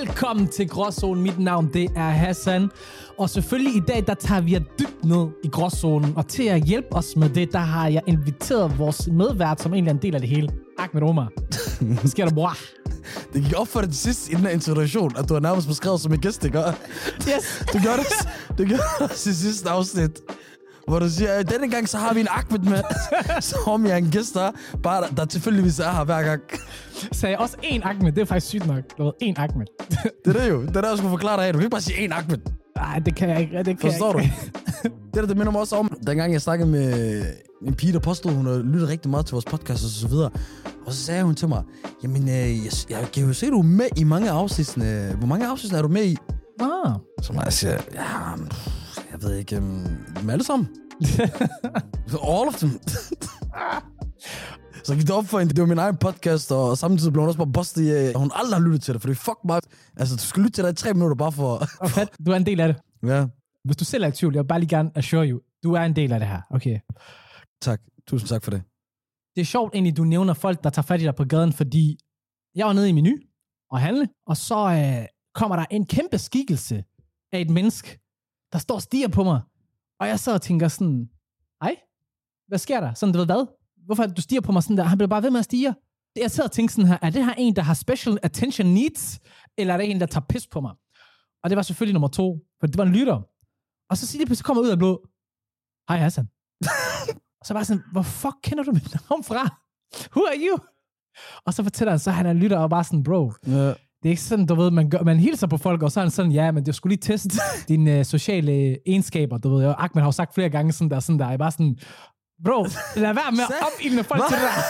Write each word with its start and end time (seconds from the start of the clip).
Velkommen 0.00 0.48
til 0.48 0.68
Gråzonen. 0.68 1.22
Mit 1.22 1.38
navn 1.38 1.70
det 1.72 1.90
er 1.96 2.10
Hassan. 2.10 2.70
Og 3.18 3.30
selvfølgelig 3.30 3.76
i 3.76 3.82
dag, 3.88 4.04
der 4.06 4.14
tager 4.14 4.40
vi 4.40 4.52
jer 4.52 4.60
dybt 4.78 5.04
ned 5.04 5.26
i 5.44 5.48
Gråzonen. 5.48 6.12
Og 6.16 6.28
til 6.28 6.42
at 6.42 6.62
hjælpe 6.62 6.92
os 6.92 7.16
med 7.16 7.28
det, 7.28 7.52
der 7.52 7.58
har 7.58 7.88
jeg 7.88 8.02
inviteret 8.06 8.78
vores 8.78 9.08
medvært, 9.12 9.62
som 9.62 9.74
egentlig 9.74 9.90
er 9.90 9.94
en 9.94 10.02
del 10.02 10.14
af 10.14 10.20
det 10.20 10.30
hele. 10.30 10.48
Ahmed 10.78 11.02
Omar. 11.02 11.32
Hvad 12.00 12.10
sker 12.10 12.24
der, 12.24 12.34
bror? 12.34 12.56
Det 13.32 13.42
gik 13.44 13.52
op 13.56 13.68
for 13.68 13.80
dig 13.80 13.90
til 13.90 13.98
sidst 13.98 14.28
i 14.30 14.34
den 14.34 14.40
her 14.40 14.50
introduktion, 14.50 15.12
at 15.18 15.28
du 15.28 15.34
har 15.34 15.40
nærmest 15.40 15.68
beskrevet 15.68 16.00
som 16.00 16.12
en 16.12 16.20
gæst, 16.20 16.44
ikke? 16.44 16.58
Yes. 16.58 17.64
Du 17.72 17.78
gjorde 17.78 17.98
det, 17.98 18.28
du 18.58 18.64
gjorde 18.64 18.82
det 19.08 19.36
sidste 19.36 19.70
afsnit. 19.70 20.20
Hvor 20.88 20.98
du 20.98 21.08
siger, 21.10 21.32
at 21.32 21.50
denne 21.50 21.70
gang 21.70 21.88
så 21.88 21.98
har 21.98 22.14
vi 22.14 22.20
en 22.20 22.26
Ahmed 22.30 22.58
med, 22.58 22.82
som 23.40 23.86
jeg 23.86 23.92
er 23.92 23.96
en 23.96 24.10
gæst 24.10 24.34
der, 24.34 24.50
bare 24.82 25.02
der, 25.02 25.08
der 25.14 25.24
tilfældigvis 25.24 25.78
er 25.78 25.90
her 25.90 26.04
hver 26.04 26.22
gang. 26.22 26.42
Sagde 27.12 27.30
jeg 27.32 27.38
også 27.40 27.56
én 27.64 27.88
Ahmed. 27.88 28.12
Det 28.12 28.20
er 28.20 28.24
faktisk 28.24 28.46
sygt 28.46 28.66
nok. 28.66 28.82
Du 28.98 29.04
ved, 29.04 29.12
én 29.22 29.34
Ahmed. 29.42 29.66
Det 30.24 30.36
er 30.36 30.40
det 30.40 30.50
jo. 30.50 30.62
Det 30.62 30.76
er 30.76 30.80
der, 30.80 30.88
jeg 30.88 30.98
skulle 30.98 31.10
forklare 31.10 31.36
dig 31.36 31.46
af. 31.46 31.52
Du 31.52 31.58
kan 31.58 31.64
ikke 31.64 31.70
bare 31.74 31.80
sige 31.80 31.98
en 31.98 32.12
Ahmed. 32.12 32.38
Nej, 32.76 32.98
det 32.98 33.14
kan 33.14 33.28
jeg 33.28 33.40
ikke. 33.40 33.58
Det 33.58 33.80
kan 33.80 33.90
Forstår 33.90 34.12
du? 34.12 34.18
jeg 34.18 34.26
ikke. 34.84 34.96
Det 35.14 35.14
der, 35.14 35.26
det 35.26 35.36
minder 35.36 35.52
mig 35.52 35.60
også 35.60 35.76
om, 35.76 35.96
dengang 36.06 36.32
jeg 36.32 36.42
snakkede 36.42 36.70
med 36.70 37.24
en 37.66 37.74
pige, 37.74 37.92
der 37.92 37.98
påstod, 37.98 38.32
hun 38.32 38.46
har 38.46 38.58
lyttet 38.58 38.88
rigtig 38.88 39.10
meget 39.10 39.26
til 39.26 39.32
vores 39.32 39.44
podcast 39.44 39.84
og 39.84 39.90
så 39.90 40.08
videre. 40.08 40.30
Og 40.86 40.92
så 40.92 41.04
sagde 41.04 41.22
hun 41.22 41.34
til 41.34 41.48
mig, 41.48 41.62
jamen, 42.02 42.22
øh, 42.22 42.64
jeg, 42.64 42.72
jeg 42.90 43.08
kan 43.12 43.26
jo 43.26 43.32
se, 43.32 43.46
du 43.50 43.58
er 43.58 43.62
med 43.62 43.86
i 43.96 44.04
mange 44.04 44.30
afsnit. 44.30 44.74
Hvor 44.74 45.26
mange 45.26 45.46
afsnit 45.46 45.72
er 45.72 45.82
du 45.82 45.88
med 45.88 46.04
i? 46.04 46.16
Ah. 46.60 46.92
Så 47.22 47.32
jeg 47.44 47.52
siger, 47.52 47.72
ja, 47.94 48.02
jeg 49.16 49.28
ved 49.28 49.36
ikke, 49.36 49.56
um, 49.58 49.84
dem 50.20 50.30
alle 50.30 50.44
sammen. 50.44 50.68
All 52.32 52.48
of 52.48 52.56
them. 52.58 52.70
så 54.84 54.94
gik 54.94 55.02
det 55.06 55.10
op 55.10 55.24
for 55.24 55.38
hende, 55.38 55.54
det 55.54 55.60
var 55.60 55.66
min 55.66 55.78
egen 55.78 55.96
podcast, 55.96 56.52
og 56.52 56.78
samtidig 56.78 57.12
blev 57.12 57.22
hun 57.22 57.28
også 57.28 57.38
bare 57.38 57.52
bustet 57.52 57.82
i, 57.82 57.88
at 57.90 58.18
hun 58.18 58.30
aldrig 58.34 58.58
har 58.60 58.64
lyttet 58.66 58.82
til 58.82 58.94
det, 58.94 59.02
for 59.02 59.08
det 59.08 59.14
er 59.14 59.20
fuck 59.20 59.38
mig. 59.44 59.60
Altså, 59.96 60.16
du 60.16 60.22
skal 60.22 60.42
lytte 60.42 60.54
til 60.54 60.64
det 60.64 60.72
i 60.72 60.82
tre 60.82 60.94
minutter 60.94 61.16
bare 61.16 61.32
for... 61.32 61.64
Fedt, 61.86 62.10
du 62.26 62.30
er 62.30 62.36
en 62.36 62.46
del 62.46 62.60
af 62.60 62.68
det. 62.68 62.76
ja, 63.06 63.26
Hvis 63.64 63.76
du 63.76 63.84
selv 63.84 64.04
er 64.04 64.08
i 64.08 64.12
tvivl, 64.12 64.34
jeg 64.34 64.42
vil 64.42 64.48
bare 64.48 64.60
lige 64.60 64.68
gerne 64.68 64.90
assure 64.94 65.28
you, 65.30 65.40
du 65.64 65.72
er 65.72 65.80
en 65.80 65.96
del 65.96 66.12
af 66.12 66.18
det 66.20 66.28
her. 66.28 66.40
Okay. 66.50 66.78
tak. 67.62 67.80
Tusind 68.08 68.28
tak 68.28 68.44
for 68.44 68.50
det. 68.50 68.62
Det 69.34 69.40
er 69.40 69.44
sjovt 69.44 69.74
egentlig, 69.74 69.96
du 69.96 70.04
nævner 70.04 70.34
folk, 70.34 70.64
der 70.64 70.70
tager 70.70 70.86
fat 70.86 71.00
i 71.00 71.04
dig 71.04 71.14
på 71.14 71.24
gaden, 71.24 71.52
fordi 71.52 71.98
jeg 72.54 72.66
var 72.66 72.72
nede 72.72 72.88
i 72.88 72.92
menu 72.92 73.10
og 73.70 73.80
handle, 73.80 74.08
og 74.26 74.36
så 74.36 74.58
øh, 74.58 75.06
kommer 75.34 75.56
der 75.56 75.64
en 75.70 75.86
kæmpe 75.86 76.18
skikkelse 76.18 76.84
af 77.32 77.40
et 77.40 77.50
menneske, 77.50 78.05
der 78.52 78.58
står 78.58 78.74
og 78.74 78.82
stiger 78.82 79.08
på 79.08 79.24
mig. 79.24 79.40
Og 80.00 80.08
jeg 80.08 80.20
så 80.20 80.34
og 80.34 80.42
tænker 80.42 80.68
sådan, 80.68 81.08
ej, 81.62 81.76
hvad 82.48 82.58
sker 82.58 82.80
der? 82.80 82.94
Sådan, 82.94 83.12
du 83.12 83.18
ved 83.18 83.26
hvad? 83.26 83.46
Hvorfor 83.86 84.02
er 84.02 84.06
det, 84.06 84.16
du 84.16 84.22
stiger 84.22 84.40
på 84.40 84.52
mig 84.52 84.62
sådan 84.62 84.76
der? 84.76 84.84
Han 84.84 84.98
bliver 84.98 85.08
bare 85.08 85.22
ved 85.22 85.30
med 85.30 85.38
at 85.38 85.44
stige. 85.44 85.74
Jeg 86.16 86.30
sidder 86.30 86.48
og 86.48 86.52
tænker 86.52 86.72
sådan 86.72 86.88
her, 86.88 86.98
er 87.02 87.10
det 87.10 87.24
her 87.24 87.34
en, 87.38 87.56
der 87.56 87.62
har 87.62 87.74
special 87.74 88.18
attention 88.22 88.66
needs, 88.68 89.20
eller 89.58 89.74
er 89.74 89.78
det 89.78 89.90
en, 89.90 90.00
der 90.00 90.06
tager 90.06 90.24
pis 90.28 90.46
på 90.46 90.60
mig? 90.60 90.74
Og 91.42 91.50
det 91.50 91.56
var 91.56 91.62
selvfølgelig 91.62 91.94
nummer 91.94 92.08
to, 92.08 92.38
for 92.60 92.66
det 92.66 92.78
var 92.78 92.84
en 92.84 92.92
lytter. 92.92 93.22
Og 93.90 93.96
så 93.96 94.06
siger 94.06 94.20
det 94.20 94.28
pludselig, 94.28 94.44
kommer 94.44 94.62
ud 94.62 94.68
af 94.68 94.78
blå. 94.78 95.06
Hej 95.88 95.98
Hassan. 95.98 96.28
og 97.40 97.46
så 97.46 97.54
var 97.54 97.60
jeg 97.60 97.66
sådan, 97.66 97.82
hvor 97.92 98.02
fuck 98.02 98.36
kender 98.42 98.64
du 98.64 98.72
mit 98.72 98.96
navn 99.10 99.24
fra? 99.24 99.42
Who 100.16 100.26
are 100.26 100.38
you? 100.48 100.58
Og 101.46 101.54
så 101.54 101.62
fortæller 101.62 101.92
han 101.92 101.98
så, 101.98 102.10
at 102.10 102.16
han 102.16 102.26
er 102.26 102.32
lytter, 102.32 102.58
og 102.58 102.70
bare 102.70 102.84
sådan, 102.84 103.02
bro, 103.02 103.32
Ja. 103.46 103.74
Det 104.02 104.08
er 104.08 104.10
ikke 104.10 104.22
sådan, 104.22 104.46
du 104.46 104.54
ved, 104.54 104.70
man, 104.70 104.90
gør, 104.90 105.02
man 105.02 105.18
hilser 105.18 105.46
på 105.46 105.56
folk, 105.56 105.82
og 105.82 105.92
så 105.92 106.00
er 106.00 106.04
han 106.04 106.10
sådan, 106.10 106.32
ja, 106.32 106.50
men 106.50 106.66
det 106.66 106.74
skulle 106.74 106.90
lige 106.90 107.00
teste 107.00 107.30
dine 107.68 107.98
uh, 107.98 108.04
sociale 108.04 108.78
egenskaber, 108.88 109.38
du 109.38 109.56
ved. 109.56 109.66
Og 109.66 109.84
Ahmed 109.84 110.02
har 110.02 110.08
jo 110.08 110.12
sagt 110.12 110.34
flere 110.34 110.50
gange 110.50 110.72
sådan 110.72 110.90
der, 110.90 111.00
sådan 111.00 111.18
der, 111.18 111.24
jeg 111.26 111.34
er 111.34 111.38
bare 111.38 111.50
sådan, 111.50 111.78
bro, 112.44 112.62
lad 112.96 113.14
være 113.14 113.32
med 113.32 113.40
at 113.40 113.66
opildne 113.74 114.04
folk 114.04 114.22
til 114.28 114.36
det 114.36 114.44
der. 114.44 114.62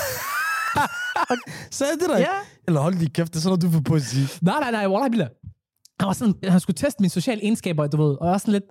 Sagde 1.71 1.93
det 1.93 2.09
der? 2.09 2.19
Ja. 2.19 2.37
Eller 2.67 2.81
hold 2.81 2.95
lige 2.95 3.11
kæft, 3.11 3.33
det 3.33 3.37
er 3.37 3.41
sådan 3.41 3.59
noget, 3.59 3.63
du 3.63 3.71
får 3.71 3.81
på 3.81 3.95
at 3.95 4.03
sige. 4.03 4.29
Nej, 4.43 4.61
nej, 4.61 4.71
nej, 4.71 4.87
Wallah 4.87 5.11
Billah. 5.11 5.29
Han 6.01 6.07
var 6.07 6.13
sådan, 6.13 6.35
han 6.45 6.61
skulle 6.61 6.75
teste 6.75 7.03
mine 7.03 7.11
sociale 7.11 7.43
egenskaber, 7.43 7.87
du 7.87 7.97
ved, 7.97 8.17
og 8.21 8.27
jeg 8.27 8.33
var 8.33 8.39
sådan 8.39 8.53
lidt, 8.53 8.65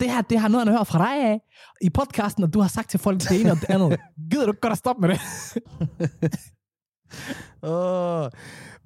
det 0.00 0.10
her, 0.10 0.22
det 0.22 0.40
har 0.40 0.48
noget, 0.48 0.66
han 0.66 0.76
hørt 0.76 0.86
fra 0.86 0.98
dig 0.98 1.30
af, 1.30 1.40
i 1.80 1.90
podcasten, 1.90 2.44
og 2.44 2.54
du 2.54 2.60
har 2.60 2.68
sagt 2.68 2.90
til 2.90 3.00
folk 3.00 3.20
det 3.20 3.40
ene 3.40 3.50
og 3.52 3.60
det 3.60 3.70
andet. 3.70 4.00
Gider 4.30 4.44
du 4.44 4.52
ikke 4.52 4.60
godt 4.60 4.72
at 4.72 4.78
stoppe 4.78 5.00
med 5.00 5.08
det? 5.08 5.20
Uh, 7.62 8.28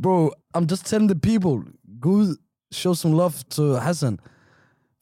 bro, 0.03 0.31
I'm 0.57 0.67
just 0.71 0.87
telling 0.87 1.11
the 1.11 1.21
people, 1.21 1.73
gå 2.03 2.11
ud, 2.11 2.37
show 2.73 2.95
some 2.95 3.17
love 3.17 3.33
to 3.51 3.73
Hassan. 3.75 4.19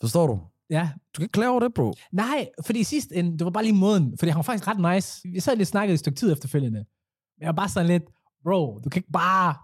Forstår 0.00 0.26
du? 0.26 0.40
Ja, 0.70 0.90
Du 1.14 1.18
kan 1.18 1.22
ikke 1.22 1.32
klage 1.32 1.50
over 1.50 1.60
det, 1.60 1.74
bro. 1.74 1.92
Nej, 2.12 2.48
fordi 2.66 2.84
sidst, 2.84 3.08
en, 3.12 3.32
det 3.38 3.44
var 3.44 3.50
bare 3.50 3.62
lige 3.64 3.74
måden, 3.74 4.14
fordi 4.18 4.30
han 4.30 4.36
var 4.36 4.42
faktisk 4.42 4.68
ret 4.68 4.94
nice. 4.94 5.20
Vi 5.32 5.40
sad 5.40 5.56
lige 5.56 5.62
og 5.62 5.66
snakkede 5.66 5.94
et 5.94 6.00
stykke 6.00 6.16
tid 6.18 6.32
efterfølgende. 6.32 6.78
Men 6.78 7.40
jeg 7.40 7.46
var 7.46 7.52
bare 7.52 7.68
sådan 7.68 7.86
lidt, 7.86 8.02
bro, 8.44 8.78
du 8.84 8.88
kan 8.90 8.98
ikke 8.98 9.12
bare 9.12 9.54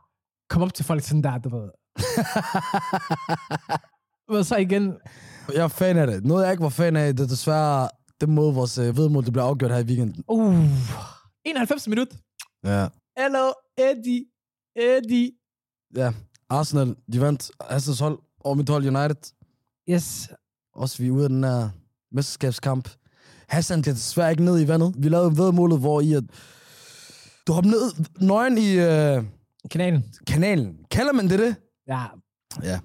komme 0.51 0.65
op 0.67 0.75
til 0.75 0.85
folk 0.85 1.03
sådan 1.03 1.23
der, 1.23 1.39
du 1.39 1.49
ved. 1.49 1.69
Men 4.33 4.45
så 4.45 4.57
igen, 4.57 4.95
Jeg 5.55 5.65
er 5.65 5.69
fan 5.69 5.97
af 5.99 6.07
det. 6.07 6.25
Noget, 6.25 6.45
jeg 6.45 6.53
ikke 6.53 6.63
var 6.63 6.69
fan 6.69 6.97
af, 6.97 7.17
det 7.17 7.25
er 7.25 7.29
desværre 7.29 7.89
den 8.21 8.35
måde, 8.35 8.55
vores 8.55 8.79
øh, 8.79 8.97
vedmål 8.97 9.25
det 9.25 9.33
blev 9.33 9.43
afgjort 9.43 9.71
her 9.71 9.79
i 9.79 9.85
weekenden. 9.85 10.25
uh, 10.29 10.55
91 11.45 11.89
minut. 11.89 12.09
Ja. 12.65 12.89
Hello, 13.19 13.53
Eddie, 13.79 14.25
Eddie. 14.77 15.33
Ja, 15.97 16.13
Arsenal, 16.51 16.97
de 17.13 17.21
vandt 17.21 17.51
Hassans 17.71 18.01
hold 18.01 18.19
og 18.41 18.57
mit 18.57 18.69
hold 18.69 18.87
United. 18.97 19.33
Yes, 19.91 20.29
Også 20.75 21.03
vi 21.03 21.09
er 21.09 21.13
ude 21.13 21.25
af 21.25 21.29
den 21.29 21.45
her 21.45 21.69
mesterskabskamp. 22.13 22.89
Hassan, 23.49 23.79
er 23.79 23.83
desværre 23.83 24.31
ikke 24.31 24.45
ned 24.45 24.61
i 24.61 24.69
vandet. 24.69 24.95
Vi 24.99 25.09
lavede 25.09 25.37
vedmålet, 25.39 25.79
hvor 25.81 26.01
i 26.01 26.13
at 26.13 26.25
du 27.47 27.53
hoppede 27.53 27.75
ned 27.75 28.05
nøgen 28.21 28.59
i 28.59 28.71
øh, 28.73 29.25
kanalen. 29.71 30.05
kanalen. 30.27 30.79
Kalder 30.91 31.13
man 31.13 31.29
det 31.29 31.39
det? 31.39 31.57
Ja, 31.89 32.05
Ja. 32.63 32.79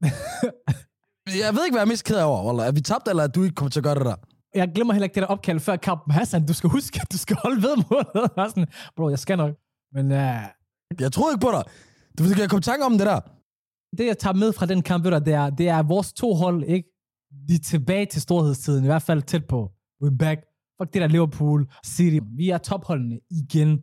jeg 1.44 1.54
ved 1.54 1.64
ikke, 1.64 1.74
hvad 1.74 1.80
jeg 1.80 1.80
er 1.80 1.84
mest 1.84 2.04
ked 2.04 2.16
af 2.16 2.24
over, 2.24 2.44
Wallah. 2.46 2.66
Er 2.66 2.72
vi 2.72 2.80
tabt, 2.80 3.08
eller 3.08 3.22
at 3.24 3.34
du 3.34 3.42
ikke 3.42 3.54
kommer 3.54 3.70
til 3.70 3.80
at 3.80 3.84
gøre 3.84 3.94
det 3.94 4.04
der? 4.04 4.16
jeg 4.54 4.72
glemmer 4.74 4.92
heller 4.94 5.04
ikke 5.04 5.14
det 5.14 5.20
der 5.22 5.26
opkald 5.26 5.60
før 5.60 5.76
kampen. 5.76 6.12
Hassan, 6.12 6.46
du 6.46 6.52
skal 6.54 6.70
huske, 6.70 7.00
at 7.02 7.06
du 7.12 7.18
skal 7.18 7.36
holde 7.42 7.62
ved 7.62 7.76
målet. 7.90 8.06
Jeg 8.14 8.30
var 8.36 8.48
sådan, 8.48 8.66
bro, 8.96 9.08
jeg 9.08 9.18
skal 9.18 9.36
nok. 9.36 9.54
Men 9.92 10.12
uh, 10.12 10.44
Jeg 11.00 11.12
troede 11.12 11.32
ikke 11.34 11.44
på 11.46 11.50
dig. 11.50 11.62
Du 12.18 12.22
ved, 12.22 12.38
jeg 12.38 12.50
kom 12.50 12.60
tanke 12.60 12.84
om 12.84 12.98
det 12.98 13.06
der. 13.06 13.20
det, 13.98 14.06
jeg 14.06 14.18
tager 14.18 14.34
med 14.34 14.52
fra 14.52 14.66
den 14.66 14.82
kamp, 14.82 15.04
ved 15.04 15.10
du, 15.10 15.18
det 15.24 15.34
er, 15.34 15.50
det 15.50 15.68
er 15.68 15.82
vores 15.82 16.12
to 16.12 16.34
hold, 16.34 16.64
ikke? 16.64 16.88
De 17.48 17.54
er 17.54 17.58
tilbage 17.58 18.06
til 18.06 18.22
storhedstiden, 18.22 18.84
i 18.84 18.86
hvert 18.86 19.02
fald 19.02 19.22
tæt 19.22 19.44
på. 19.44 19.70
We're 20.04 20.16
back. 20.16 20.40
Fuck 20.80 20.92
det 20.92 21.02
der 21.02 21.08
Liverpool 21.08 21.66
City. 21.86 22.18
Vi 22.36 22.50
er 22.50 22.58
topholdene 22.58 23.18
igen. 23.30 23.80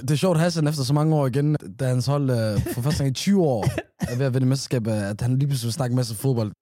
Det 0.00 0.10
er 0.10 0.16
sjovt, 0.16 0.38
Hassan 0.38 0.66
efter 0.68 0.82
så 0.82 0.94
mange 0.94 1.16
år 1.16 1.26
igen, 1.26 1.56
da 1.80 1.88
hans 1.88 2.06
hold 2.06 2.30
øh, 2.30 2.60
for 2.74 2.80
første 2.82 3.02
gang 3.04 3.10
i 3.10 3.14
20 3.14 3.42
år 3.42 3.64
er 4.12 4.16
ved 4.16 4.26
at 4.26 4.34
vinde 4.34 4.46
mesterskab, 4.46 4.86
at 4.86 5.20
han 5.20 5.38
lige 5.38 5.48
pludselig 5.48 5.66
vil 5.66 5.72
snakke 5.72 5.92
en 5.92 5.96
masse 5.96 6.14
fodbold. 6.14 6.52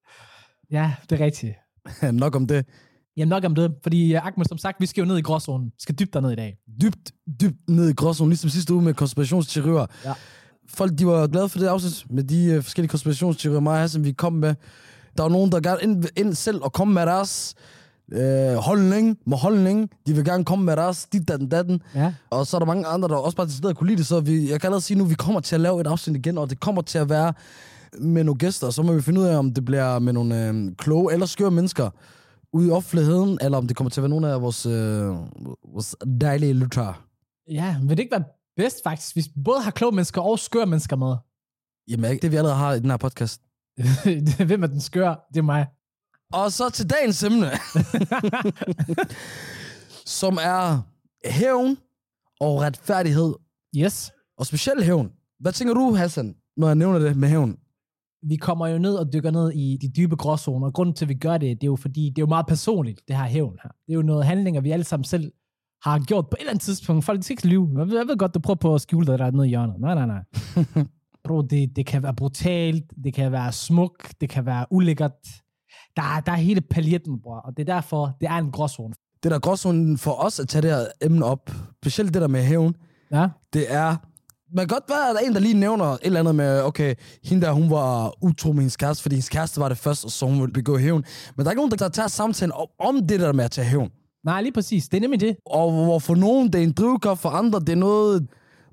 Ja, 0.70 0.94
det 1.10 1.20
er 1.20 1.24
rigtigt. 1.24 1.54
Nok 2.22 2.36
om 2.36 2.46
det. 2.46 2.66
Jamen 3.16 3.28
nok 3.28 3.44
om 3.44 3.54
det, 3.54 3.74
fordi 3.82 4.16
uh, 4.16 4.26
Ahmed, 4.26 4.46
som 4.48 4.58
sagt, 4.58 4.80
vi 4.80 4.86
skal 4.86 5.02
jo 5.02 5.06
ned 5.06 5.18
i 5.18 5.22
gråzonen. 5.22 5.66
Vi 5.66 5.80
skal 5.80 5.94
dybt 5.94 6.14
derned 6.14 6.30
i 6.30 6.34
dag. 6.34 6.56
Dybt, 6.82 7.12
dybt 7.40 7.68
ned 7.68 7.88
i 7.88 7.92
gråzonen, 7.92 8.30
ligesom 8.30 8.50
sidste 8.50 8.74
uge 8.74 8.82
med 8.82 8.94
konspirationsteorier. 8.94 9.86
Ja. 10.04 10.12
Folk, 10.68 10.98
de 10.98 11.06
var 11.06 11.26
glade 11.26 11.48
for 11.48 11.58
det 11.58 11.66
afsnit 11.66 12.06
med 12.10 12.24
de 12.24 12.44
øh, 12.44 12.62
forskellige 12.62 12.88
konspirationsteorier, 12.88 13.60
mig 13.60 13.72
og 13.72 13.78
Hassan, 13.78 14.04
vi 14.04 14.12
kom 14.12 14.32
med. 14.32 14.54
Der 15.16 15.22
var 15.22 15.30
nogen, 15.30 15.52
der 15.52 15.60
gerne 15.60 15.82
ind, 15.82 16.04
ind 16.16 16.34
selv 16.34 16.60
og 16.62 16.72
komme 16.72 16.94
med 16.94 17.06
deres 17.06 17.54
øh, 18.12 18.54
holdning, 18.54 19.18
med 19.26 19.38
holdning. 19.38 19.90
De 20.06 20.14
vil 20.14 20.24
gerne 20.24 20.44
komme 20.44 20.64
med 20.64 20.76
deres 20.76 21.06
dit, 21.06 21.28
datten, 21.28 21.48
datten. 21.48 21.82
Ja. 21.94 22.14
Og 22.30 22.46
så 22.46 22.56
er 22.56 22.58
der 22.58 22.66
mange 22.66 22.86
andre, 22.86 23.08
der 23.08 23.16
også 23.16 23.36
bare 23.36 23.46
til 23.46 23.56
stedet 23.56 23.76
kunne 23.76 23.88
lide 23.88 23.98
det, 23.98 24.06
så 24.06 24.20
vi, 24.20 24.50
jeg 24.50 24.60
kan 24.60 24.66
allerede 24.68 24.84
sige 24.84 24.98
nu, 24.98 25.04
vi 25.04 25.14
kommer 25.14 25.40
til 25.40 25.54
at 25.54 25.60
lave 25.60 25.80
et 25.80 25.86
afsnit 25.86 26.16
igen, 26.16 26.38
og 26.38 26.50
det 26.50 26.60
kommer 26.60 26.82
til 26.82 26.98
at 26.98 27.08
være 27.08 27.32
med 27.98 28.24
nogle 28.24 28.38
gæster, 28.38 28.70
så 28.70 28.82
må 28.82 28.92
vi 28.92 29.02
finde 29.02 29.20
ud 29.20 29.26
af, 29.26 29.36
om 29.36 29.54
det 29.54 29.64
bliver 29.64 29.98
med 29.98 30.12
nogle 30.12 30.48
øh, 30.48 30.76
kloge 30.78 31.12
eller 31.12 31.26
skøre 31.26 31.50
mennesker 31.50 31.90
ude 32.54 32.68
i 32.68 32.70
offentligheden, 32.70 33.38
eller 33.42 33.58
om 33.58 33.66
det 33.66 33.76
kommer 33.76 33.90
til 33.90 34.00
at 34.00 34.02
være 34.02 34.08
nogle 34.10 34.28
af 34.32 34.42
vores, 34.42 34.66
øh, 34.66 35.08
vores 35.74 35.96
dejlige 36.20 36.52
lyttere. 36.52 36.94
Ja, 37.50 37.76
vil 37.80 37.90
det 37.90 37.98
ikke 37.98 38.12
være 38.12 38.24
bedst 38.56 38.80
faktisk, 38.84 39.14
hvis 39.16 39.26
vi 39.36 39.42
både 39.44 39.60
har 39.62 39.70
kloge 39.70 39.92
mennesker 39.92 40.20
og 40.20 40.38
skøre 40.38 40.66
mennesker 40.66 40.96
med? 40.96 41.16
Jamen, 41.88 42.18
det 42.22 42.30
vi 42.32 42.36
allerede 42.36 42.56
har 42.56 42.72
i 42.72 42.80
den 42.80 42.90
her 42.90 42.96
podcast. 42.96 43.42
Hvem 44.46 44.62
er 44.62 44.66
den 44.66 44.80
skøre? 44.80 45.16
Det 45.34 45.38
er 45.38 45.42
mig. 45.42 45.66
Og 46.32 46.52
så 46.52 46.70
til 46.70 46.90
dagens 46.90 47.22
emne, 47.22 47.46
som 50.20 50.38
er 50.42 50.82
hævn 51.24 51.78
og 52.40 52.60
retfærdighed, 52.60 53.34
Yes. 53.76 54.12
og 54.38 54.46
specielt 54.46 54.84
hævn. 54.84 55.12
Hvad 55.40 55.52
tænker 55.52 55.74
du, 55.74 55.94
Hassan, 55.94 56.34
når 56.56 56.66
jeg 56.66 56.74
nævner 56.76 56.98
det 56.98 57.16
med 57.16 57.28
hævn? 57.28 57.56
Vi 58.28 58.36
kommer 58.36 58.66
jo 58.66 58.78
ned 58.78 58.94
og 58.94 59.12
dykker 59.12 59.30
ned 59.30 59.50
i 59.52 59.78
de 59.82 59.88
dybe 59.88 60.16
gråzoner, 60.16 60.66
og 60.66 60.72
grunden 60.74 60.94
til, 60.94 61.04
at 61.04 61.08
vi 61.08 61.14
gør 61.14 61.32
det, 61.38 61.60
det 61.60 61.62
er 61.66 61.70
jo 61.70 61.76
fordi, 61.76 62.04
det 62.08 62.18
er 62.18 62.22
jo 62.22 62.26
meget 62.26 62.46
personligt, 62.46 63.00
det 63.08 63.16
her 63.16 63.24
hævn 63.24 63.56
her. 63.62 63.70
Det 63.86 63.92
er 63.92 63.94
jo 63.94 64.02
noget 64.02 64.24
handlinger, 64.24 64.60
vi 64.60 64.70
alle 64.70 64.84
sammen 64.84 65.04
selv 65.04 65.32
har 65.82 65.98
gjort 65.98 66.24
på 66.24 66.36
et 66.36 66.40
eller 66.40 66.50
andet 66.50 66.62
tidspunkt. 66.62 67.04
Folk, 67.04 67.24
skal 67.24 67.32
ikke 67.34 67.46
lyve. 67.48 67.70
Jeg 67.78 67.86
ved, 67.88 67.98
jeg 67.98 68.06
ved 68.08 68.16
godt, 68.16 68.34
du 68.34 68.38
prøver 68.40 68.56
på 68.56 68.74
at 68.74 68.80
skjule 68.80 69.06
dig 69.06 69.18
der 69.18 69.30
nede 69.30 69.46
i 69.46 69.48
hjørnet. 69.48 69.80
Nej, 69.80 69.94
nej, 69.94 70.06
nej. 70.06 70.22
Bro, 71.24 71.42
det, 71.42 71.76
det 71.76 71.86
kan 71.86 72.02
være 72.02 72.14
brutalt, 72.14 72.84
det 73.04 73.14
kan 73.14 73.32
være 73.32 73.52
smuk, 73.52 74.08
det 74.20 74.28
kan 74.28 74.46
være 74.46 74.66
ulækkert. 74.70 75.12
Der, 75.96 76.02
er- 76.02 76.20
der 76.20 76.32
er 76.32 76.36
hele 76.36 76.60
paljetten, 76.60 77.20
bror, 77.22 77.36
og 77.36 77.56
det 77.56 77.68
er 77.68 77.74
derfor, 77.74 78.16
det 78.20 78.28
er 78.28 78.34
en 78.38 78.50
gråzone. 78.50 78.94
Det 79.22 79.30
der 79.30 79.38
gråzonen 79.38 79.98
for 79.98 80.24
os 80.24 80.40
at 80.40 80.48
tage 80.48 80.62
det 80.62 80.70
her 80.70 80.84
emne 81.02 81.24
op, 81.24 81.50
specielt 81.82 82.14
det 82.14 82.22
der 82.22 82.28
med 82.28 82.42
hævn, 82.42 82.74
Ja? 83.12 83.28
det 83.52 83.72
er 83.72 83.96
man 84.54 84.68
kan 84.68 84.74
godt 84.74 84.84
være, 84.88 85.08
at 85.08 85.14
der 85.14 85.20
er 85.20 85.26
en, 85.26 85.34
der 85.34 85.40
lige 85.40 85.54
nævner 85.54 85.84
et 85.84 85.98
eller 86.02 86.20
andet 86.20 86.34
med, 86.34 86.62
okay, 86.62 86.94
hende 87.24 87.46
der, 87.46 87.52
hun 87.52 87.70
var 87.70 88.24
utro 88.24 88.52
med 88.52 88.60
hendes 88.60 88.76
kæreste, 88.76 89.02
fordi 89.02 89.14
hendes 89.14 89.28
kæreste 89.28 89.60
var 89.60 89.68
det 89.68 89.78
først, 89.78 90.04
og 90.04 90.10
så 90.10 90.26
hun 90.26 90.40
ville 90.40 90.52
begå 90.52 90.78
hævn. 90.78 91.04
Men 91.36 91.44
der 91.44 91.50
er 91.50 91.52
ikke 91.52 91.60
nogen, 91.60 91.70
der 91.70 91.88
tager 91.88 92.08
samtalen 92.08 92.52
om, 92.78 93.06
det 93.06 93.20
der 93.20 93.32
med 93.32 93.44
at 93.44 93.50
tage 93.50 93.66
hævn. 93.66 93.90
Nej, 94.24 94.42
lige 94.42 94.52
præcis. 94.52 94.88
Det 94.88 94.96
er 94.96 95.00
nemlig 95.00 95.20
det. 95.20 95.36
Og 95.46 95.72
hvor 95.72 95.98
for 95.98 96.14
nogen, 96.14 96.52
det 96.52 96.58
er 96.58 96.62
en 96.62 96.72
drivkraft, 96.72 97.20
for 97.20 97.28
andre, 97.28 97.60
det 97.60 97.68
er 97.68 97.76
noget, 97.76 98.26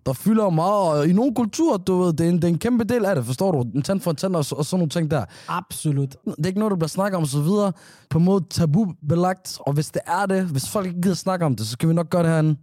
der 0.06 0.14
fylder 0.14 0.50
meget. 0.50 0.90
Og 0.90 1.08
i 1.08 1.14
nogle 1.14 1.36
kulturer, 1.36 1.78
du 1.78 2.02
ved, 2.02 2.14
det 2.14 2.26
er 2.26 2.30
en, 2.30 2.36
det 2.36 2.44
er 2.44 2.48
en 2.48 2.58
kæmpe 2.58 2.84
del 2.84 3.06
af 3.06 3.16
det, 3.16 3.26
forstår 3.26 3.52
du? 3.52 3.62
En 3.76 3.82
tand 3.82 4.02
for 4.02 4.12
en 4.12 4.18
tand 4.18 4.36
og, 4.36 4.46
og 4.52 4.66
sådan 4.66 4.80
nogle 4.80 4.90
ting 4.90 5.12
der. 5.12 5.26
Absolut. 5.48 6.16
Det 6.26 6.44
er 6.44 6.48
ikke 6.48 6.60
noget, 6.60 6.72
der 6.72 6.78
bliver 6.78 6.88
snakket 6.88 7.18
om, 7.18 7.26
så 7.26 7.42
videre. 7.42 7.74
På 8.10 8.18
en 8.18 8.26
måde 8.26 8.44
tabubelagt. 8.50 9.58
Og 9.60 9.74
hvis 9.74 9.92
det 9.92 10.02
er 10.08 10.26
det, 10.26 10.46
hvis 10.46 10.70
folk 10.70 10.88
ikke 10.88 11.02
gider 11.02 11.16
snakke 11.16 11.46
om 11.46 11.56
det, 11.56 11.68
så 11.68 11.78
kan 11.78 11.90
vi 11.90 11.94
nok 11.94 12.10
gøre 12.10 12.24
det 12.24 12.32
herinde. 12.32 12.56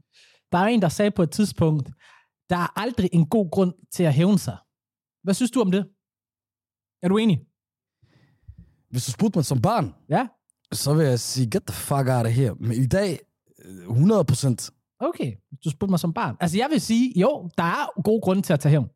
Der 0.53 0.59
er 0.59 0.67
en, 0.67 0.82
der 0.82 0.88
sagde 0.88 1.11
på 1.11 1.23
et 1.23 1.31
tidspunkt, 1.31 1.88
der 2.50 2.56
er 2.56 2.80
aldrig 2.80 3.08
en 3.12 3.26
god 3.26 3.50
grund 3.50 3.72
til 3.92 4.02
at 4.02 4.14
hævne 4.14 4.38
sig. 4.38 4.56
Hvad 5.24 5.34
synes 5.34 5.50
du 5.50 5.60
om 5.60 5.70
det? 5.70 5.88
Er 7.02 7.08
du 7.08 7.16
enig? 7.16 7.40
Hvis 8.90 9.06
du 9.06 9.12
spurgte 9.12 9.38
mig 9.38 9.44
som 9.44 9.62
barn, 9.62 9.94
Ja? 10.08 10.26
så 10.72 10.94
vil 10.94 11.06
jeg 11.06 11.20
sige, 11.20 11.50
get 11.50 11.62
the 11.66 11.74
fuck 11.74 12.08
out 12.08 12.26
of 12.26 12.32
here. 12.32 12.54
Men 12.60 12.72
i 12.72 12.86
dag, 12.86 13.18
øh, 13.64 13.88
100 13.88 14.24
procent. 14.24 14.70
Okay, 15.00 15.32
du 15.64 15.70
spurgte 15.70 15.90
mig 15.90 16.00
som 16.00 16.12
barn. 16.14 16.36
Altså, 16.40 16.56
jeg 16.58 16.68
vil 16.70 16.80
sige, 16.80 17.20
jo, 17.20 17.50
der 17.58 17.64
er 17.64 18.02
gode 18.02 18.20
grunde 18.20 18.42
til 18.42 18.52
at 18.52 18.60
tage 18.60 18.70
hævn. 18.70 18.88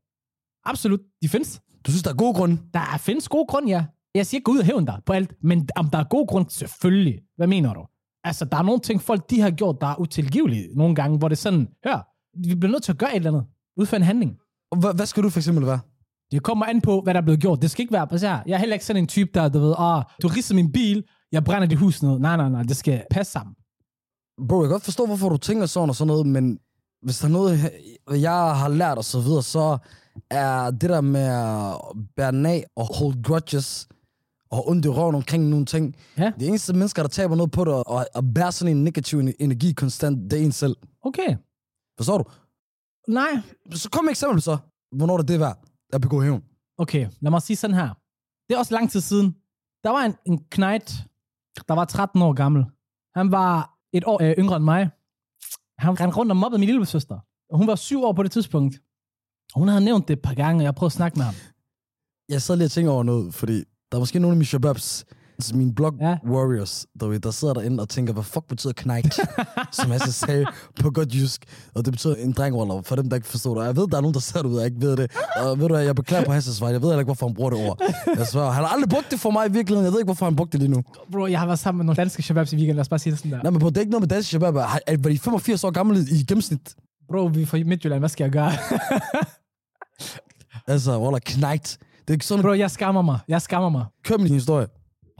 Absolut, 0.64 1.00
de 1.22 1.28
findes. 1.28 1.60
Du 1.86 1.90
synes, 1.90 2.02
der 2.02 2.10
er 2.10 2.14
gode 2.16 2.34
grunde? 2.34 2.58
Der 2.74 2.80
er- 2.80 2.98
findes 2.98 3.28
gode 3.28 3.46
grunde, 3.46 3.68
ja. 3.68 3.84
Jeg 4.14 4.26
siger 4.26 4.38
ikke, 4.38 4.44
gå 4.44 4.52
ud 4.52 4.58
og 4.58 4.64
hævn 4.64 4.84
dig 4.86 5.00
på 5.06 5.12
alt, 5.12 5.34
men 5.42 5.68
om 5.76 5.90
der 5.90 5.98
er 5.98 6.04
gode 6.04 6.26
grund, 6.26 6.50
selvfølgelig. 6.50 7.20
Hvad 7.36 7.46
mener 7.46 7.74
du? 7.74 7.86
Altså, 8.24 8.44
der 8.44 8.56
er 8.56 8.62
nogle 8.62 8.80
ting, 8.80 9.02
folk 9.02 9.30
de 9.30 9.40
har 9.40 9.50
gjort, 9.50 9.76
der 9.80 9.86
er 9.86 10.00
utilgivelige 10.00 10.68
nogle 10.76 10.94
gange, 10.94 11.18
hvor 11.18 11.28
det 11.28 11.36
er 11.36 11.40
sådan, 11.40 11.68
hør, 11.86 12.08
vi 12.34 12.54
bliver 12.54 12.72
nødt 12.72 12.82
til 12.82 12.92
at 12.92 12.98
gøre 12.98 13.10
et 13.10 13.16
eller 13.16 13.30
andet. 13.30 13.44
Udføre 13.76 13.96
en 13.96 14.06
handling. 14.06 14.36
Og 14.70 14.78
Hvad, 14.78 15.06
skal 15.06 15.22
du 15.22 15.30
for 15.30 15.38
eksempel 15.38 15.66
være? 15.66 15.80
Det 16.32 16.42
kommer 16.42 16.66
an 16.66 16.80
på, 16.80 17.00
hvad 17.00 17.14
der 17.14 17.20
er 17.20 17.24
blevet 17.24 17.40
gjort. 17.40 17.62
Det 17.62 17.70
skal 17.70 17.82
ikke 17.82 17.92
være, 17.92 18.06
altså, 18.10 18.26
jeg 18.26 18.54
er 18.54 18.58
heller 18.58 18.74
ikke 18.74 18.84
sådan 18.84 19.02
en 19.02 19.06
type, 19.06 19.30
der, 19.34 19.48
du 19.48 19.58
ved, 19.58 19.74
ah, 19.78 20.04
du 20.22 20.28
ridser 20.28 20.54
min 20.54 20.72
bil, 20.72 21.04
jeg 21.32 21.44
brænder 21.44 21.68
dit 21.68 21.78
hus 21.78 22.02
ned. 22.02 22.18
Nej, 22.18 22.36
nej, 22.36 22.48
nej, 22.48 22.62
det 22.62 22.76
skal 22.76 23.02
passe 23.10 23.32
sammen. 23.32 23.54
Bro, 24.48 24.62
jeg 24.62 24.68
kan 24.68 24.74
godt 24.74 24.82
forstå, 24.82 25.06
hvorfor 25.06 25.28
du 25.28 25.36
tænker 25.36 25.66
sådan 25.66 25.88
og 25.88 25.96
sådan 25.96 26.06
noget, 26.06 26.26
men 26.26 26.58
hvis 27.02 27.18
der 27.18 27.26
er 27.26 27.32
noget, 27.32 27.70
jeg 28.10 28.56
har 28.56 28.68
lært 28.68 28.98
og 28.98 29.04
så 29.04 29.20
videre, 29.20 29.42
så 29.42 29.78
er 30.30 30.70
det 30.70 30.90
der 30.90 31.00
med 31.00 31.20
at 31.20 31.74
bære 32.16 32.48
af 32.50 32.64
og 32.76 32.96
hold 32.96 33.22
grudges 33.22 33.88
og 34.50 34.68
ondt 34.68 34.86
i 34.86 34.88
røven 34.88 35.14
omkring 35.14 35.48
nogle 35.48 35.64
ting. 35.64 35.96
Ja. 36.18 36.32
De 36.40 36.46
eneste 36.46 36.72
mennesker, 36.72 37.02
der 37.02 37.08
taber 37.08 37.36
noget 37.36 37.50
på 37.50 37.64
det 37.64 37.74
og, 37.74 38.06
og 38.14 38.24
bærer 38.34 38.50
sådan 38.50 38.76
en 38.76 38.84
negativ 38.84 39.18
energi 39.18 39.72
konstant, 39.72 40.30
det 40.30 40.40
er 40.40 40.44
en 40.44 40.52
selv. 40.52 40.76
Okay. 41.04 41.36
Forstår 41.98 42.18
du? 42.18 42.24
Nej. 43.08 43.32
Så 43.74 43.90
kom 43.90 44.04
med 44.04 44.10
et 44.10 44.12
eksempel 44.12 44.42
så. 44.42 44.56
Hvornår 44.96 45.18
er 45.18 45.22
det 45.22 45.40
værd 45.40 45.58
at 45.92 46.00
begå 46.00 46.22
hævn? 46.22 46.42
Okay, 46.78 47.08
lad 47.20 47.30
mig 47.30 47.42
sige 47.42 47.56
sådan 47.56 47.76
her. 47.76 47.88
Det 48.48 48.54
er 48.54 48.58
også 48.58 48.74
lang 48.74 48.90
tid 48.90 49.00
siden. 49.00 49.36
Der 49.84 49.90
var 49.90 50.02
en, 50.04 50.14
en 50.26 50.44
knægt, 50.44 50.90
der 51.68 51.74
var 51.74 51.84
13 51.84 52.22
år 52.22 52.32
gammel. 52.32 52.64
Han 53.14 53.30
var 53.30 53.78
et 53.92 54.04
år 54.06 54.22
øh, 54.22 54.34
yngre 54.38 54.56
end 54.56 54.64
mig. 54.64 54.90
Han 55.78 56.00
rendte 56.00 56.16
rundt 56.16 56.32
og 56.32 56.36
mobbede 56.36 56.58
min 56.58 56.66
lille 56.68 56.86
søster. 56.86 57.18
Og 57.50 57.58
hun 57.58 57.66
var 57.66 57.74
syv 57.74 58.04
år 58.04 58.12
på 58.12 58.22
det 58.22 58.30
tidspunkt. 58.32 58.74
Hun 59.54 59.68
havde 59.68 59.84
nævnt 59.84 60.08
det 60.08 60.16
et 60.16 60.22
par 60.22 60.34
gange, 60.34 60.60
og 60.60 60.64
jeg 60.64 60.74
prøvede 60.74 60.88
at 60.88 60.92
snakke 61.00 61.18
med 61.18 61.24
ham. 61.24 61.34
Jeg 62.28 62.42
sad 62.42 62.56
lige 62.56 62.66
og 62.66 62.70
tænker 62.70 62.92
over 62.92 63.02
noget, 63.02 63.34
fordi 63.34 63.56
der 63.88 63.96
er 63.96 63.98
måske 63.98 64.18
nogle 64.18 64.32
af 64.32 64.36
mine 64.36 64.46
shababs, 64.46 65.04
altså 65.42 65.56
mine 65.56 65.74
blog 65.74 65.92
Ja. 66.00 66.16
warriors, 66.30 66.86
der, 67.00 67.06
ved, 67.06 67.20
der 67.20 67.30
sidder 67.30 67.54
derinde 67.54 67.80
og 67.82 67.88
tænker, 67.88 68.12
hvad 68.12 68.22
fuck 68.22 68.46
betyder 68.48 68.72
knægt? 68.76 69.14
som 69.78 69.92
jeg 69.92 70.00
så 70.00 70.12
sagde 70.12 70.46
på 70.80 70.90
godt 70.90 71.14
jysk. 71.14 71.44
Og 71.74 71.84
det 71.84 71.92
betyder 71.92 72.14
en 72.14 72.32
drengroller, 72.32 72.82
for 72.82 72.96
dem, 72.96 73.08
der 73.08 73.16
ikke 73.16 73.28
forstår 73.28 73.58
det. 73.58 73.66
Jeg 73.66 73.76
ved, 73.76 73.88
der 73.88 73.96
er 73.96 74.00
nogen, 74.00 74.14
der 74.14 74.20
sidder 74.20 74.42
derude, 74.42 74.60
og 74.60 74.64
ikke 74.66 74.80
ved 74.80 74.96
det. 74.96 75.10
Og 75.36 75.58
ved 75.58 75.68
du 75.68 75.74
hvad, 75.74 75.84
jeg 75.84 75.94
beklager 75.94 76.24
på 76.24 76.32
Hasses 76.32 76.60
vej. 76.60 76.70
Jeg 76.70 76.82
ved 76.82 76.88
heller 76.88 76.98
ikke, 77.00 77.08
hvorfor 77.08 77.26
han 77.26 77.34
bruger 77.34 77.50
det 77.50 77.68
ord. 77.68 77.80
Jeg 78.16 78.26
svarer, 78.26 78.50
han 78.50 78.64
har 78.64 78.70
aldrig 78.70 78.88
brugt 78.88 79.06
det 79.10 79.20
for 79.20 79.30
mig 79.30 79.48
i 79.48 79.52
virkeligheden. 79.52 79.84
Jeg 79.84 79.92
ved 79.92 80.00
ikke, 80.00 80.06
hvorfor 80.08 80.24
han 80.26 80.36
brugte 80.36 80.52
det 80.52 80.60
lige 80.60 80.70
nu. 80.76 80.82
Bro, 81.12 81.26
jeg 81.26 81.38
har 81.38 81.46
været 81.46 81.58
sammen 81.58 81.78
med 81.78 81.84
nogle 81.84 81.96
danske 81.96 82.22
shababs 82.22 82.52
i 82.52 82.56
weekenden. 82.56 82.76
Lad 82.76 82.80
os 82.80 82.88
bare 82.88 82.98
sige 82.98 83.10
det 83.10 83.18
sådan 83.18 83.32
der. 83.32 83.42
Nej, 83.42 83.50
men 83.50 83.60
bro, 83.60 83.68
det 83.68 83.76
er 83.76 83.80
ikke 83.80 83.90
noget 83.90 84.02
med 84.02 84.08
danske 84.08 84.30
shabab. 84.30 84.54
Var 84.54 84.80
de 84.88 85.18
85 85.18 85.64
år 85.64 85.70
gamle 85.70 86.00
i 86.10 86.24
gennemsnit? 86.28 86.74
Bro, 87.08 87.24
vi 87.24 87.42
er 87.42 87.46
fra 87.46 87.58
Midtjylland. 87.66 88.00
Hvad 88.00 88.08
skal 88.08 88.24
jeg 88.24 88.32
gøre? 88.32 88.52
Altså, 90.66 90.98
Waller, 91.00 91.18
knægt. 91.24 91.78
Det 92.00 92.10
er 92.10 92.12
ikke 92.12 92.26
sådan, 92.26 92.42
Bro, 92.42 92.52
jeg 92.52 92.70
skammer 92.70 93.02
mig. 93.02 93.18
Jeg 93.28 93.42
skammer 93.42 93.68
mig. 93.68 93.84
kør 94.04 94.16
med 94.16 94.24
din 94.26 94.34
historie. 94.34 94.66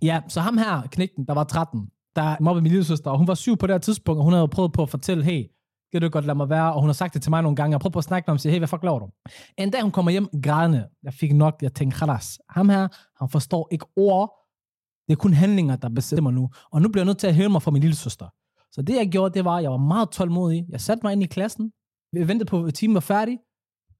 Ja, 0.03 0.23
så 0.29 0.41
ham 0.41 0.59
her, 0.59 0.83
knægten, 0.93 1.27
der 1.27 1.35
var 1.35 1.45
13, 1.45 1.91
der 2.17 2.37
mobbede 2.41 2.63
min 2.63 2.73
lille 2.73 2.85
søster, 2.85 3.11
og 3.11 3.19
hun 3.19 3.29
var 3.29 3.35
syv 3.35 3.57
på 3.57 3.67
det 3.67 3.75
her 3.75 3.79
tidspunkt, 3.79 4.19
og 4.19 4.25
hun 4.25 4.33
havde 4.33 4.49
prøvet 4.49 4.73
på 4.73 4.83
at 4.83 4.89
fortælle, 4.89 5.25
hey, 5.25 5.47
kan 5.93 6.03
du 6.03 6.09
godt 6.09 6.25
lade 6.25 6.37
mig 6.37 6.49
være? 6.49 6.75
Og 6.75 6.81
hun 6.81 6.89
har 6.89 6.93
sagt 6.95 7.15
det 7.15 7.23
til 7.23 7.31
mig 7.31 7.43
nogle 7.43 7.57
gange. 7.57 7.75
Jeg 7.75 7.81
prøvede 7.81 7.93
på 7.93 7.99
at 7.99 8.05
snakke 8.05 8.27
med 8.27 8.33
ham 8.33 8.37
og 8.37 8.41
sige, 8.41 8.53
hey, 8.53 8.59
hvad 8.59 8.69
fuck 8.69 8.83
laver 8.83 8.99
du? 8.99 9.09
En 9.59 9.71
dag 9.71 9.83
hun 9.83 9.91
kommer 9.91 10.11
hjem 10.11 10.29
grædende. 10.43 10.89
Jeg 11.03 11.15
fik 11.15 11.35
nok, 11.35 11.63
jeg 11.63 11.75
tænkte, 11.75 11.99
khalas. 11.99 12.39
Ham 12.49 12.69
her, 12.69 12.89
han 13.19 13.29
forstår 13.29 13.69
ikke 13.73 13.87
ord. 13.97 14.33
Det 15.07 15.13
er 15.13 15.17
kun 15.17 15.33
handlinger, 15.33 15.77
der 15.77 15.89
bestemmer 15.89 16.31
nu. 16.31 16.51
Og 16.71 16.83
nu 16.83 16.89
bliver 16.89 17.03
jeg 17.03 17.07
nødt 17.07 17.19
til 17.19 17.27
at 17.27 17.35
hæve 17.35 17.49
mig 17.49 17.63
fra 17.63 17.71
min 17.71 17.83
lille 17.83 17.97
søster. 17.97 18.29
Så 18.73 18.83
det 18.83 18.97
jeg 18.97 19.09
gjorde, 19.09 19.35
det 19.35 19.45
var, 19.45 19.57
at 19.57 19.63
jeg 19.63 19.71
var 19.71 19.77
meget 19.77 20.11
tålmodig. 20.11 20.67
Jeg 20.69 20.81
satte 20.81 21.01
mig 21.07 21.13
ind 21.13 21.23
i 21.23 21.27
klassen. 21.27 21.73
Vi 22.13 22.29
ventede 22.29 22.49
på, 22.49 22.65
at 22.65 22.75
timen 22.75 22.95
var 22.95 23.01
færdig. 23.01 23.39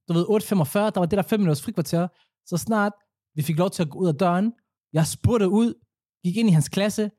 Du 0.09 0.13
ved, 0.13 0.25
8.45, 0.25 0.79
der 0.79 0.99
var 1.01 1.07
det 1.07 1.17
der 1.17 1.23
5 1.23 1.41
minutters 1.41 1.63
frikvarter. 1.63 2.09
Så 2.47 2.57
snart 2.57 2.93
vi 3.35 3.43
fik 3.43 3.59
lov 3.59 3.71
til 3.71 3.83
at 3.83 3.91
gå 3.91 3.99
ud 3.99 4.09
af 4.09 4.15
døren, 4.15 4.53
jeg 4.93 5.07
spurgte 5.07 5.49
ud, 5.49 5.75
gik 6.25 6.37
ind 6.37 6.49
i 6.49 6.53
hans 6.53 6.69
klasse, 6.69 7.11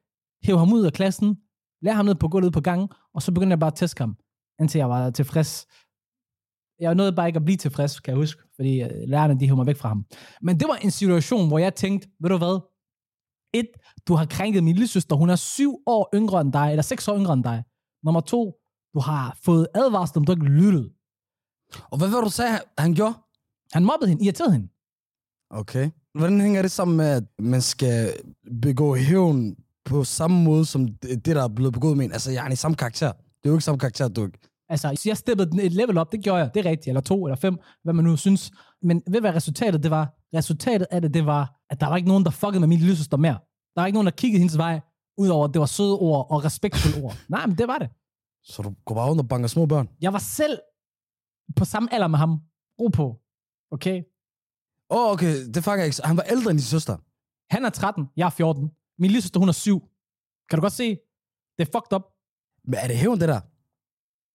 hæv 0.44 0.58
ham 0.58 0.74
ud 0.74 0.86
af 0.86 0.94
klassen, 0.94 1.38
lagde 1.82 1.96
ham 1.96 2.06
ned 2.06 2.16
på 2.16 2.28
gulvet 2.28 2.54
på 2.54 2.62
gangen, 2.62 2.90
og 3.14 3.22
så 3.22 3.32
begyndte 3.32 3.54
jeg 3.54 3.60
bare 3.60 3.72
at 3.72 3.76
tæske 3.76 4.02
ham, 4.02 4.18
indtil 4.60 4.80
jeg 4.80 4.90
var 4.90 5.10
tilfreds. 5.10 5.68
Jeg 6.80 6.96
nåede 6.96 7.14
bare 7.14 7.28
ikke 7.28 7.38
at 7.38 7.46
blive 7.46 7.58
tilfreds, 7.58 8.00
kan 8.00 8.12
jeg 8.12 8.18
huske, 8.18 8.42
fordi 8.56 8.82
øh, 8.82 8.90
lærerne, 9.08 9.40
de 9.40 9.46
hævde 9.46 9.56
mig 9.56 9.66
væk 9.66 9.78
fra 9.78 9.88
ham. 9.88 10.06
Men 10.42 10.60
det 10.60 10.68
var 10.68 10.76
en 10.76 10.92
situation, 10.92 11.48
hvor 11.48 11.60
jeg 11.60 11.76
tænkte, 11.76 12.08
ved 12.20 12.30
du 12.30 12.38
hvad? 12.38 12.60
Et, 13.54 13.70
du 14.08 14.14
har 14.14 14.26
krænket 14.26 14.64
min 14.64 14.76
lille 14.76 14.88
søster, 14.88 15.16
hun 15.16 15.30
er 15.30 15.36
syv 15.36 15.72
år 15.86 16.10
yngre 16.14 16.42
end 16.42 16.54
dig, 16.54 16.68
eller 16.70 16.84
seks 16.84 17.08
år 17.08 17.18
yngre 17.18 17.34
end 17.34 17.44
dig. 17.44 17.64
Nummer 18.04 18.22
to, 18.22 18.42
du 18.94 19.00
har 19.00 19.38
fået 19.46 19.68
advarsel, 19.76 20.18
om 20.18 20.26
du 20.26 20.32
ikke 20.32 20.46
lyttede. 20.46 20.90
Og 21.92 21.98
hvad 21.98 22.10
var 22.10 22.22
du 22.22 22.30
sagde, 22.30 22.60
han 22.78 22.94
gjorde? 22.94 23.16
Han 23.74 23.86
mobbede 23.86 24.10
hende, 24.10 24.24
irriterede 24.26 24.54
hende. 24.54 24.68
Okay. 25.50 25.92
Hvordan 26.18 26.42
hænger 26.42 26.62
det 26.62 26.72
sammen 26.72 26.98
med, 26.98 27.06
at 27.06 27.24
man 27.40 27.62
skal 27.62 28.14
begå 28.62 28.96
hævn 28.96 29.56
på 29.86 30.04
samme 30.04 30.44
måde, 30.44 30.66
som 30.66 30.88
det, 30.88 31.26
der 31.26 31.44
er 31.44 31.48
blevet 31.48 31.74
begået 31.74 31.98
med 31.98 32.06
en? 32.06 32.12
Altså, 32.12 32.32
jeg 32.32 32.48
er 32.48 32.52
i 32.52 32.56
samme 32.56 32.76
karakter. 32.76 33.12
Det 33.12 33.46
er 33.46 33.50
jo 33.50 33.54
ikke 33.54 33.64
samme 33.64 33.80
karakter, 33.80 34.08
du 34.08 34.26
ikke. 34.26 34.40
Altså, 34.70 34.92
så 34.96 35.10
jeg 35.10 35.18
steppede 35.18 35.52
den 35.52 35.60
et 35.60 35.72
level 35.72 35.98
op, 35.98 36.12
det 36.12 36.24
gjorde 36.24 36.40
jeg, 36.40 36.52
det 36.54 36.66
er 36.66 36.70
rigtigt, 36.70 36.88
eller 36.88 37.02
to, 37.02 37.26
eller 37.26 37.36
fem, 37.36 37.58
hvad 37.84 37.94
man 37.94 38.06
nu 38.06 38.18
synes. 38.18 38.52
Men 38.82 39.02
ved 39.08 39.22
hvad 39.22 39.36
resultatet 39.36 39.84
det 39.84 39.92
var? 39.92 40.14
Resultatet 40.36 40.88
af 40.92 41.02
det, 41.02 41.14
det 41.14 41.26
var, 41.26 41.60
at 41.70 41.82
der 41.82 41.88
var 41.88 41.98
ikke 41.98 42.08
nogen, 42.08 42.26
der 42.26 42.32
fuckede 42.32 42.60
med 42.60 42.68
min 42.68 42.80
lille 42.80 42.96
søster 42.96 43.18
mere. 43.18 43.38
Der 43.76 43.82
var 43.82 43.86
ikke 43.86 43.96
nogen, 43.96 44.06
der 44.06 44.12
kiggede 44.12 44.40
hendes 44.40 44.58
vej, 44.58 44.80
udover 45.18 45.48
at 45.48 45.54
det 45.54 45.60
var 45.60 45.66
søde 45.66 46.00
ord 46.00 46.28
og 46.30 46.44
respektfulde 46.46 47.06
ord. 47.06 47.16
Nej, 47.30 47.46
men 47.48 47.58
det 47.58 47.68
var 47.68 47.78
det. 47.78 47.90
Så 48.44 48.62
du 48.62 48.74
går 48.86 48.96
bare 48.96 49.10
rundt 49.10 49.22
og 49.22 49.28
banker 49.28 49.48
små 49.48 49.66
børn? 49.66 49.90
Jeg 50.02 50.14
var 50.14 50.20
selv 50.20 50.60
på 51.56 51.66
samme 51.66 51.94
alder 51.94 52.08
med 52.08 52.20
ham. 52.20 52.40
Ro 52.80 52.88
på. 52.88 53.20
Okay? 53.72 54.04
Åh, 54.94 55.00
oh, 55.00 55.12
okay, 55.14 55.36
det 55.54 55.64
fanger 55.64 55.84
jeg 55.84 55.88
ikke. 55.88 56.02
Han 56.04 56.18
var 56.18 56.24
ældre 56.24 56.52
end 56.52 56.60
din 56.60 56.72
søster. 56.76 56.98
Han 57.54 57.66
er 57.66 57.70
13, 57.70 58.06
jeg 58.18 58.26
er 58.26 58.30
14. 58.30 58.72
Min 59.00 59.12
lille 59.12 59.22
søster, 59.22 59.40
hun 59.40 59.50
er 59.50 59.54
7. 59.54 59.80
Kan 60.50 60.58
du 60.58 60.62
godt 60.62 60.74
se? 60.74 60.90
Det 61.58 61.68
er 61.68 61.72
fucked 61.76 61.94
up. 61.94 62.04
Men 62.66 62.74
er 62.74 62.88
det 62.88 62.98
hævn, 62.98 63.20
det 63.20 63.30
der? 63.30 63.40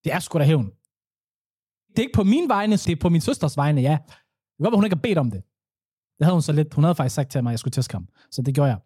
Det 0.05 0.12
er 0.12 0.19
sgu 0.19 0.38
da 0.38 0.45
hævn. 0.45 0.67
Det 1.88 1.99
er 1.99 2.03
ikke 2.03 2.15
på 2.15 2.25
min 2.25 2.49
vegne, 2.49 2.77
det 2.77 2.88
er 2.88 2.97
på 3.00 3.09
min 3.09 3.21
søsters 3.21 3.57
vegne, 3.57 3.81
ja. 3.81 3.99
Det 4.07 4.65
godt 4.65 4.73
være, 4.73 4.77
hun 4.77 4.85
ikke 4.85 4.97
har 4.97 5.03
bedt 5.03 5.19
om 5.19 5.31
det. 5.31 5.43
Det 6.19 6.25
havde 6.25 6.35
hun 6.35 6.43
så 6.43 6.53
lidt. 6.53 6.75
Hun 6.75 6.85
havde 6.85 6.95
faktisk 6.95 7.15
sagt 7.15 7.31
til 7.31 7.43
mig, 7.43 7.50
at 7.50 7.53
jeg 7.53 7.59
skulle 7.59 7.73
tæske 7.73 7.95
ham. 7.95 8.09
Så 8.31 8.43
det 8.43 8.55
gjorde 8.55 8.71
jeg. 8.71 8.81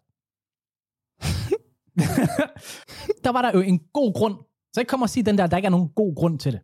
der 3.23 3.31
var 3.31 3.41
der 3.41 3.51
jo 3.53 3.61
en 3.61 3.79
god 3.93 4.13
grund. 4.13 4.35
Så 4.73 4.79
ikke 4.79 4.89
komme 4.89 5.05
og 5.05 5.09
sige 5.09 5.23
den 5.23 5.37
der, 5.37 5.47
der 5.47 5.57
ikke 5.57 5.65
er 5.65 5.75
nogen 5.77 5.89
god 5.89 6.15
grund 6.15 6.39
til 6.39 6.53
det. 6.53 6.61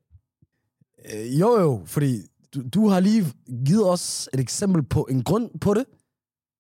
Øh, 1.14 1.40
jo, 1.40 1.60
jo, 1.60 1.84
fordi 1.86 2.22
du, 2.56 2.62
du 2.74 2.88
har 2.88 3.00
lige 3.00 3.26
givet 3.66 3.90
os 3.90 4.30
et 4.34 4.40
eksempel 4.40 4.84
på 4.84 5.08
en 5.10 5.24
grund 5.24 5.60
på 5.60 5.74
det, 5.74 5.86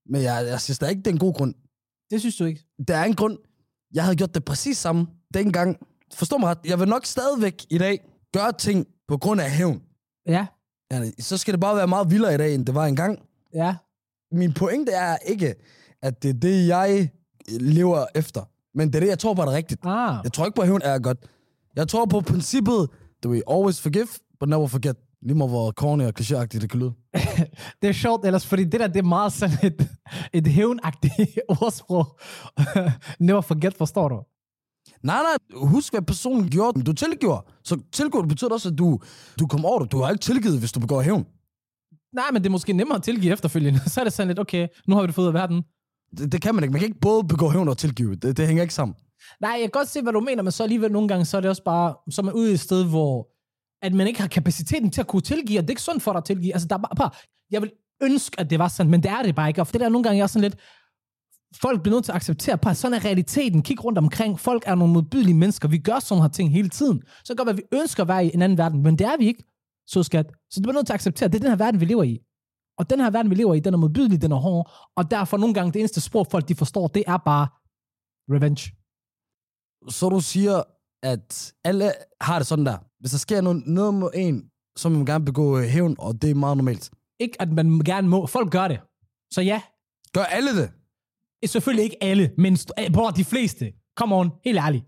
men 0.09 0.21
jeg, 0.21 0.45
jeg 0.47 0.61
synes, 0.61 0.79
der 0.79 0.85
er 0.85 0.89
ikke, 0.89 0.99
det 0.99 1.07
er 1.07 1.11
en 1.11 1.19
god 1.19 1.33
grund. 1.33 1.53
Det 2.11 2.19
synes 2.19 2.35
du 2.35 2.45
ikke? 2.45 2.65
Der 2.87 2.97
er 2.97 3.03
en 3.05 3.15
grund. 3.15 3.37
Jeg 3.93 4.03
havde 4.03 4.15
gjort 4.15 4.33
det 4.35 4.45
præcis 4.45 4.77
samme 4.77 5.07
dengang. 5.33 5.77
Forstå 6.13 6.37
mig 6.37 6.49
ret. 6.49 6.57
Jeg 6.65 6.79
vil 6.79 6.87
nok 6.87 7.05
stadigvæk 7.05 7.65
i 7.69 7.77
dag 7.77 7.99
gøre 8.33 8.51
ting 8.53 8.87
på 9.07 9.17
grund 9.17 9.41
af 9.41 9.51
hævn. 9.51 9.81
Ja, 10.27 10.47
Ja, 10.91 11.11
så 11.19 11.37
skal 11.37 11.53
det 11.53 11.61
bare 11.61 11.75
være 11.75 11.87
meget 11.87 12.11
vildere 12.11 12.33
i 12.35 12.37
dag, 12.37 12.55
end 12.55 12.65
det 12.65 12.75
var 12.75 12.85
engang. 12.85 13.19
ja. 13.53 13.75
Min 14.31 14.53
pointe 14.53 14.91
er 14.91 15.17
ikke, 15.17 15.55
at 16.01 16.23
det 16.23 16.29
er 16.29 16.33
det, 16.33 16.67
jeg 16.67 17.09
lever 17.49 18.05
efter. 18.15 18.41
Men 18.77 18.87
det 18.87 18.95
er 18.95 18.99
det, 18.99 19.07
jeg 19.07 19.19
tror 19.19 19.33
på, 19.33 19.41
er 19.41 19.51
rigtigt. 19.51 19.81
Ah, 19.83 20.17
Jeg 20.23 20.33
tror 20.33 20.45
ikke 20.45 20.55
på, 20.55 20.61
at 20.61 20.67
hævn 20.67 20.81
er 20.83 20.99
godt. 20.99 21.17
Jeg 21.75 21.87
tror 21.87 22.05
på 22.05 22.21
princippet, 22.21 22.89
do 23.23 23.29
we 23.29 23.41
always 23.51 23.81
forgive, 23.81 24.07
but 24.39 24.49
never 24.49 24.67
forget. 24.67 24.97
Lige 25.21 25.37
meget 25.37 25.51
hvor 25.51 25.71
corny 25.71 26.03
og 26.03 26.13
klichéagtigt 26.19 26.61
det 26.61 26.69
kan 26.69 26.79
lyde. 26.79 26.93
det 27.81 27.89
er 27.89 27.91
sjovt 27.91 28.25
ellers, 28.25 28.45
fordi 28.45 28.63
det 28.63 28.79
der, 28.79 28.87
det 28.87 28.99
er 28.99 29.03
meget 29.03 29.33
sådan 29.33 29.57
et, 29.63 29.89
et 30.33 30.47
hævnagtigt 30.47 31.13
ordsprog. 31.61 32.19
Never 33.19 33.41
forget, 33.41 33.73
forstår 33.73 34.09
du? 34.09 34.23
Nej, 35.03 35.21
nej, 35.23 35.59
husk, 35.67 35.93
hvad 35.93 36.01
personen 36.01 36.49
gjorde. 36.49 36.83
Du 36.83 36.93
tilgjorde. 36.93 37.45
Så 37.63 37.81
tilgive 37.91 38.27
betyder 38.27 38.51
også, 38.51 38.69
at 38.69 38.77
du, 38.77 38.99
du 39.39 39.47
kom 39.47 39.65
over 39.65 39.79
det. 39.79 39.91
Du 39.91 40.01
har 40.01 40.09
ikke 40.09 40.21
tilgivet, 40.21 40.59
hvis 40.59 40.71
du 40.71 40.79
begår 40.79 41.01
hævn. 41.01 41.25
Nej, 42.13 42.25
men 42.33 42.41
det 42.41 42.49
er 42.49 42.51
måske 42.51 42.73
nemmere 42.73 42.97
at 42.97 43.03
tilgive 43.03 43.33
efterfølgende. 43.33 43.89
Så 43.89 43.99
er 43.99 44.03
det 44.03 44.13
sådan 44.13 44.27
lidt, 44.27 44.39
okay, 44.39 44.67
nu 44.87 44.95
har 44.95 45.01
vi 45.01 45.07
det 45.07 45.15
fået 45.15 45.27
af 45.27 45.33
verden. 45.33 45.63
Det, 46.17 46.31
det 46.31 46.41
kan 46.41 46.55
man 46.55 46.63
ikke. 46.63 46.71
Man 46.71 46.79
kan 46.79 46.89
ikke 46.89 46.99
både 46.99 47.23
begå 47.23 47.49
hævn 47.49 47.67
og 47.67 47.77
tilgive. 47.77 48.15
Det, 48.15 48.37
det 48.37 48.47
hænger 48.47 48.61
ikke 48.63 48.73
sammen. 48.73 48.95
Nej, 49.41 49.51
jeg 49.51 49.61
kan 49.61 49.69
godt 49.69 49.87
se, 49.87 50.01
hvad 50.01 50.13
du 50.13 50.19
mener, 50.19 50.43
men 50.43 50.51
så 50.51 50.63
alligevel 50.63 50.91
nogle 50.91 51.07
gange, 51.07 51.25
så 51.25 51.37
er 51.37 51.41
det 51.41 51.49
også 51.49 51.63
bare, 51.63 51.95
så 52.11 52.21
er 52.21 52.23
man 52.25 52.33
ude 52.33 52.51
i 52.51 52.53
et 52.53 52.59
sted, 52.59 52.85
hvor 52.85 53.27
at 53.81 53.93
man 53.93 54.07
ikke 54.07 54.21
har 54.21 54.27
kapaciteten 54.27 54.91
til 54.91 55.01
at 55.01 55.07
kunne 55.07 55.21
tilgive, 55.21 55.59
og 55.59 55.63
det 55.63 55.69
er 55.69 55.71
ikke 55.71 55.81
sundt 55.81 56.03
for 56.03 56.11
dig 56.11 56.17
at 56.17 56.25
tilgive. 56.25 56.53
Altså, 56.53 56.67
der 56.67 56.75
er 56.75 56.79
bare, 56.79 56.95
bare, 56.95 57.11
jeg 57.51 57.61
vil 57.61 57.71
ønske, 58.01 58.39
at 58.39 58.49
det 58.49 58.59
var 58.59 58.67
sådan, 58.67 58.91
men 58.91 59.03
det 59.03 59.11
er 59.11 59.21
det 59.21 59.35
bare 59.35 59.47
ikke. 59.47 59.61
Og 59.61 59.67
for 59.67 59.71
det 59.71 59.81
der 59.81 59.89
nogle 59.89 60.03
gange, 60.03 60.17
jeg 60.17 60.23
er 60.23 60.27
sådan 60.27 60.41
lidt, 60.41 60.57
folk 61.61 61.81
bliver 61.83 61.95
nødt 61.95 62.05
til 62.05 62.11
at 62.11 62.15
acceptere, 62.15 62.57
på, 62.57 62.73
sådan 62.73 62.97
er 62.97 63.05
realiteten. 63.05 63.61
Kig 63.61 63.85
rundt 63.85 63.97
omkring. 63.97 64.39
Folk 64.39 64.63
er 64.65 64.75
nogle 64.75 64.93
modbydelige 64.93 65.35
mennesker. 65.35 65.67
Vi 65.67 65.77
gør 65.77 65.99
sådan 65.99 66.21
her 66.21 66.29
ting 66.29 66.51
hele 66.51 66.69
tiden. 66.69 67.01
Så 67.23 67.23
kan 67.27 67.37
det 67.37 67.37
godt 67.37 67.49
at 67.49 67.57
vi 67.57 67.77
ønsker 67.77 68.03
at 68.03 68.07
være 68.07 68.25
i 68.25 68.31
en 68.33 68.41
anden 68.41 68.57
verden, 68.57 68.83
men 68.83 68.97
det 68.99 69.07
er 69.07 69.17
vi 69.17 69.27
ikke, 69.27 69.43
så 69.87 70.03
skat. 70.03 70.25
Så 70.49 70.59
du 70.59 70.61
bliver 70.61 70.73
nødt 70.73 70.85
til 70.85 70.93
at 70.93 70.95
acceptere, 70.95 71.25
at 71.25 71.33
det 71.33 71.37
er 71.37 71.41
den 71.41 71.49
her 71.49 71.57
verden, 71.57 71.79
vi 71.79 71.85
lever 71.85 72.03
i. 72.03 72.19
Og 72.77 72.89
den 72.89 72.99
her 72.99 73.09
verden, 73.09 73.29
vi 73.29 73.35
lever 73.35 73.53
i, 73.53 73.59
den 73.59 73.73
er 73.73 73.77
modbydelig, 73.77 74.21
den 74.21 74.31
er 74.31 74.35
hård. 74.35 74.71
Og 74.95 75.11
derfor 75.11 75.37
nogle 75.37 75.53
gange, 75.53 75.71
det 75.73 75.79
eneste 75.79 76.01
sprog, 76.01 76.27
folk 76.31 76.47
de 76.47 76.55
forstår, 76.55 76.87
det 76.87 77.03
er 77.07 77.17
bare 77.17 77.47
revenge. 78.35 78.71
Så 79.89 80.09
du 80.09 80.19
siger, 80.19 80.63
at 81.03 81.53
alle 81.63 81.91
har 82.21 82.39
det 82.39 82.47
sådan 82.47 82.65
der. 82.65 82.77
Hvis 82.99 83.11
der 83.11 83.17
sker 83.17 83.41
noget, 83.41 83.63
noget 83.65 83.93
med 83.93 84.09
en, 84.15 84.43
så 84.77 84.89
må 84.89 84.95
man 84.97 85.05
gerne 85.05 85.25
begå 85.25 85.57
øh, 85.59 85.63
hævn, 85.63 85.95
og 85.99 86.21
det 86.21 86.29
er 86.29 86.35
meget 86.35 86.57
normalt. 86.57 86.91
Ikke, 87.19 87.41
at 87.41 87.51
man 87.51 87.79
gerne 87.79 88.07
må. 88.09 88.25
Folk 88.27 88.51
gør 88.51 88.67
det. 88.67 88.79
Så 89.31 89.41
ja, 89.41 89.61
Gør 90.13 90.23
alle 90.23 90.61
det? 90.61 90.71
selvfølgelig 91.45 91.83
ikke 91.83 92.03
alle, 92.03 92.31
men 92.37 92.57
eh, 92.77 92.91
bror, 92.93 93.09
de 93.09 93.23
fleste. 93.23 93.71
Come 93.97 94.15
on, 94.15 94.31
helt 94.45 94.57
ærligt. 94.59 94.85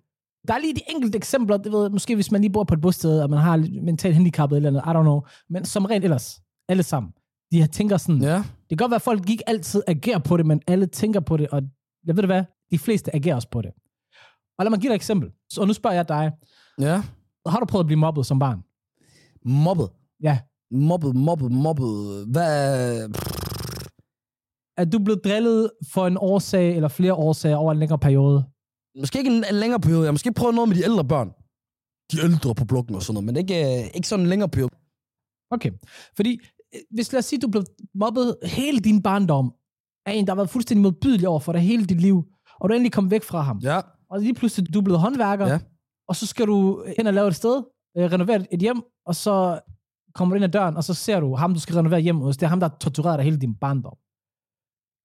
Der 0.48 0.53
er 0.53 0.58
lige 0.60 0.75
de 0.75 0.82
enkelte 0.89 1.18
eksempler, 1.18 1.58
det 1.58 1.72
ved, 1.72 1.89
måske 1.89 2.15
hvis 2.15 2.32
man 2.32 2.41
lige 2.41 2.51
bor 2.53 2.63
på 2.63 2.74
et 2.74 2.82
bosted, 2.82 3.22
og 3.22 3.30
man 3.30 3.39
har 3.39 3.82
mentalt 3.84 4.13
handicappet 4.15 4.56
eller 4.58 4.70
andet, 4.70 4.82
I 4.86 4.89
don't 4.98 5.01
know. 5.01 5.22
Men 5.50 5.65
som 5.65 5.86
rent 5.86 6.03
ellers, 6.03 6.41
alle 6.70 6.84
sammen. 6.84 7.12
De 7.51 7.68
tænker 7.68 7.98
sådan, 7.98 8.22
Ja. 8.22 8.36
det 8.38 8.70
kan 8.70 8.77
godt 8.77 8.89
være, 8.91 8.96
at 8.96 9.01
folk 9.01 9.30
ikke 9.30 9.50
altid 9.50 9.84
agerer 9.88 10.20
på 10.20 10.38
det, 10.38 10.46
men 10.46 10.62
alle 10.68 10.86
tænker 10.86 11.20
på 11.20 11.38
det, 11.38 11.48
og 11.48 11.62
jeg 12.06 12.15
ved 12.15 12.24
det 12.24 12.27
hvad, 12.30 12.44
de 12.72 12.80
fleste 12.80 13.15
agerer 13.15 13.36
også 13.36 13.50
på 13.50 13.62
det. 13.62 13.72
Og 14.58 14.65
lad 14.65 14.70
mig 14.70 14.80
give 14.80 14.89
dig 14.89 14.96
et 14.96 15.00
eksempel. 15.00 15.30
Så 15.50 15.65
nu 15.65 15.74
spørger 15.74 15.96
jeg 15.96 16.08
dig, 16.08 16.32
Ja. 16.80 17.03
Har 17.48 17.60
du 17.60 17.65
prøvet 17.65 17.83
at 17.83 17.88
blive 17.88 18.00
mobbet 18.00 18.25
som 18.25 18.39
barn? 18.39 18.60
Mobbet. 19.45 19.89
Ja. 20.24 20.39
Mobbet, 20.71 21.15
mobbet, 21.15 21.51
mobbet. 21.51 22.25
Hvad? 22.27 23.10
Er 24.77 24.86
du 24.86 25.00
blevet 25.00 25.24
drillet 25.24 25.71
for 25.93 26.07
en 26.07 26.17
årsag 26.19 26.75
eller 26.75 26.88
flere 26.88 27.13
årsager 27.13 27.55
over 27.55 27.71
en 27.71 27.79
længere 27.79 28.00
periode? 28.00 28.45
Måske 29.00 29.19
ikke 29.19 29.31
en, 29.38 29.43
en 29.50 29.55
længere 29.55 29.79
periode. 29.79 30.03
Jeg 30.05 30.13
måske 30.13 30.33
prøvet 30.33 30.55
noget 30.55 30.67
med 30.69 30.77
de 30.77 30.83
ældre 30.83 31.05
børn. 31.05 31.29
De 32.12 32.17
ældre 32.24 32.55
på 32.55 32.65
blokken 32.65 32.95
og 32.95 33.01
sådan 33.01 33.13
noget, 33.13 33.25
men 33.25 33.38
ikke, 33.38 33.79
øh, 33.83 33.89
ikke 33.95 34.07
sådan 34.07 34.25
en 34.25 34.29
længere 34.29 34.50
periode. 34.50 34.71
Okay. 35.51 35.71
Fordi, 36.15 36.39
øh, 36.75 36.79
hvis 36.91 37.12
lad 37.13 37.19
os 37.19 37.25
sige, 37.25 37.39
du 37.39 37.48
blev 37.48 37.63
mobbet 37.95 38.36
hele 38.43 38.79
din 38.79 39.01
barndom 39.01 39.53
af 40.05 40.13
en, 40.13 40.25
der 40.27 40.31
har 40.31 40.36
været 40.36 40.50
fuldstændig 40.50 40.81
modbydelig 40.81 41.27
over 41.27 41.39
for 41.39 41.51
dig 41.51 41.62
hele 41.62 41.86
dit 41.86 42.01
liv, 42.01 42.24
og 42.60 42.69
du 42.69 42.74
endelig 42.74 42.91
kom 42.91 43.12
væk 43.12 43.24
fra 43.24 43.41
ham, 43.41 43.60
Ja. 43.63 43.79
og 44.10 44.19
lige 44.19 44.33
pludselig 44.33 44.74
du 44.74 44.79
er 44.79 44.83
blevet 44.83 45.00
håndværker, 45.00 45.48
Ja 45.48 45.60
og 46.08 46.15
så 46.15 46.27
skal 46.27 46.48
du 46.48 46.86
hen 46.98 47.08
og 47.08 47.13
lave 47.13 47.27
et 47.27 47.36
sted, 47.36 47.63
øh, 47.98 48.12
renovere 48.12 48.53
et 48.53 48.60
hjem, 48.60 48.81
og 49.05 49.15
så 49.15 49.60
kommer 50.15 50.34
du 50.34 50.36
ind 50.36 50.43
ad 50.43 50.50
døren, 50.50 50.77
og 50.77 50.84
så 50.84 50.93
ser 50.93 51.20
du 51.20 51.36
ham, 51.36 51.53
du 51.53 51.60
skal 51.60 51.75
renovere 51.75 52.00
hjem 52.00 52.20
hos. 52.20 52.38
Det 52.38 52.46
er 52.46 52.50
ham, 52.50 52.60
der 52.60 52.70
har 52.70 52.77
tortureret 52.77 53.17
dig 53.17 53.24
hele 53.24 53.39
din 53.39 53.55
barndom. 53.55 53.98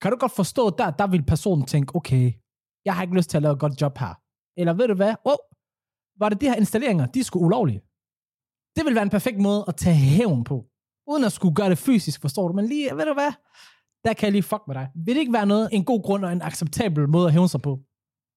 Kan 0.00 0.10
du 0.12 0.16
godt 0.18 0.32
forstå, 0.32 0.70
der, 0.70 0.90
der 0.90 1.06
vil 1.06 1.22
personen 1.22 1.66
tænke, 1.66 1.96
okay, 1.96 2.32
jeg 2.84 2.94
har 2.94 3.02
ikke 3.02 3.14
lyst 3.14 3.30
til 3.30 3.36
at 3.36 3.42
lave 3.42 3.52
et 3.52 3.58
godt 3.58 3.80
job 3.80 3.98
her. 3.98 4.14
Eller 4.56 4.72
ved 4.72 4.88
du 4.88 4.94
hvad? 4.94 5.14
Oh, 5.24 5.36
var 6.18 6.28
det 6.28 6.40
de 6.40 6.46
her 6.46 6.54
installeringer, 6.54 7.06
de 7.06 7.24
skulle 7.24 7.44
ulovlige? 7.44 7.80
Det 8.76 8.84
vil 8.84 8.94
være 8.94 9.02
en 9.02 9.10
perfekt 9.10 9.38
måde 9.38 9.64
at 9.68 9.76
tage 9.76 9.96
hævn 9.96 10.44
på. 10.44 10.66
Uden 11.06 11.24
at 11.24 11.32
skulle 11.32 11.54
gøre 11.54 11.70
det 11.70 11.78
fysisk, 11.78 12.20
forstår 12.20 12.48
du? 12.48 12.54
Men 12.54 12.66
lige, 12.66 12.96
ved 12.96 13.06
du 13.06 13.14
hvad? 13.14 13.32
Der 14.04 14.12
kan 14.12 14.24
jeg 14.26 14.32
lige 14.32 14.42
fuck 14.42 14.62
med 14.66 14.74
dig. 14.74 14.88
Vil 14.94 15.14
det 15.14 15.20
ikke 15.20 15.32
være 15.32 15.46
noget, 15.46 15.68
en 15.72 15.84
god 15.84 16.02
grund 16.02 16.24
og 16.24 16.32
en 16.32 16.42
acceptabel 16.42 17.08
måde 17.08 17.26
at 17.26 17.32
hævne 17.32 17.48
sig 17.48 17.62
på? 17.62 17.80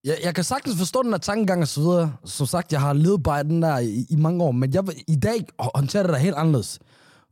Jeg, 0.04 0.18
jeg 0.24 0.36
kan 0.36 0.44
sagtens 0.44 0.78
forstå 0.78 1.04
den 1.04 1.12
her 1.12 1.18
tankegang 1.18 1.62
og 1.62 1.68
så 1.68 1.82
videre. 1.82 2.14
Som 2.26 2.48
sagt, 2.48 2.72
jeg 2.72 2.82
har 2.82 2.94
levet 2.94 3.24
bare 3.24 3.44
den 3.44 3.62
der 3.62 3.78
i, 3.78 4.06
i 4.10 4.16
mange 4.16 4.44
år, 4.44 4.52
men 4.52 4.74
jeg 4.74 4.84
i 5.08 5.16
dag 5.16 5.46
håndtere 5.76 6.04
det 6.04 6.10
der 6.10 6.18
helt 6.18 6.36
anderledes. 6.36 6.80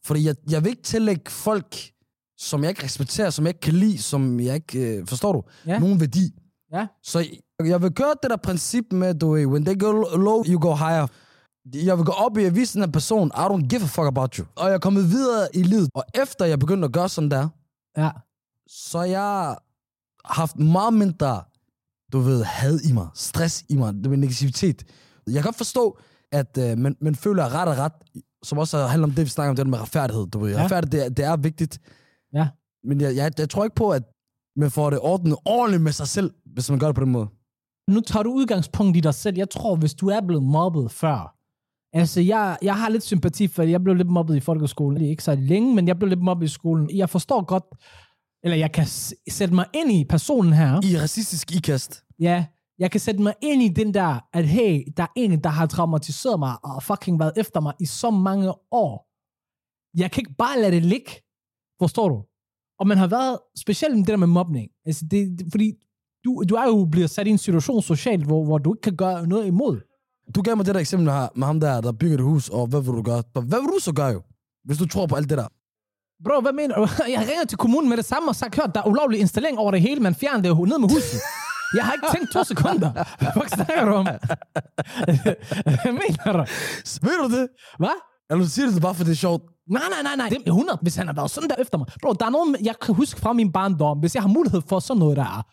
Fordi 0.03 0.25
jeg, 0.25 0.35
jeg 0.49 0.63
vil 0.63 0.69
ikke 0.69 0.83
tillægge 0.83 1.31
folk, 1.31 1.75
som 2.37 2.63
jeg 2.63 2.69
ikke 2.69 2.83
respekterer, 2.83 3.29
som 3.29 3.45
jeg 3.45 3.49
ikke 3.49 3.59
kan 3.59 3.73
lide, 3.73 3.97
som 4.01 4.39
jeg 4.39 4.55
ikke, 4.55 4.79
øh, 4.97 5.07
forstår 5.07 5.33
du, 5.33 5.43
Ja. 5.65 5.79
nogen 5.79 5.99
værdi. 5.99 6.33
Ja. 6.71 6.87
Så 7.03 7.19
jeg, 7.19 7.67
jeg 7.67 7.81
vil 7.81 7.93
køre 7.93 8.15
det 8.23 8.29
der 8.29 8.37
princip 8.37 8.85
med, 8.91 9.13
du 9.13 9.31
ved, 9.31 9.45
when 9.45 9.65
they 9.65 9.79
go 9.79 9.91
low, 10.17 10.43
you 10.45 10.59
go 10.61 10.75
higher. 10.75 11.07
Jeg 11.73 11.97
vil 11.97 12.05
gå 12.05 12.11
op 12.11 12.37
i 12.37 12.43
at 12.43 12.55
vise 12.55 12.73
den 12.73 12.81
her 12.81 12.91
person, 12.91 13.27
I 13.35 13.39
don't 13.39 13.67
give 13.67 13.81
a 13.81 13.85
fuck 13.85 14.07
about 14.07 14.35
you. 14.35 14.45
Og 14.55 14.67
jeg 14.67 14.73
er 14.73 14.79
kommet 14.79 15.09
videre 15.09 15.47
i 15.53 15.63
livet, 15.63 15.89
og 15.93 16.03
efter 16.21 16.45
jeg 16.45 16.59
begyndte 16.59 16.85
at 16.85 16.91
gøre 16.91 17.09
sådan 17.09 17.31
der, 17.31 17.49
Ja. 17.97 18.09
så 18.67 19.01
jeg 19.01 19.19
har 19.21 19.63
haft 20.25 20.59
meget 20.59 20.93
mindre, 20.93 21.43
du 22.13 22.19
ved, 22.19 22.43
had 22.43 22.79
i 22.89 22.91
mig, 22.93 23.07
stress 23.13 23.65
i 23.69 23.75
mig, 23.75 23.93
det 23.93 24.09
med 24.09 24.17
negativitet. 24.17 24.83
Jeg 25.27 25.33
kan 25.33 25.43
godt 25.43 25.55
forstå, 25.57 25.99
at 26.31 26.57
øh, 26.59 26.77
man, 26.77 26.95
man 27.01 27.15
føler 27.15 27.45
at 27.45 27.53
ret 27.53 27.67
og 27.67 27.77
ret, 27.77 27.91
som 28.43 28.57
også 28.57 28.77
handler 28.77 29.07
om 29.07 29.13
det, 29.13 29.25
vi 29.25 29.29
snakker 29.29 29.49
om, 29.49 29.55
det 29.55 29.67
med 29.67 29.81
retfærdighed. 29.81 30.27
Du 30.27 30.39
ved. 30.39 30.51
Ja. 30.51 30.63
Retfærdighed, 30.63 30.99
det 30.99 31.05
er, 31.05 31.09
det 31.09 31.25
er 31.25 31.37
vigtigt. 31.37 31.79
Ja. 32.33 32.47
Men 32.83 33.01
jeg, 33.01 33.15
jeg, 33.15 33.31
jeg 33.39 33.49
tror 33.49 33.63
ikke 33.63 33.75
på, 33.75 33.89
at 33.89 34.03
man 34.55 34.71
får 34.71 34.89
det 34.89 34.99
ordnet 34.99 35.37
ordentligt 35.45 35.83
med 35.83 35.91
sig 35.91 36.07
selv, 36.07 36.33
hvis 36.45 36.69
man 36.69 36.79
gør 36.79 36.87
det 36.87 36.95
på 36.95 37.01
den 37.01 37.11
måde. 37.11 37.27
nu 37.87 38.01
tager 38.01 38.23
du 38.23 38.31
udgangspunkt 38.31 38.97
i 38.97 38.99
dig 38.99 39.13
selv. 39.13 39.37
Jeg 39.37 39.49
tror, 39.49 39.75
hvis 39.75 39.93
du 39.93 40.07
er 40.07 40.21
blevet 40.21 40.43
mobbet 40.43 40.91
før, 40.91 41.35
altså 41.93 42.21
jeg, 42.21 42.57
jeg 42.61 42.75
har 42.75 42.89
lidt 42.89 43.03
sympati 43.03 43.47
for, 43.47 43.63
jeg 43.63 43.83
blev 43.83 43.95
lidt 43.95 44.09
mobbet 44.09 44.35
i 44.35 44.39
folkeskolen. 44.39 44.99
Det 44.99 45.05
er 45.05 45.09
ikke 45.09 45.23
så 45.23 45.35
længe, 45.35 45.75
men 45.75 45.87
jeg 45.87 45.99
blev 45.99 46.09
lidt 46.09 46.21
mobbet 46.21 46.45
i 46.45 46.49
skolen. 46.49 46.89
Jeg 46.93 47.09
forstår 47.09 47.45
godt, 47.45 47.63
eller 48.43 48.57
jeg 48.57 48.71
kan 48.71 48.85
s- 48.87 49.13
sætte 49.29 49.53
mig 49.55 49.65
ind 49.73 49.91
i 49.91 50.05
personen 50.09 50.53
her. 50.53 50.85
I 50.85 50.97
racistisk 50.97 51.55
ikast. 51.55 52.03
Ja, 52.19 52.45
jeg 52.79 52.91
kan 52.91 52.99
sætte 52.99 53.21
mig 53.21 53.33
ind 53.41 53.61
i 53.63 53.67
den 53.67 53.93
der, 53.93 54.19
at 54.33 54.47
hey, 54.47 54.83
der 54.97 55.03
er 55.03 55.07
en, 55.15 55.43
der 55.43 55.49
har 55.49 55.65
traumatiseret 55.65 56.39
mig 56.39 56.55
og 56.65 56.83
fucking 56.83 57.19
været 57.19 57.33
efter 57.37 57.59
mig 57.61 57.73
i 57.79 57.85
så 57.85 58.09
mange 58.11 58.53
år. 58.71 59.07
Jeg 59.97 60.11
kan 60.11 60.21
ikke 60.21 60.35
bare 60.37 60.59
lade 60.61 60.71
det 60.71 60.85
ligge. 60.85 61.11
Forstår 61.79 62.09
du? 62.09 62.23
Og 62.79 62.87
man 62.87 62.97
har 62.97 63.07
været, 63.07 63.39
specielt 63.57 63.95
med 63.95 64.03
det 64.05 64.07
der 64.11 64.17
med 64.17 64.27
mobning, 64.27 64.67
altså 64.85 65.05
det, 65.11 65.39
det, 65.39 65.47
fordi 65.51 65.73
du, 66.25 66.43
du 66.49 66.55
er 66.55 66.65
jo 66.65 66.85
blevet 66.91 67.09
sat 67.09 67.27
i 67.27 67.29
en 67.29 67.37
situation 67.37 67.81
socialt, 67.81 68.25
hvor, 68.25 68.43
hvor 68.45 68.57
du 68.57 68.73
ikke 68.73 68.81
kan 68.81 68.95
gøre 68.95 69.27
noget 69.27 69.45
imod. 69.47 69.79
Du 70.35 70.41
gav 70.41 70.57
mig 70.57 70.65
det 70.65 70.73
der 70.75 70.79
eksempel 70.81 71.09
her 71.11 71.27
med 71.35 71.47
ham 71.47 71.59
der, 71.59 71.81
der 71.81 71.91
bygger 71.91 72.15
et 72.17 72.23
hus, 72.23 72.49
og 72.49 72.67
hvad 72.67 72.81
vil 72.81 72.87
du 72.93 73.01
gøre? 73.01 73.23
Hvad 73.33 73.59
vil 73.61 73.69
du 73.75 73.79
så 73.81 73.93
gøre 73.93 74.07
jo? 74.07 74.21
Hvis 74.63 74.77
du 74.77 74.85
tror 74.87 75.05
på 75.07 75.15
alt 75.15 75.29
det 75.29 75.37
der. 75.37 75.47
Bro, 76.23 76.41
hvad 76.41 76.53
mener 76.53 76.75
du? 76.75 76.87
Jeg 77.15 77.19
ringer 77.29 77.45
til 77.45 77.57
kommunen 77.57 77.89
med 77.89 77.97
det 77.97 78.05
samme 78.05 78.29
og 78.29 78.35
sagt, 78.35 78.55
hørt, 78.55 78.75
der 78.75 78.81
er 78.81 78.87
ulovlig 78.87 79.19
installering 79.19 79.57
over 79.59 79.71
det 79.71 79.81
hele, 79.81 80.01
man 80.01 80.15
fjerner 80.15 80.41
det 80.41 80.49
jo 80.49 80.65
ned 80.65 80.77
med 80.79 80.89
huset. 80.89 81.19
Jeg 81.75 81.85
har 81.85 81.93
ikke 81.93 82.07
tænkt 82.15 82.31
to 82.33 82.43
sekunder. 82.43 82.91
Hvad 83.19 83.31
fuck 83.33 83.49
snakker 83.55 83.85
du 83.85 83.93
om? 83.93 84.05
Hvad 85.81 85.91
mener 85.91 86.31
du? 86.33 86.39
Ved 87.07 87.29
du 87.29 87.35
det? 87.39 87.47
Hvad? 87.79 87.97
Eller 88.29 88.43
du 88.43 88.49
siger 88.49 88.71
det 88.71 88.81
bare, 88.81 88.95
for 88.95 89.03
det 89.03 89.11
er 89.11 89.15
sjovt. 89.15 89.43
Nej, 89.69 89.81
nej, 89.89 90.01
nej, 90.03 90.15
nej. 90.15 90.29
Det 90.29 90.37
er 90.37 90.51
100, 90.51 90.79
hvis 90.81 90.95
han 90.95 91.07
har 91.07 91.13
været 91.13 91.31
sådan 91.31 91.49
der 91.49 91.55
efter 91.59 91.77
mig. 91.77 91.87
Bro, 92.01 92.13
der 92.13 92.25
er 92.25 92.29
noget, 92.29 92.57
jeg 92.63 92.75
kan 92.81 92.95
huske 92.95 93.19
fra 93.19 93.33
min 93.33 93.51
barndom, 93.51 93.97
hvis 93.99 94.15
jeg 94.15 94.23
har 94.23 94.29
mulighed 94.29 94.61
for 94.69 94.79
sådan 94.79 94.99
noget 94.99 95.17
der. 95.17 95.45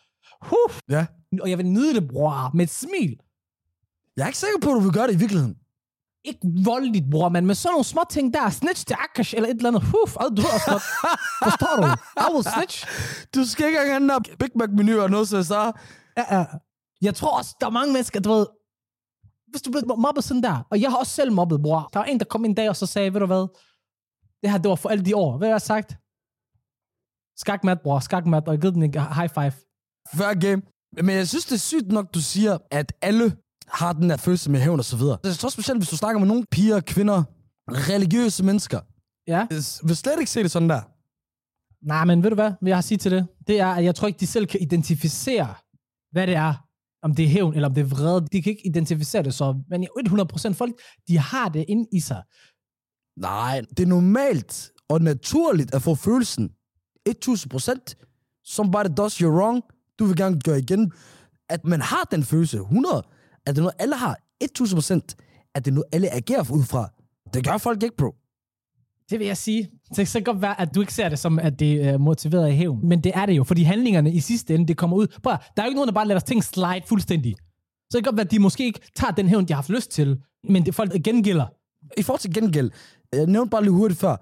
Huh, 0.43 0.75
Ja. 0.91 1.07
og 1.43 1.51
jeg 1.51 1.59
vil 1.59 1.67
nyde 1.67 1.95
det, 1.95 2.09
bror, 2.09 2.51
med 2.55 2.65
et 2.65 2.71
smil. 2.71 3.17
Jeg 4.17 4.23
er 4.23 4.27
ikke 4.27 4.39
sikker 4.39 4.59
på, 4.63 4.71
at 4.71 4.75
du 4.75 4.81
vil 4.81 4.93
gøre 4.93 5.07
det 5.07 5.15
i 5.15 5.19
virkeligheden. 5.19 5.55
Ikke 6.25 6.41
voldeligt, 6.65 7.11
bror, 7.11 7.29
men 7.29 7.47
med 7.47 7.55
sådan 7.55 7.73
nogle 7.73 7.85
små 7.85 8.03
ting 8.11 8.35
der. 8.35 8.51
Snitch 8.51 8.87
til 8.87 8.97
Akash 9.05 9.35
eller 9.37 9.49
et 9.49 9.57
eller 9.57 9.69
andet. 9.69 9.83
Huf, 9.83 10.17
og 10.17 10.37
du 10.37 10.43
også. 10.43 10.83
Forstår 11.45 11.77
du? 11.77 11.83
I 12.25 12.35
will 12.35 12.47
snitch. 12.55 12.87
Du 13.35 13.45
skal 13.45 13.67
ikke 13.67 13.79
engang 13.79 13.91
have 13.91 14.01
den 14.01 14.09
der 14.09 14.37
Big 14.39 14.51
Mac-menu 14.55 15.01
og 15.01 15.11
noget, 15.11 15.29
så 15.29 15.37
jeg. 15.37 15.73
Ja, 16.17 16.39
ja. 16.39 16.45
Jeg 17.03 17.15
tror 17.15 17.39
også, 17.39 17.57
der 17.61 17.67
er 17.67 17.71
mange 17.71 17.93
mennesker, 17.93 18.21
du 18.21 18.33
ved, 18.33 18.47
hvis 19.51 19.63
du 19.63 19.71
bliver 19.71 19.97
mobbet 19.97 20.25
sådan 20.25 20.43
der, 20.43 20.67
og 20.71 20.81
jeg 20.81 20.91
har 20.91 20.99
også 20.99 21.13
selv 21.13 21.33
mobbet, 21.33 21.63
bror. 21.63 21.91
Der 21.93 21.99
var 21.99 22.07
en, 22.07 22.19
der 22.19 22.25
kom 22.25 22.45
en 22.45 22.55
dag 22.55 22.69
og 22.69 22.77
så 22.77 22.87
sagde, 22.87 23.13
ved 23.15 23.21
du 23.21 23.27
hvad, 23.27 23.47
det 24.43 24.51
her, 24.51 24.59
det 24.59 24.69
var 24.69 24.75
for 24.75 24.89
alle 24.89 25.05
de 25.05 25.17
år. 25.17 25.39
Hvad 25.39 25.49
har 25.49 25.55
jeg 25.55 25.61
sagt? 25.61 25.97
Skakmat, 27.37 27.81
bror, 27.83 28.01
skakmat, 28.01 28.49
og 28.49 28.53
jeg 28.53 28.61
givet 28.61 28.75
den 28.75 28.83
en 28.83 28.93
high 28.93 29.31
five. 29.35 29.53
Fair 30.15 30.41
game. 30.41 30.63
Men 31.03 31.17
jeg 31.17 31.29
synes, 31.29 31.45
det 31.45 31.55
er 31.55 31.59
sygt 31.59 31.93
nok, 31.93 32.15
du 32.15 32.21
siger, 32.21 32.59
at 32.71 32.93
alle 33.03 33.37
har 33.69 33.93
den 33.93 34.11
der 34.11 34.17
følelse 34.17 34.51
med 34.51 34.61
hævn 34.61 34.79
og 34.79 34.85
så 34.85 34.97
videre. 34.97 35.19
Jeg 35.25 35.35
tror 35.35 35.49
specielt, 35.49 35.79
hvis 35.81 35.89
du 35.89 35.97
snakker 35.97 36.19
med 36.19 36.29
nogle 36.29 36.45
piger, 36.51 36.81
kvinder, 36.81 37.23
religiøse 37.71 38.45
mennesker, 38.45 38.81
Ja. 39.27 39.47
vil 39.87 39.97
slet 39.97 40.19
ikke 40.21 40.31
se 40.31 40.43
det 40.43 40.51
sådan 40.51 40.69
der. 40.69 40.81
Nej, 41.87 42.05
men 42.05 42.23
ved 42.23 42.31
du 42.31 42.35
hvad, 42.35 42.53
hvad 42.61 42.71
jeg 42.71 42.77
har 42.77 42.79
at 42.79 42.85
sige 42.85 42.99
til 42.99 43.11
det? 43.11 43.27
Det 43.47 43.61
er, 43.61 43.67
at 43.67 43.85
jeg 43.85 43.95
tror 43.95 44.09
ikke, 44.09 44.21
de 44.21 44.27
selv 44.27 44.47
kan 44.47 44.61
identificere, 44.61 45.55
hvad 46.13 46.27
det 46.27 46.35
er. 46.35 46.55
Om 47.03 47.15
det 47.15 47.25
er 47.25 47.29
hævn, 47.29 47.55
eller 47.55 47.69
om 47.69 47.75
det 47.75 47.81
er 47.81 47.85
vrede. 47.87 48.27
De 48.33 48.43
kan 48.43 48.51
ikke 48.51 48.67
identificere 48.67 49.23
det 49.23 49.35
så. 49.35 49.63
Men 49.71 49.87
100% 49.99 50.53
folk, 50.55 50.73
de 51.09 51.19
har 51.19 51.49
det 51.49 51.65
inde 51.69 51.87
i 51.93 52.01
sig. 52.01 52.23
Nej, 53.19 53.61
det 53.77 53.81
er 53.81 53.87
normalt 53.87 54.71
og 54.89 55.01
naturligt 55.03 55.75
at 55.75 55.83
få 55.83 55.95
følelsen 55.95 56.51
1000%. 57.09 57.95
Somebody 58.45 58.87
does 58.97 59.15
you 59.19 59.31
wrong. 59.39 59.63
Du 59.99 60.05
vil 60.05 60.17
gerne 60.17 60.41
gøre 60.41 60.59
igen. 60.59 60.93
At 61.49 61.65
man 61.65 61.81
har 61.81 62.05
den 62.11 62.23
følelse 62.23 62.57
100. 62.57 63.03
Er 63.47 63.53
det 63.53 63.63
noget, 63.63 63.75
alle 63.79 63.97
har? 63.97 64.17
1000 64.41 64.77
procent. 64.77 65.17
Er 65.55 65.61
det 65.61 65.73
noget, 65.73 65.85
alle 65.93 66.11
agerer 66.15 66.53
ud 66.53 66.65
fra? 66.65 66.91
Det 67.35 67.45
gør 67.47 67.59
folk 67.59 67.83
ikke, 67.83 67.97
bro. 67.97 68.15
Det 69.11 69.19
vil 69.19 69.27
jeg 69.27 69.37
sige. 69.37 69.71
Det 69.97 70.09
kan 70.13 70.23
godt 70.25 70.43
være, 70.43 70.61
at 70.61 70.75
du 70.75 70.81
ikke 70.81 70.95
ser 70.95 71.09
det 71.09 71.19
som, 71.19 71.39
at 71.39 71.59
det 71.59 71.85
er 71.85 71.99
motiveret 71.99 72.47
af 72.47 72.55
hævn. 72.55 72.89
Men 72.89 73.05
det 73.05 73.13
er 73.15 73.27
det 73.27 73.37
jo, 73.37 73.45
fordi 73.45 73.63
handlingerne 73.63 74.13
i 74.13 74.21
sidste 74.21 74.55
ende, 74.55 74.67
det 74.67 74.77
kommer 74.77 74.97
ud. 74.97 75.07
Prøv, 75.23 75.33
der 75.33 75.63
er 75.63 75.67
jo 75.67 75.69
ikke 75.69 75.77
nogen, 75.77 75.89
der 75.89 75.95
bare 75.95 76.09
lader 76.09 76.21
ting 76.21 76.45
slide 76.45 76.83
fuldstændig. 76.87 77.37
Så 77.91 77.99
det 77.99 78.05
kan 78.05 78.11
godt 78.11 78.17
være, 78.17 78.25
at 78.25 78.31
de 78.31 78.39
måske 78.39 78.65
ikke 78.65 78.81
tager 78.97 79.11
den 79.11 79.29
hævn, 79.29 79.45
de 79.45 79.53
har 79.53 79.57
haft 79.57 79.69
lyst 79.69 79.91
til, 79.91 80.23
men 80.49 80.67
det 80.67 80.75
folk 80.75 80.93
gengælder. 81.05 81.47
I 81.99 82.03
forhold 82.03 82.21
til 82.21 82.35
gengæld, 82.35 82.71
jeg 83.13 83.27
nævnte 83.27 83.51
bare 83.51 83.63
lige 83.63 83.73
hurtigt 83.73 84.01
før, 84.01 84.17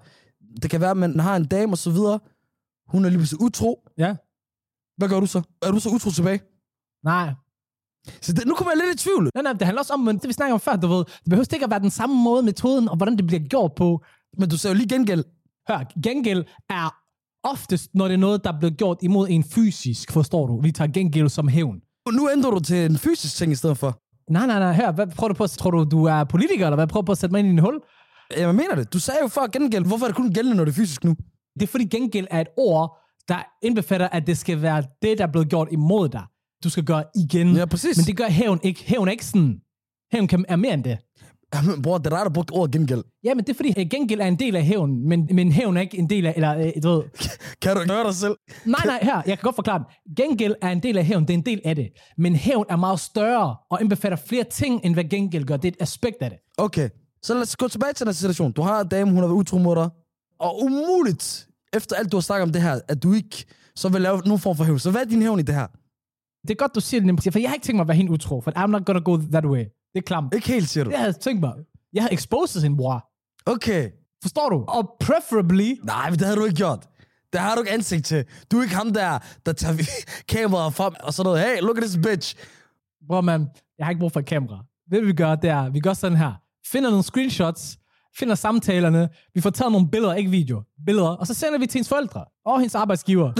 det 0.61 0.69
kan 0.69 0.81
være, 0.81 0.91
at 0.91 0.97
man 0.97 1.19
har 1.19 1.35
en 1.35 1.45
dame 1.45 1.73
og 1.73 1.77
så 1.77 1.91
videre, 1.91 2.19
hun 2.87 3.05
er 3.05 3.09
lige 3.09 3.17
pludselig 3.17 3.41
utro. 3.41 3.87
Ja. 3.97 4.15
Hvad 4.97 5.09
gør 5.09 5.19
du 5.19 5.25
så? 5.25 5.41
Er 5.61 5.71
du 5.71 5.79
så 5.79 5.89
utro 5.89 6.09
tilbage? 6.09 6.39
Nej. 7.03 7.33
Så 8.21 8.33
det, 8.33 8.47
nu 8.47 8.53
kommer 8.55 8.71
jeg 8.71 8.81
lidt 8.85 9.01
i 9.01 9.03
tvivl. 9.03 9.29
Nej, 9.35 9.43
nej, 9.43 9.53
det 9.53 9.61
handler 9.61 9.81
også 9.81 9.93
om, 9.93 9.99
men 9.99 10.17
det 10.17 10.27
vi 10.27 10.33
snakker 10.33 10.53
om 10.53 10.59
før, 10.59 10.75
du 10.75 10.87
ved, 10.87 10.97
det 11.05 11.29
behøver 11.29 11.53
ikke 11.53 11.65
at 11.65 11.71
være 11.71 11.79
den 11.79 11.91
samme 11.91 12.15
måde, 12.23 12.43
metoden, 12.43 12.89
og 12.89 12.97
hvordan 12.97 13.17
det 13.17 13.27
bliver 13.27 13.39
gjort 13.39 13.71
på. 13.75 14.03
Men 14.37 14.49
du 14.49 14.57
sagde 14.57 14.73
jo 14.73 14.77
lige 14.77 14.89
gengæld. 14.89 15.23
Hør, 15.69 16.01
gengæld 16.03 16.43
er 16.69 16.95
oftest, 17.43 17.89
når 17.93 18.05
det 18.07 18.13
er 18.13 18.17
noget, 18.17 18.43
der 18.43 18.59
bliver 18.59 18.71
gjort 18.71 18.97
imod 19.01 19.27
en 19.29 19.43
fysisk, 19.43 20.11
forstår 20.11 20.47
du? 20.47 20.61
Vi 20.61 20.71
tager 20.71 20.91
gengæld 20.91 21.29
som 21.29 21.47
hævn. 21.47 21.75
Nu 22.11 22.29
ændrer 22.29 22.51
du 22.51 22.59
til 22.59 22.85
en 22.85 22.97
fysisk 22.97 23.35
ting 23.35 23.51
i 23.51 23.55
stedet 23.55 23.77
for. 23.77 23.97
Nej, 24.31 24.47
nej, 24.47 24.59
nej, 24.59 24.73
hør, 24.73 24.91
hvad 24.91 25.07
prøver 25.07 25.27
du 25.27 25.33
på? 25.33 25.47
Tror 25.47 25.71
du, 25.71 25.83
du 25.83 26.05
er 26.05 26.23
politiker, 26.23 26.65
eller 26.65 26.75
hvad? 26.75 26.87
Prøver 26.87 27.01
du 27.01 27.05
på 27.05 27.11
at 27.11 27.17
sætte 27.17 27.31
mig 27.31 27.39
ind 27.39 27.47
i 27.47 27.51
en 27.51 27.59
hul? 27.59 27.79
Jeg 28.37 28.55
mener 28.55 28.75
det. 28.75 28.93
Du 28.93 28.99
sagde 28.99 29.19
jo 29.21 29.27
før 29.27 29.47
gengæld. 29.47 29.85
Hvorfor 29.85 30.05
er 30.05 30.09
det 30.09 30.15
kun 30.15 30.33
gældende, 30.33 30.57
når 30.57 30.65
det 30.65 30.71
er 30.71 30.75
fysisk 30.75 31.03
nu? 31.03 31.15
Det 31.53 31.63
er 31.63 31.67
fordi 31.67 31.85
gengæld 31.85 32.27
er 32.31 32.41
et 32.41 32.47
ord, 32.57 32.97
der 33.27 33.35
indbefatter, 33.61 34.07
at 34.09 34.27
det 34.27 34.37
skal 34.37 34.61
være 34.61 34.83
det, 35.01 35.17
der 35.17 35.27
er 35.27 35.31
blevet 35.31 35.49
gjort 35.49 35.67
imod 35.71 36.09
dig. 36.09 36.23
Du 36.63 36.69
skal 36.69 36.83
gøre 36.83 37.03
igen. 37.15 37.55
Ja, 37.55 37.65
præcis. 37.65 37.97
Men 37.97 38.05
det 38.05 38.17
gør 38.17 38.27
hævn 38.29 38.59
ikke. 38.63 38.83
Hævn 38.83 39.07
er 39.07 39.11
ikke 39.11 39.25
sådan. 39.25 39.59
Hævn 40.11 40.27
kan, 40.27 40.45
er 40.47 40.55
mere 40.55 40.73
end 40.73 40.83
det. 40.83 40.97
Jamen, 41.55 41.81
bror, 41.81 41.97
det 41.97 42.05
er 42.05 42.09
dig, 42.09 42.25
der 42.25 42.29
brugte 42.29 42.51
ordet 42.51 42.71
gengæld. 42.71 43.03
Ja, 43.23 43.33
men 43.33 43.45
det 43.45 43.49
er 43.49 43.55
fordi, 43.55 43.73
øh, 43.77 43.89
gengæld 43.89 44.21
er 44.21 44.25
en 44.25 44.39
del 44.39 44.55
af 44.55 44.63
hævn, 44.63 45.07
men, 45.09 45.29
men 45.31 45.51
hævn 45.51 45.77
er 45.77 45.81
ikke 45.81 45.97
en 45.97 46.09
del 46.09 46.25
af, 46.25 46.33
eller 46.35 46.57
øh, 46.57 46.83
du 46.83 46.89
ved. 46.89 47.03
Kan 47.61 47.75
du 47.75 47.81
ikke 47.81 47.93
høre 47.93 48.03
dig 48.03 48.15
selv? 48.15 48.35
Nej, 48.65 48.81
nej, 48.85 48.99
her, 49.01 49.15
jeg 49.15 49.37
kan 49.37 49.43
godt 49.43 49.55
forklare 49.55 49.79
det. 49.79 50.15
Gengæld 50.17 50.55
er 50.61 50.69
en 50.69 50.83
del 50.83 50.97
af 50.97 51.05
hævn, 51.05 51.23
det 51.23 51.29
er 51.29 51.37
en 51.37 51.45
del 51.45 51.61
af 51.65 51.75
det. 51.75 51.87
Men 52.17 52.35
hævn 52.35 52.65
er 52.69 52.75
meget 52.75 52.99
større 52.99 53.55
og 53.71 53.81
indbefatter 53.81 54.17
flere 54.27 54.43
ting, 54.43 54.81
end 54.83 54.93
hvad 54.93 55.03
gengæld 55.03 55.45
gør. 55.45 55.57
Det 55.57 55.67
er 55.67 55.71
et 55.71 55.81
aspekt 55.81 56.17
af 56.21 56.29
det. 56.29 56.39
Okay, 56.57 56.89
så 57.23 57.33
lad 57.33 57.41
os 57.41 57.55
gå 57.55 57.67
tilbage 57.67 57.93
til 57.93 58.05
den 58.05 58.13
situation. 58.13 58.51
Du 58.51 58.61
har 58.61 58.81
en 58.81 58.87
dame, 58.87 59.09
hun 59.11 59.19
har 59.19 59.27
været 59.27 59.37
utro 59.37 59.57
mod 59.57 59.75
dig. 59.75 59.89
Og 60.39 60.63
umuligt, 60.63 61.47
efter 61.73 61.95
alt 61.95 62.11
du 62.11 62.17
har 62.17 62.21
snakket 62.21 62.43
om 62.43 62.51
det 62.51 62.61
her, 62.61 62.79
at 62.87 63.03
du 63.03 63.13
ikke 63.13 63.45
så 63.75 63.89
vil 63.89 64.01
lave 64.01 64.21
nogen 64.25 64.39
form 64.39 64.57
for 64.57 64.63
hævn. 64.63 64.79
Så 64.79 64.91
hvad 64.91 65.01
er 65.01 65.05
din 65.05 65.21
hævn 65.21 65.39
i 65.39 65.43
det 65.43 65.55
her? 65.55 65.67
Det 66.47 66.51
er 66.51 66.55
godt, 66.55 66.75
du 66.75 66.79
siger 66.79 67.01
det, 67.01 67.33
for 67.33 67.39
jeg 67.39 67.49
har 67.49 67.53
ikke 67.53 67.65
tænkt 67.65 67.77
mig 67.77 67.83
at 67.83 67.87
være 67.87 67.97
helt 67.97 68.09
utro, 68.09 68.41
for 68.41 68.51
I'm 68.51 68.67
not 68.67 68.85
gonna 68.85 68.99
go 68.99 69.17
that 69.17 69.45
way. 69.45 69.59
Det 69.93 69.99
er 69.99 70.01
klamt. 70.01 70.33
Ikke 70.33 70.47
helt, 70.47 70.69
siger 70.69 70.83
du. 70.83 70.89
Det 70.89 70.97
havde 70.97 71.11
jeg 71.13 71.19
tænkt 71.19 71.41
mig. 71.41 71.53
Jeg 71.93 72.03
har 72.03 72.09
exposed 72.11 72.61
sin 72.61 72.77
bror. 72.77 73.05
Okay. 73.45 73.89
Forstår 74.21 74.49
du? 74.49 74.65
Og 74.67 74.95
preferably, 74.99 75.79
Nej, 75.83 76.09
men 76.09 76.19
det 76.19 76.27
havde 76.27 76.39
du 76.39 76.45
ikke 76.45 76.55
gjort. 76.55 76.87
Det 77.33 77.41
har 77.41 77.55
du 77.55 77.61
ikke 77.61 77.71
ansigt 77.71 78.05
til. 78.05 78.25
Du 78.51 78.57
er 78.57 78.63
ikke 78.63 78.75
ham 78.75 78.93
der, 78.93 79.19
der 79.45 79.53
tager 79.53 79.75
kameraet 80.33 80.73
frem 80.73 80.93
og 81.03 81.13
sådan 81.13 81.27
noget. 81.27 81.43
Hey, 81.45 81.61
look 81.61 81.77
at 81.77 81.83
this 81.83 81.97
bitch. 82.03 82.35
bror 83.07 83.21
man, 83.21 83.49
jeg 83.77 83.85
har 83.85 83.91
ikke 83.91 83.99
brug 83.99 84.11
for 84.11 84.19
et 84.19 84.25
kamera. 84.25 84.63
Det 84.91 85.07
vi 85.07 85.13
gør, 85.13 85.35
det 85.35 85.49
er, 85.49 85.69
vi 85.69 85.79
gør 85.79 85.93
sådan 85.93 86.17
her. 86.17 86.33
Finder 86.71 86.89
nogle 86.89 87.03
screenshots, 87.03 87.77
finder 88.17 88.35
samtalerne, 88.35 89.09
vi 89.33 89.41
får 89.41 89.49
taget 89.49 89.71
nogle 89.71 89.89
billeder, 89.89 90.13
ikke 90.13 90.31
video, 90.31 90.61
billeder, 90.85 91.09
og 91.09 91.27
så 91.27 91.33
sender 91.33 91.59
vi 91.59 91.67
til 91.67 91.77
hendes 91.77 91.89
forældre 91.89 92.25
og 92.45 92.59
hendes 92.59 92.75
arbejdsgiver. 92.75 93.31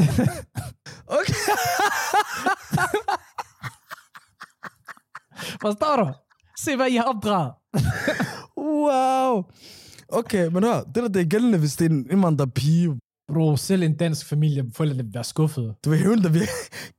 Okay. 1.20 1.34
Forstår 5.62 5.96
du? 5.96 6.12
Se, 6.58 6.76
hvad 6.76 6.86
I 6.86 6.96
har 6.96 7.04
opdraget. 7.04 7.52
Wow. 8.58 9.44
Okay, 10.08 10.46
men 10.46 10.64
hør, 10.64 10.80
det 10.80 10.94
der 10.94 11.08
det 11.08 11.22
er 11.22 11.28
gældende, 11.28 11.58
hvis 11.58 11.76
det 11.76 11.86
er 11.86 11.90
en 11.90 12.06
indvandrerpige. 12.10 12.98
Bro, 13.32 13.56
selv 13.56 13.82
en 13.82 13.96
dansk 13.96 14.28
familie, 14.28 14.64
forældrene 14.76 15.04
vil 15.04 15.14
være 15.14 15.24
skuffede. 15.24 15.74
Du 15.84 15.90
vil 15.90 15.98
hævne 15.98 16.34
ved 16.34 16.42
at 16.42 16.48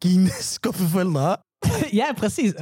give 0.02 0.22
en 0.22 0.28
skuffe 0.42 0.84
forældre, 0.84 1.38
ja, 2.02 2.06
præcis. 2.18 2.54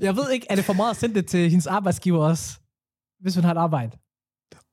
jeg 0.00 0.16
ved 0.16 0.30
ikke, 0.30 0.46
er 0.50 0.54
det 0.54 0.64
for 0.64 0.72
meget 0.72 0.90
at 0.90 0.96
sende 0.96 1.14
det 1.14 1.26
til 1.26 1.50
hendes 1.50 1.66
arbejdsgiver 1.66 2.24
også? 2.24 2.58
Hvis 3.20 3.34
hun 3.34 3.44
har 3.44 3.50
et 3.50 3.58
arbejde. 3.58 3.96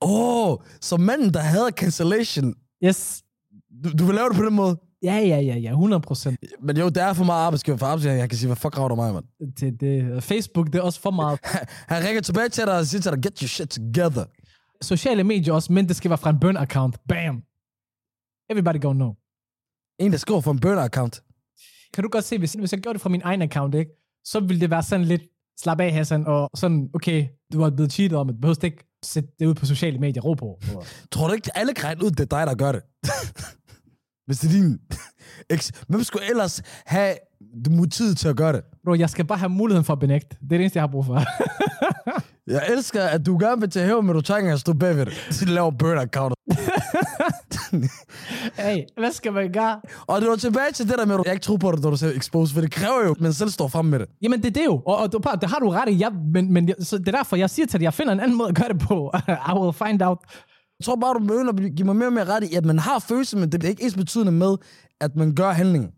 Åh, 0.02 0.50
oh, 0.50 0.58
så 0.82 0.98
manden, 0.98 1.34
der 1.34 1.40
havde 1.40 1.70
cancellation, 1.72 2.54
Yes. 2.84 3.24
du, 3.84 3.90
du 4.00 4.06
vil 4.06 4.16
lave 4.16 4.30
det 4.30 4.38
på 4.38 4.46
den 4.46 4.54
måde? 4.54 4.80
Ja, 5.04 5.16
ja, 5.16 5.40
ja, 5.40 5.56
ja, 5.56 5.70
100 5.70 6.02
procent. 6.02 6.40
Men 6.62 6.78
jo, 6.78 6.90
det 6.90 6.98
er 6.98 7.14
for 7.14 7.24
meget 7.24 7.46
arbejdsgiver 7.46 7.78
for 7.78 7.86
arbejdsgiver. 7.86 8.16
Jeg 8.16 8.30
kan 8.30 8.38
sige, 8.38 8.48
hvad 8.48 8.56
fuck 8.56 8.78
rager 8.78 8.88
du 8.88 8.96
mig, 8.96 9.14
mand? 9.14 9.26
Det, 9.60 9.82
det, 9.82 10.24
Facebook, 10.24 10.68
det 10.68 10.76
er 10.76 10.82
også 10.82 11.02
for 11.02 11.12
meget. 11.12 11.40
Han 11.94 12.04
ringer 12.08 12.22
tilbage 12.22 12.50
til 12.50 12.66
dig 12.66 12.78
og 12.78 12.86
siger 12.86 13.02
til 13.02 13.12
dig, 13.12 13.22
get 13.22 13.40
your 13.40 13.48
shit 13.48 13.70
together. 13.70 14.26
Sociale 14.82 15.24
medier 15.24 15.54
også, 15.54 15.74
men 15.74 15.88
det 15.88 15.96
skal 15.96 16.10
være 16.10 16.18
fra 16.18 16.30
en 16.30 16.40
burn-account. 16.46 17.06
Bam! 17.08 17.44
Everybody 18.50 18.82
go 18.82 18.92
know. 18.94 19.14
En, 20.00 20.12
der 20.12 20.18
skriver 20.18 20.42
for 20.42 20.52
en 20.52 20.60
burner-account. 20.60 21.16
Kan 21.94 22.04
du 22.04 22.10
godt 22.10 22.24
se, 22.24 22.38
hvis, 22.38 22.54
hvis 22.54 22.72
jeg 22.74 22.80
gjorde 22.82 22.94
det 22.94 23.02
fra 23.02 23.10
min 23.10 23.22
egen 23.24 23.42
account, 23.42 23.76
ikke? 23.76 23.92
så 24.24 24.40
ville 24.40 24.62
det 24.62 24.70
være 24.70 24.84
sådan 24.84 25.06
lidt, 25.06 25.22
slap 25.62 25.80
af, 25.80 25.92
Hassan, 25.94 26.28
og 26.28 26.50
sådan, 26.56 26.90
okay, 26.94 27.28
du 27.54 27.62
har 27.62 27.70
blevet 27.70 27.92
cheatet 27.92 28.18
om, 28.18 28.28
det 28.28 28.42
behøver 28.42 28.64
ikke 28.64 28.89
sætte 29.06 29.30
det 29.40 29.46
ud 29.46 29.54
på 29.54 29.66
sociale 29.66 30.00
medier, 30.00 30.22
ro 30.22 30.34
på. 30.34 30.60
Tror 31.12 31.28
du 31.28 31.34
ikke, 31.34 31.58
alle 31.58 31.74
kan 31.74 32.04
ud, 32.04 32.12
det 32.12 32.20
er 32.20 32.38
dig, 32.38 32.48
der 32.48 32.56
gør 32.56 32.72
det? 32.72 32.82
Hvis 34.28 34.40
det 34.40 34.48
er 34.48 34.52
din 34.52 34.80
eks. 35.54 35.72
Hvem 35.88 36.04
skulle 36.04 36.30
ellers 36.30 36.62
have 36.86 37.16
motivet 37.70 38.18
til 38.18 38.28
at 38.28 38.36
gøre 38.36 38.54
det? 38.54 38.62
Bro, 38.86 38.94
jeg 38.94 39.10
skal 39.10 39.26
bare 39.26 39.40
have 39.40 39.50
muligheden 39.50 39.86
for 39.86 39.94
at 39.94 40.00
benægte. 40.00 40.28
Det 40.30 40.44
er 40.44 40.48
det 40.48 40.60
eneste, 40.60 40.78
jeg 40.78 40.84
har 40.84 40.88
brug 40.92 41.06
for. 41.06 41.24
Jeg 42.50 42.64
elsker, 42.70 43.04
at 43.04 43.26
du 43.26 43.38
gerne 43.38 43.62
vil 43.62 43.70
til 43.70 43.82
hæve, 43.82 44.04
men 44.04 44.16
du 44.16 44.22
trænger 44.22 44.54
at 44.54 44.60
stå 44.60 44.74
bagved 44.74 45.06
det. 45.06 45.14
Så 45.32 45.46
du 45.46 45.52
laver 45.52 45.72
burner-account. 45.72 46.34
hey, 48.64 48.78
hvad 48.98 49.12
skal 49.12 49.34
man 49.34 49.52
gøre? 49.52 49.82
Og 50.08 50.22
det 50.22 50.30
var 50.30 50.36
tilbage 50.36 50.72
til 50.74 50.90
det 50.90 50.98
der 50.98 51.06
med, 51.06 51.16
at 51.16 51.22
jeg 51.26 51.34
ikke 51.34 51.44
tror 51.44 51.58
på 51.58 51.72
det, 51.72 51.84
når 51.84 51.90
du 51.90 51.98
siger 51.98 52.12
expose, 52.12 52.54
for 52.54 52.62
det 52.62 52.72
kræver 52.72 53.04
jo, 53.06 53.12
at 53.12 53.22
man 53.22 53.34
selv 53.34 53.50
står 53.50 53.68
frem 53.68 53.86
med 53.86 54.00
det. 54.00 54.08
Jamen, 54.22 54.40
det 54.42 54.48
er 54.48 54.52
det 54.52 54.66
jo. 54.66 54.82
Og, 54.86 54.98
og 54.98 55.12
du- 55.14 55.22
det 55.42 55.50
har 55.50 55.60
du 55.60 55.70
ret 55.70 55.90
i. 55.90 56.00
Jeg, 56.00 56.12
men, 56.34 56.54
men 56.54 56.70
så 56.80 56.98
det 56.98 57.08
er 57.08 57.12
derfor, 57.12 57.36
jeg 57.36 57.50
siger 57.50 57.66
til 57.66 57.80
dig, 57.80 57.84
jeg 57.84 57.94
finder 57.94 58.14
en 58.14 58.20
anden 58.20 58.38
måde 58.38 58.50
at 58.50 58.56
gøre 58.56 58.70
det 58.70 58.80
på. 58.80 59.12
I 59.50 59.52
will 59.60 59.74
find 59.74 60.02
out. 60.02 60.18
Jeg 60.80 60.86
tror 60.86 60.96
bare, 60.96 61.14
du 61.14 61.20
begynder 61.20 61.54
at 61.54 61.76
give 61.76 61.86
mig 61.86 61.96
mere 61.96 62.08
og 62.08 62.14
mere 62.14 62.26
ret 62.26 62.44
i, 62.44 62.56
at 62.56 62.66
man 62.66 62.80
har 62.80 63.00
følelser, 63.00 63.38
men 63.38 63.52
det 63.52 63.64
er 63.64 63.68
ikke 63.70 63.84
ens 63.84 63.96
betydende 63.96 64.32
med, 64.32 64.56
at 65.02 65.16
man 65.16 65.36
gør 65.36 65.52
handlingen. 65.52 65.90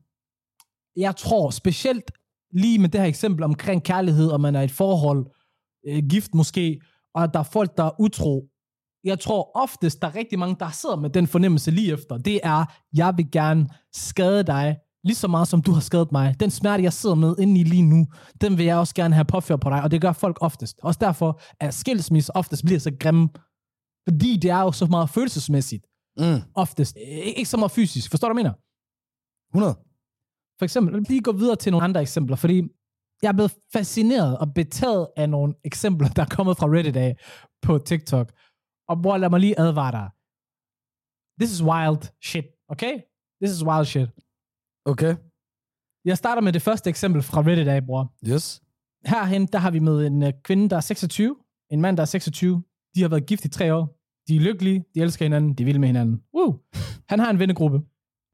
jeg 0.98 1.16
tror 1.16 1.50
specielt 1.50 2.12
lige 2.54 2.80
med 2.80 2.90
det 2.90 3.02
her 3.02 3.08
eksempel 3.08 3.44
omkring 3.44 3.84
kærlighed, 3.84 4.28
og 4.28 4.42
man 4.42 4.56
er 4.56 4.62
i 4.62 4.66
et 4.66 4.72
forhold, 4.72 5.26
øh, 5.88 6.04
gift 6.10 6.34
måske, 6.36 6.80
og 7.16 7.24
at 7.24 7.30
der 7.34 7.40
er 7.40 7.44
folk, 7.44 7.78
der 7.78 7.84
er 7.84 8.02
utro. 8.02 8.48
Jeg 9.04 9.20
tror 9.20 9.52
oftest, 9.56 10.02
der 10.02 10.08
er 10.08 10.16
rigtig 10.16 10.40
mange, 10.40 10.56
der 10.60 10.70
sidder 10.70 10.96
med 10.96 11.10
den 11.10 11.28
fornemmelse 11.28 11.72
lige 11.72 11.94
efter. 11.94 12.18
Det 12.18 12.40
er, 12.44 12.66
jeg 12.94 13.14
vil 13.18 13.32
gerne 13.32 13.70
skade 13.94 14.44
dig, 14.44 14.78
lige 15.04 15.16
så 15.16 15.28
meget 15.28 15.48
som 15.48 15.62
du 15.62 15.72
har 15.72 15.82
skadet 15.82 16.12
mig. 16.12 16.40
Den 16.40 16.52
smerte, 16.52 16.84
jeg 16.84 16.94
sidder 16.94 17.16
med 17.16 17.36
inde 17.40 17.60
i 17.62 17.64
lige 17.64 17.84
nu, 17.84 18.08
den 18.42 18.58
vil 18.58 18.66
jeg 18.66 18.78
også 18.78 18.96
gerne 18.96 19.14
have 19.16 19.26
påført 19.26 19.60
på 19.60 19.70
dig, 19.70 19.84
og 19.84 19.92
det 19.92 20.02
gør 20.02 20.12
folk 20.12 20.38
oftest. 20.42 20.80
Også 20.84 20.98
derfor, 21.02 21.42
at 21.60 21.74
skilsmisse 21.74 22.36
oftest 22.36 22.66
bliver 22.66 22.80
så 22.80 22.92
grimme. 23.00 23.30
Fordi 24.10 24.38
det 24.38 24.50
er 24.52 24.60
jo 24.62 24.72
så 24.72 24.86
meget 24.86 25.10
følelsesmæssigt, 25.10 25.86
Mm. 26.18 26.42
oftest. 26.56 26.98
Øh, 26.98 27.18
Ikke 27.18 27.46
så 27.50 27.58
meget 27.58 27.72
fysisk. 27.72 28.10
Forstår 28.12 28.28
du, 28.28 28.34
hvad 28.34 28.44
jeg 28.44 28.46
mener? 28.50 28.58
100. 29.58 29.74
For 30.60 30.64
eksempel, 30.64 31.02
lige 31.10 31.22
gå 31.22 31.32
videre 31.32 31.56
til 31.56 31.72
nogle 31.72 31.84
andre 31.84 32.02
eksempler, 32.02 32.36
fordi 32.36 32.62
jeg 33.22 33.30
er 33.30 33.34
blevet 33.34 33.54
fascineret 33.74 34.38
og 34.38 34.54
betaget 34.54 35.08
af 35.18 35.30
nogle 35.30 35.54
eksempler, 35.64 36.10
der 36.16 36.22
er 36.22 36.32
kommet 36.36 36.58
fra 36.58 36.68
Reddit 36.68 36.96
af 36.96 37.16
på 37.62 37.78
TikTok. 37.78 38.28
Og 38.90 39.02
bror, 39.02 39.18
lad 39.18 39.30
mig 39.30 39.40
lige 39.40 39.60
advare 39.60 39.92
dig. 39.92 40.08
This 41.40 41.52
is 41.56 41.64
wild 41.64 42.02
shit, 42.30 42.46
okay? 42.70 42.94
This 43.42 43.52
is 43.56 43.64
wild 43.70 43.86
shit. 43.86 44.10
Okay. 44.86 45.16
Jeg 46.06 46.18
starter 46.18 46.42
med 46.42 46.54
det 46.54 46.62
første 46.62 46.90
eksempel 46.90 47.22
fra 47.22 47.42
Reddit 47.42 47.68
af, 47.68 47.86
bror. 47.86 48.14
Yes. 48.32 48.62
Herhen, 49.06 49.46
der 49.46 49.60
har 49.60 49.72
vi 49.72 49.80
med 49.80 50.08
en 50.08 50.24
øh, 50.24 50.34
kvinde, 50.44 50.70
der 50.70 50.76
er 50.76 50.80
26, 50.80 51.36
en 51.72 51.82
mand, 51.82 51.98
der 51.98 52.04
er 52.04 52.06
26. 52.06 52.64
De 52.96 53.02
har 53.02 53.10
været 53.10 53.26
gift 53.26 53.46
i 53.46 53.50
tre 53.50 53.74
år. 53.76 53.98
De 54.28 54.36
er 54.36 54.40
lykkelige, 54.40 54.84
de 54.96 55.02
elsker 55.02 55.26
hinanden, 55.26 55.54
de 55.54 55.66
vil 55.66 55.80
med 55.80 55.88
hinanden. 55.88 56.24
Woo! 56.34 56.60
Han 57.10 57.20
har 57.20 57.30
en 57.30 57.40
vennegruppe. 57.40 57.82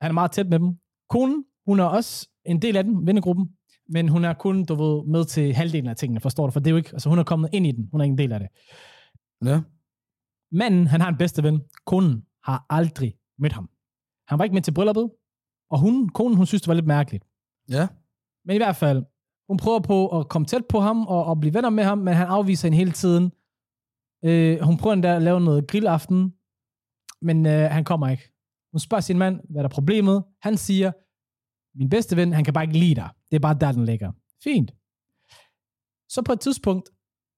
Han 0.01 0.11
er 0.11 0.13
meget 0.13 0.31
tæt 0.31 0.49
med 0.49 0.59
dem. 0.59 0.77
Konen, 1.09 1.45
hun 1.67 1.79
er 1.79 1.83
også 1.83 2.29
en 2.45 2.61
del 2.61 2.77
af 2.77 2.83
den, 2.83 3.07
vennegruppen. 3.07 3.56
Men 3.89 4.09
hun 4.09 4.25
er 4.25 4.33
kun, 4.33 4.65
du 4.65 4.75
ved, 4.75 5.05
med 5.07 5.25
til 5.25 5.53
halvdelen 5.53 5.89
af 5.89 5.95
tingene, 5.95 6.19
forstår 6.19 6.45
du? 6.45 6.51
For 6.51 6.59
det 6.59 6.67
er 6.67 6.71
jo 6.71 6.77
ikke, 6.77 6.89
altså 6.93 7.09
hun 7.09 7.19
er 7.19 7.23
kommet 7.23 7.49
ind 7.53 7.67
i 7.67 7.71
den. 7.71 7.89
Hun 7.91 8.01
er 8.01 8.05
ikke 8.05 8.11
en 8.11 8.17
del 8.17 8.31
af 8.31 8.39
det. 8.39 8.49
Ja. 9.45 9.61
Manden, 10.51 10.87
han 10.87 11.01
har 11.01 11.09
en 11.09 11.17
bedste 11.17 11.43
ven. 11.43 11.61
Konen 11.85 12.23
har 12.43 12.65
aldrig 12.69 13.13
mødt 13.39 13.53
ham. 13.53 13.69
Han 14.27 14.39
var 14.39 14.43
ikke 14.43 14.53
med 14.53 14.61
til 14.61 14.73
brylluppet. 14.73 15.09
Og 15.69 15.79
hun, 15.79 16.09
konen, 16.09 16.37
hun 16.37 16.45
synes, 16.45 16.61
det 16.61 16.67
var 16.67 16.73
lidt 16.73 16.87
mærkeligt. 16.87 17.23
Ja. 17.69 17.87
Men 18.45 18.55
i 18.55 18.57
hvert 18.57 18.75
fald, 18.75 19.03
hun 19.49 19.57
prøver 19.57 19.79
på 19.79 20.19
at 20.19 20.29
komme 20.29 20.45
tæt 20.45 20.65
på 20.69 20.79
ham 20.79 21.07
og, 21.07 21.25
og 21.25 21.39
blive 21.39 21.53
venner 21.53 21.69
med 21.69 21.83
ham, 21.83 21.97
men 21.97 22.13
han 22.13 22.27
afviser 22.27 22.67
hende 22.67 22.77
hele 22.77 22.91
tiden. 22.91 23.31
Øh, 24.25 24.59
hun 24.61 24.77
prøver 24.77 24.93
endda 24.93 25.15
at 25.15 25.21
lave 25.21 25.41
noget 25.41 25.67
grillaften, 25.67 26.33
men 27.21 27.45
øh, 27.45 27.71
han 27.71 27.83
kommer 27.83 28.07
ikke. 28.09 28.33
Hun 28.71 28.79
spørger 28.79 29.01
sin 29.01 29.17
mand, 29.17 29.39
hvad 29.49 29.59
er 29.59 29.67
der 29.67 29.75
problemet? 29.75 30.23
Han 30.41 30.57
siger, 30.57 30.91
min 31.77 31.89
bedste 31.89 32.15
ven, 32.15 32.33
han 32.33 32.43
kan 32.43 32.53
bare 32.53 32.63
ikke 32.63 32.79
lide 32.79 32.95
dig. 32.95 33.09
Det 33.29 33.35
er 33.35 33.39
bare 33.39 33.57
der, 33.61 33.71
den 33.71 33.85
ligger. 33.85 34.11
Fint. 34.43 34.71
Så 36.09 36.21
på 36.25 36.33
et 36.33 36.39
tidspunkt, 36.39 36.89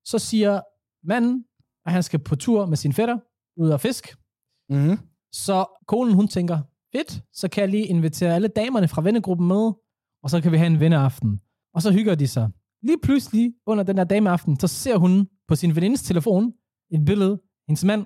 så 0.06 0.20
siger 0.20 0.62
manden, 1.04 1.46
at 1.86 1.92
han 1.92 2.04
skal 2.04 2.20
på 2.20 2.36
tur 2.36 2.66
med 2.66 2.78
sin 2.78 2.94
fætter, 2.94 3.18
ud 3.58 3.70
og 3.70 3.82
fisk. 3.82 4.16
Mm-hmm. 4.70 4.98
Så 5.32 5.66
konen, 5.88 6.14
hun 6.14 6.28
tænker, 6.28 6.62
fedt, 6.92 7.24
så 7.34 7.50
kan 7.50 7.62
jeg 7.62 7.70
lige 7.70 7.86
invitere 7.86 8.36
alle 8.36 8.48
damerne 8.48 8.88
fra 8.88 9.02
vennegruppen 9.02 9.48
med, 9.48 9.72
og 10.24 10.30
så 10.30 10.42
kan 10.42 10.52
vi 10.52 10.58
have 10.58 10.68
en 10.68 10.80
venneaften. 10.80 11.42
Og 11.74 11.82
så 11.82 11.92
hygger 11.92 12.16
de 12.16 12.28
sig. 12.28 12.50
Lige 12.84 12.98
pludselig, 13.04 13.54
under 13.66 13.84
den 13.84 13.98
der 13.98 14.04
dameaften, 14.04 14.60
så 14.60 14.68
ser 14.68 14.98
hun 14.98 15.28
på 15.48 15.56
sin 15.56 15.76
venindes 15.76 16.04
telefon 16.04 16.54
et 16.92 17.06
billede, 17.06 17.42
hendes 17.68 17.84
mand 17.84 18.06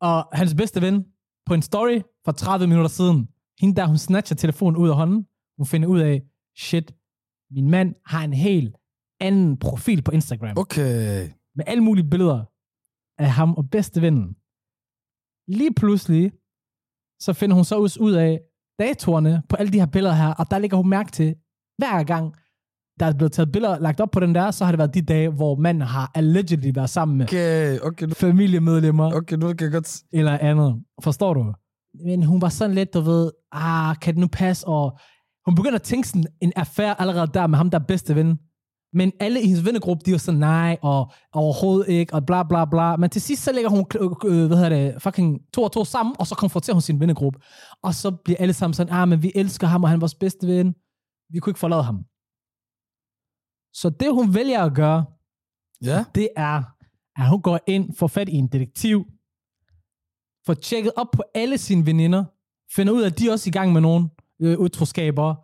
og 0.00 0.28
hans 0.32 0.54
bedste 0.54 0.80
ven, 0.80 1.04
på 1.46 1.54
en 1.54 1.62
story 1.62 2.00
for 2.24 2.32
30 2.32 2.66
minutter 2.66 2.88
siden. 2.88 3.28
Hende 3.60 3.76
der, 3.76 3.86
hun 3.86 3.98
snatcher 3.98 4.36
telefonen 4.36 4.76
ud 4.76 4.88
af 4.88 4.94
hånden. 4.96 5.26
Hun 5.58 5.66
finder 5.66 5.88
ud 5.88 6.00
af, 6.00 6.22
shit, 6.56 6.94
min 7.50 7.70
mand 7.70 7.94
har 8.06 8.24
en 8.24 8.32
helt 8.32 8.76
anden 9.20 9.56
profil 9.56 10.02
på 10.02 10.10
Instagram. 10.10 10.58
Okay. 10.58 11.28
Med 11.56 11.64
alle 11.66 11.82
mulige 11.82 12.10
billeder 12.10 12.44
af 13.18 13.30
ham 13.30 13.54
og 13.54 13.70
bedste 13.70 14.02
vennen. 14.02 14.36
Lige 15.58 15.74
pludselig, 15.74 16.32
så 17.20 17.32
finder 17.32 17.54
hun 17.54 17.64
så 17.64 17.76
også 17.78 18.00
ud 18.00 18.12
af 18.12 18.40
datorerne 18.78 19.42
på 19.48 19.56
alle 19.56 19.72
de 19.72 19.78
her 19.78 19.86
billeder 19.86 20.14
her, 20.14 20.34
og 20.34 20.50
der 20.50 20.58
ligger 20.58 20.76
hun 20.76 20.88
mærke 20.88 21.10
til, 21.10 21.34
hver 21.78 22.04
gang 22.04 22.34
der 23.00 23.06
er 23.06 23.14
blevet 23.14 23.32
taget 23.32 23.52
billeder 23.52 23.78
lagt 23.78 24.00
op 24.00 24.10
på 24.10 24.20
den 24.20 24.34
der, 24.34 24.50
så 24.50 24.64
har 24.64 24.72
det 24.72 24.78
været 24.78 24.94
de 24.94 25.02
dage, 25.02 25.28
hvor 25.28 25.54
manden 25.56 25.82
har 25.82 26.10
allegedly 26.14 26.70
været 26.74 26.90
sammen 26.90 27.18
med 27.18 27.26
Okay, 27.26 27.78
okay, 27.78 28.06
nu, 28.06 28.14
familiemedlemmer 28.14 29.12
okay, 29.14 29.36
nu 29.36 29.46
kan 29.46 29.64
jeg 29.64 29.72
godt... 29.72 30.02
eller 30.12 30.38
andet. 30.38 30.82
Forstår 31.02 31.34
du? 31.34 31.54
Men 32.04 32.22
hun 32.22 32.40
var 32.40 32.48
sådan 32.48 32.74
lidt, 32.74 32.94
du 32.94 33.00
ved, 33.00 33.32
ah, 33.52 33.96
kan 33.96 34.14
det 34.14 34.20
nu 34.20 34.26
passe? 34.32 34.66
Og 34.66 34.98
hun 35.48 35.54
begynder 35.54 35.74
at 35.78 35.82
tænke 35.82 36.08
sådan 36.08 36.24
en 36.40 36.52
affære 36.56 37.00
allerede 37.00 37.30
der 37.34 37.46
med 37.46 37.58
ham, 37.58 37.70
der 37.70 37.78
er 37.78 37.84
bedste 37.84 38.14
ven. 38.14 38.38
Men 38.92 39.12
alle 39.20 39.42
i 39.42 39.46
hendes 39.46 39.64
vennegruppe, 39.64 40.02
de 40.06 40.12
var 40.12 40.18
sådan, 40.18 40.40
nej, 40.40 40.78
og 40.82 41.12
overhovedet 41.32 41.88
ikke, 41.88 42.14
og 42.14 42.26
bla 42.26 42.42
bla 42.42 42.64
bla. 42.64 42.96
Men 42.96 43.10
til 43.10 43.22
sidst, 43.22 43.42
så 43.42 43.52
lægger 43.52 43.70
hun, 43.70 43.86
øh, 44.24 44.46
hvad 44.46 44.56
hedder 44.56 44.68
det, 44.68 45.02
fucking 45.02 45.40
to 45.54 45.62
og 45.62 45.72
to 45.72 45.84
sammen, 45.84 46.16
og 46.18 46.26
så 46.26 46.34
konfronterer 46.34 46.74
hun 46.74 46.82
sin 46.82 47.00
vennegruppe. 47.00 47.38
Og 47.82 47.94
så 47.94 48.10
bliver 48.10 48.36
alle 48.40 48.54
sammen 48.54 48.74
sådan, 48.74 48.92
ah, 48.92 49.08
men 49.08 49.22
vi 49.22 49.32
elsker 49.34 49.66
ham, 49.66 49.82
og 49.82 49.88
han 49.88 49.96
er 49.96 50.00
vores 50.00 50.14
bedste 50.14 50.46
ven. 50.46 50.74
Vi 51.32 51.38
kunne 51.38 51.50
ikke 51.50 51.60
forlade 51.60 51.82
ham. 51.82 52.04
Så 53.72 53.90
det, 53.90 54.12
hun 54.12 54.34
vælger 54.34 54.64
at 54.64 54.74
gøre, 54.74 55.04
Ja? 55.84 56.04
det 56.14 56.28
er, 56.36 56.62
at 57.16 57.28
hun 57.28 57.42
går 57.42 57.60
ind, 57.66 57.94
får 57.96 58.06
fat 58.06 58.28
i 58.28 58.34
en 58.34 58.46
detektiv, 58.46 59.04
får 60.46 60.54
tjekket 60.54 60.92
op 60.96 61.10
på 61.12 61.22
alle 61.34 61.58
sine 61.58 61.86
veninder, 61.86 62.24
finder 62.76 62.92
ud 62.92 63.02
af, 63.02 63.06
at 63.06 63.18
de 63.18 63.28
er 63.28 63.32
også 63.32 63.50
i 63.50 63.52
gang 63.52 63.72
med 63.72 63.80
nogle 63.80 64.08
øh, 64.42 64.58
utroskaber, 64.58 65.34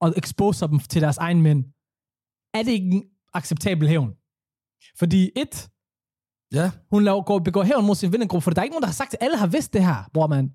og 0.00 0.14
exposer 0.16 0.66
dem 0.66 0.78
til 0.78 1.02
deres 1.02 1.16
egen 1.18 1.42
mænd. 1.42 1.64
Er 2.54 2.62
det 2.62 2.72
ikke 2.72 2.86
en 2.86 3.04
acceptabel 3.34 3.88
hævn? 3.88 4.10
Fordi 4.98 5.30
et, 5.36 5.68
Ja? 6.52 6.70
hun 6.90 7.04
laver, 7.04 7.22
går, 7.22 7.38
begår 7.38 7.62
hævn 7.62 7.86
mod 7.86 7.94
sin 7.94 8.12
vennegruppe, 8.12 8.42
for 8.44 8.50
der 8.50 8.60
er 8.60 8.64
ikke 8.64 8.72
nogen, 8.74 8.82
der 8.82 8.86
har 8.88 9.00
sagt, 9.02 9.14
at 9.14 9.22
alle 9.22 9.36
har 9.36 9.46
vidst 9.46 9.72
det 9.72 9.84
her, 9.84 10.10
bror 10.14 10.26
man, 10.26 10.52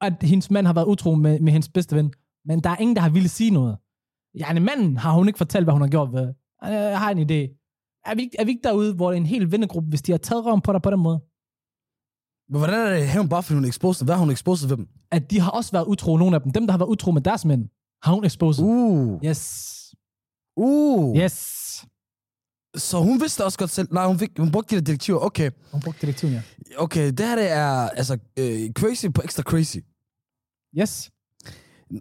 at 0.00 0.22
hendes 0.28 0.50
mand 0.50 0.66
har 0.66 0.74
været 0.74 0.86
utro 0.86 1.14
med, 1.14 1.40
med 1.40 1.52
hendes 1.52 1.68
bedste 1.68 1.96
ven. 1.96 2.12
Men 2.44 2.60
der 2.64 2.70
er 2.70 2.76
ingen, 2.76 2.96
der 2.96 3.02
har 3.02 3.10
ville 3.10 3.28
sige 3.28 3.50
noget. 3.50 3.78
Ja, 4.38 4.50
en 4.50 4.62
manden 4.64 4.96
har 4.96 5.12
hun 5.12 5.26
ikke 5.28 5.36
fortalt, 5.38 5.64
hvad 5.66 5.72
hun 5.72 5.80
har 5.82 5.88
gjort 5.88 6.12
ved. 6.12 6.26
Øh, 6.64 6.70
Jeg 6.72 6.98
har 6.98 7.10
en 7.10 7.18
idé. 7.18 7.40
Er 8.04 8.14
vi, 8.14 8.30
er 8.38 8.44
vi 8.44 8.50
ikke 8.50 8.62
derude, 8.68 8.94
hvor 8.94 9.12
en 9.12 9.26
hel 9.26 9.52
vennegruppe, 9.52 9.88
hvis 9.88 10.02
de 10.02 10.12
har 10.12 10.18
taget 10.18 10.44
røven 10.46 10.60
på 10.60 10.72
dig 10.72 10.82
på 10.82 10.90
den 10.90 11.00
måde? 11.00 11.20
Men 12.50 12.58
hvordan 12.58 12.86
er 12.86 12.98
det 12.98 13.08
hævn 13.08 13.28
bare, 13.28 13.42
fordi 13.42 13.54
hun 13.54 13.64
er 13.64 13.68
exposed? 13.68 14.06
Hvad 14.06 14.14
har 14.14 14.20
hun 14.20 14.30
exposed 14.30 14.68
ved 14.68 14.76
dem? 14.76 14.88
At 15.10 15.30
de 15.30 15.40
har 15.40 15.50
også 15.50 15.72
været 15.72 15.86
utro, 15.86 16.16
nogle 16.16 16.36
af 16.36 16.42
dem. 16.42 16.52
Dem, 16.52 16.66
der 16.66 16.72
har 16.72 16.78
været 16.78 16.88
utro 16.88 17.10
med 17.10 17.22
deres 17.22 17.44
mænd, 17.44 17.68
har 18.02 18.12
hun 18.12 18.24
exposed. 18.24 18.64
Uh. 18.64 19.24
Yes. 19.24 19.94
Uh. 20.56 21.16
Yes. 21.16 21.84
Så 22.76 22.98
hun 22.98 23.20
vidste 23.20 23.44
også 23.44 23.58
godt 23.58 23.70
selv... 23.70 23.88
Nej, 23.92 24.06
hun, 24.06 24.18
fik, 24.18 24.30
hun 24.38 24.52
brugte 24.52 24.76
de 24.76 24.80
der 24.80 24.84
detektiver. 24.84 25.18
Okay. 25.18 25.50
Hun 25.72 25.80
brugte 25.80 26.00
detektiven, 26.00 26.32
ja. 26.32 26.42
Okay, 26.78 27.06
det 27.06 27.20
her 27.20 27.36
det 27.36 27.50
er 27.50 27.88
altså 27.88 28.18
øh, 28.36 28.70
crazy 28.72 29.06
på 29.14 29.22
ekstra 29.24 29.42
crazy. 29.42 29.76
Yes. 30.78 31.10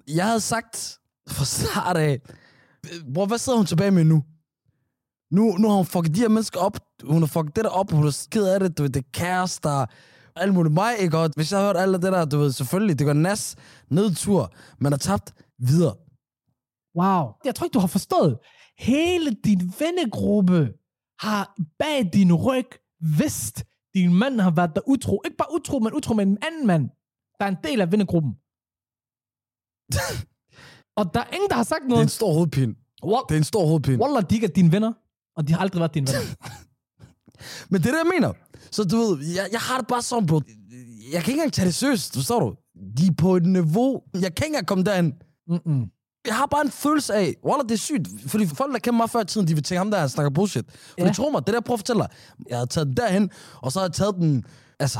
Jeg 0.08 0.26
havde 0.26 0.40
sagt 0.42 0.98
fra 1.30 1.46
start 1.46 1.98
af... 1.98 2.22
Bror, 3.14 3.26
hvad 3.26 3.38
sidder 3.38 3.58
hun 3.58 3.66
tilbage 3.66 3.92
med 3.92 4.04
nu? 4.04 4.24
Nu, 5.32 5.58
nu 5.58 5.68
har 5.70 5.76
hun 5.76 5.86
fucket 5.86 6.16
de 6.16 6.20
her 6.20 6.28
mennesker 6.28 6.60
op. 6.60 6.80
Hun 7.04 7.22
har 7.22 7.28
fucket 7.28 7.56
det 7.56 7.64
der 7.64 7.70
op. 7.70 7.92
Hun 7.92 8.08
er 8.08 8.12
skid 8.12 8.44
af 8.44 8.60
det. 8.60 8.78
Du 8.78 8.84
ved, 8.84 8.90
det 8.90 9.00
er 9.00 9.10
kærester. 9.14 9.86
Alt 10.40 10.54
muligt 10.54 10.74
mig, 10.74 10.98
ikke? 11.00 11.18
Og 11.18 11.30
hvis 11.36 11.52
jeg 11.52 11.60
har 11.60 11.66
hørt 11.68 11.78
alt 11.78 11.94
det 12.04 12.12
der, 12.14 12.26
du 12.26 12.38
ved, 12.38 12.52
selvfølgelig, 12.52 13.00
det 13.00 13.06
går 13.08 13.14
nas, 13.14 13.56
nedtur. 13.90 14.54
Man 14.80 14.92
har 14.92 14.98
tabt 15.00 15.34
videre. 15.60 15.96
Wow. 17.00 17.32
Jeg 17.46 17.56
tror 17.56 17.66
ikke, 17.66 17.74
du 17.74 17.80
har 17.80 17.88
forstået. 17.88 18.38
Hele 18.80 19.32
din 19.44 19.74
vennegruppe 19.80 20.74
har 21.20 21.56
bag 21.80 22.10
din 22.14 22.34
ryg 22.34 22.68
vidst, 23.20 23.64
din 23.96 24.14
mand 24.14 24.40
har 24.42 24.52
været 24.52 24.72
der 24.76 24.82
utro. 24.88 25.22
Ikke 25.26 25.38
bare 25.38 25.54
utro, 25.54 25.80
men 25.80 25.94
utro 25.94 26.14
med 26.14 26.26
en 26.26 26.38
anden 26.48 26.68
mand, 26.68 26.90
der 27.40 27.46
er 27.46 27.50
en 27.50 27.58
del 27.64 27.82
af 27.82 27.92
vennegruppen. 27.92 28.32
og 31.00 31.14
der 31.14 31.20
er 31.20 31.30
ingen, 31.36 31.50
der 31.50 31.56
har 31.56 31.64
sagt 31.64 31.82
Det 31.82 31.86
er 31.86 31.90
noget. 31.90 32.04
en 32.04 32.10
stor 32.10 32.34
hovedpine. 32.34 32.76
Wall- 33.06 33.26
Det 33.30 33.36
er 33.36 33.38
en 33.38 33.44
stor 33.44 33.66
hovedpine. 33.68 34.00
Wallah, 34.04 34.24
de 34.30 34.36
ikke 34.36 34.48
er 34.48 34.52
dine 34.52 34.72
venner, 34.72 34.94
og 35.36 35.48
de 35.48 35.54
har 35.54 35.60
aldrig 35.60 35.80
været 35.80 35.94
dine 35.94 36.08
venner. 36.08 36.36
Men 37.72 37.82
det 37.82 37.88
er 37.88 37.92
det, 37.92 37.98
jeg 38.06 38.12
mener. 38.16 38.34
Så 38.72 38.84
du 38.84 38.98
ved, 38.98 39.26
jeg, 39.36 39.48
jeg 39.52 39.60
har 39.60 39.78
det 39.78 39.88
bare 39.88 40.02
sådan, 40.02 40.26
bro. 40.26 40.42
Jeg 41.12 41.24
kan 41.24 41.32
ikke 41.32 41.32
engang 41.32 41.54
tage 41.54 41.66
det 41.66 41.76
seriøst, 41.76 42.14
forstår 42.14 42.40
du? 42.40 42.56
De 42.98 43.08
er 43.08 43.12
på 43.18 43.36
et 43.36 43.46
niveau. 43.46 44.02
Jeg 44.14 44.22
kan 44.22 44.30
ikke 44.30 44.46
engang 44.46 44.68
komme 44.68 44.84
derhen. 44.84 45.14
Mm-mm. 45.48 45.86
Jeg 46.28 46.36
har 46.36 46.46
bare 46.46 46.62
en 46.62 46.72
følelse 46.72 47.14
af, 47.14 47.36
Wallah, 47.46 47.64
det 47.64 47.72
er 47.72 47.78
sygt. 47.78 48.08
Fordi 48.28 48.48
folk, 48.48 48.74
der 48.74 48.80
kender 48.80 48.98
mig 48.98 49.10
før 49.10 49.22
i 49.22 49.26
tiden, 49.26 49.48
de 49.48 49.54
vil 49.54 49.64
tænke 49.64 49.78
ham 49.78 49.92
der, 49.92 50.00
han 50.00 50.10
snakker 50.10 50.30
bullshit. 50.30 50.66
For 51.00 51.06
Ja. 51.06 51.14
tro 51.14 51.30
mig, 51.30 51.40
det 51.40 51.48
der, 51.48 51.54
jeg 51.54 51.64
prøver 51.64 51.76
at 51.76 51.80
fortælle 51.80 52.02
dig. 52.02 52.10
Jeg 52.50 52.58
har 52.58 52.66
taget 52.66 52.88
den 52.88 52.98
derhen, 52.98 53.30
og 53.62 53.72
så 53.72 53.80
har 53.80 53.86
jeg 53.86 53.94
taget 53.94 54.16
den, 54.16 54.44
altså, 54.80 55.00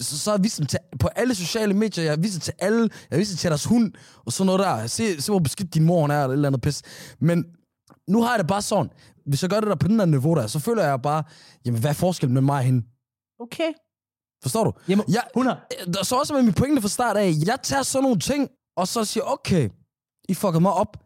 så, 0.00 0.18
så 0.18 0.30
har 0.30 0.36
jeg 0.38 0.44
vist 0.44 0.58
dem 0.58 0.66
til, 0.66 0.78
på 1.00 1.08
alle 1.16 1.34
sociale 1.34 1.74
medier, 1.74 2.04
jeg 2.04 2.12
har 2.12 2.16
vist 2.16 2.34
det 2.34 2.42
til 2.42 2.52
alle, 2.58 2.80
jeg 2.80 2.90
har 3.10 3.18
vist 3.18 3.30
det 3.30 3.38
til 3.38 3.50
deres 3.50 3.64
hund, 3.64 3.92
og 4.26 4.32
sådan 4.32 4.46
noget 4.46 4.60
der. 4.60 4.86
Se, 4.86 5.22
se 5.22 5.32
hvor 5.32 5.38
beskidt 5.38 5.74
din 5.74 5.84
mor 5.84 6.00
hun 6.00 6.10
er, 6.10 6.14
eller 6.14 6.28
et 6.28 6.32
eller 6.32 6.48
andet 6.48 6.60
pis. 6.60 6.82
Men 7.20 7.44
nu 8.08 8.22
har 8.22 8.30
jeg 8.30 8.38
det 8.38 8.46
bare 8.46 8.62
sådan, 8.62 8.90
hvis 9.26 9.42
jeg 9.42 9.50
gør 9.50 9.60
det 9.60 9.68
der 9.68 9.74
på 9.74 9.88
den 9.88 9.98
der 9.98 10.04
niveau 10.04 10.34
der, 10.34 10.46
så 10.46 10.58
føler 10.58 10.84
jeg 10.84 11.02
bare, 11.02 11.22
jamen 11.64 11.80
hvad 11.80 11.90
er 11.90 11.94
forskellen 11.94 12.34
med 12.34 12.42
mig 12.42 12.58
og 12.58 12.62
hende? 12.64 12.86
Okay. 13.40 13.72
Forstår 14.42 14.64
du? 14.64 14.72
Jamen, 14.88 15.04
Jeg, 15.08 15.22
hun 15.34 15.46
har... 15.46 15.66
der 15.94 16.04
så 16.04 16.16
også 16.16 16.34
med 16.34 16.42
min 16.42 16.52
pointe 16.52 16.82
fra 16.82 16.88
start 16.88 17.16
af, 17.16 17.32
jeg 17.46 17.58
tager 17.62 17.82
sådan 17.82 18.02
nogle 18.02 18.18
ting, 18.18 18.48
og 18.76 18.88
så 18.88 19.04
siger, 19.04 19.24
okay, 19.24 19.68
I 20.28 20.34
fucker 20.34 20.58
mig 20.60 20.72
op, 20.72 20.96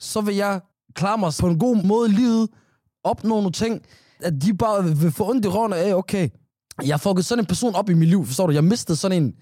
så 0.00 0.20
vil 0.20 0.36
jeg 0.36 0.60
klare 0.94 1.18
mig 1.18 1.32
på 1.40 1.46
en 1.46 1.58
god 1.58 1.84
måde 1.84 2.10
i 2.10 2.12
livet, 2.12 2.48
opnå 3.04 3.28
nogle 3.28 3.52
ting, 3.52 3.82
at 4.20 4.32
de 4.42 4.54
bare 4.56 4.84
vil 4.84 5.12
få 5.12 5.30
ondt 5.30 5.44
i 5.44 5.48
røven 5.48 5.72
af, 5.72 5.94
okay, 5.94 6.28
jeg 6.86 7.00
fuckede 7.00 7.22
sådan 7.22 7.42
en 7.42 7.46
person 7.46 7.74
op 7.74 7.90
i 7.90 7.94
mit 7.94 8.08
liv, 8.08 8.26
forstår 8.26 8.46
du? 8.46 8.52
Jeg 8.52 8.64
mistede 8.64 8.96
sådan 8.96 9.22
en 9.22 9.34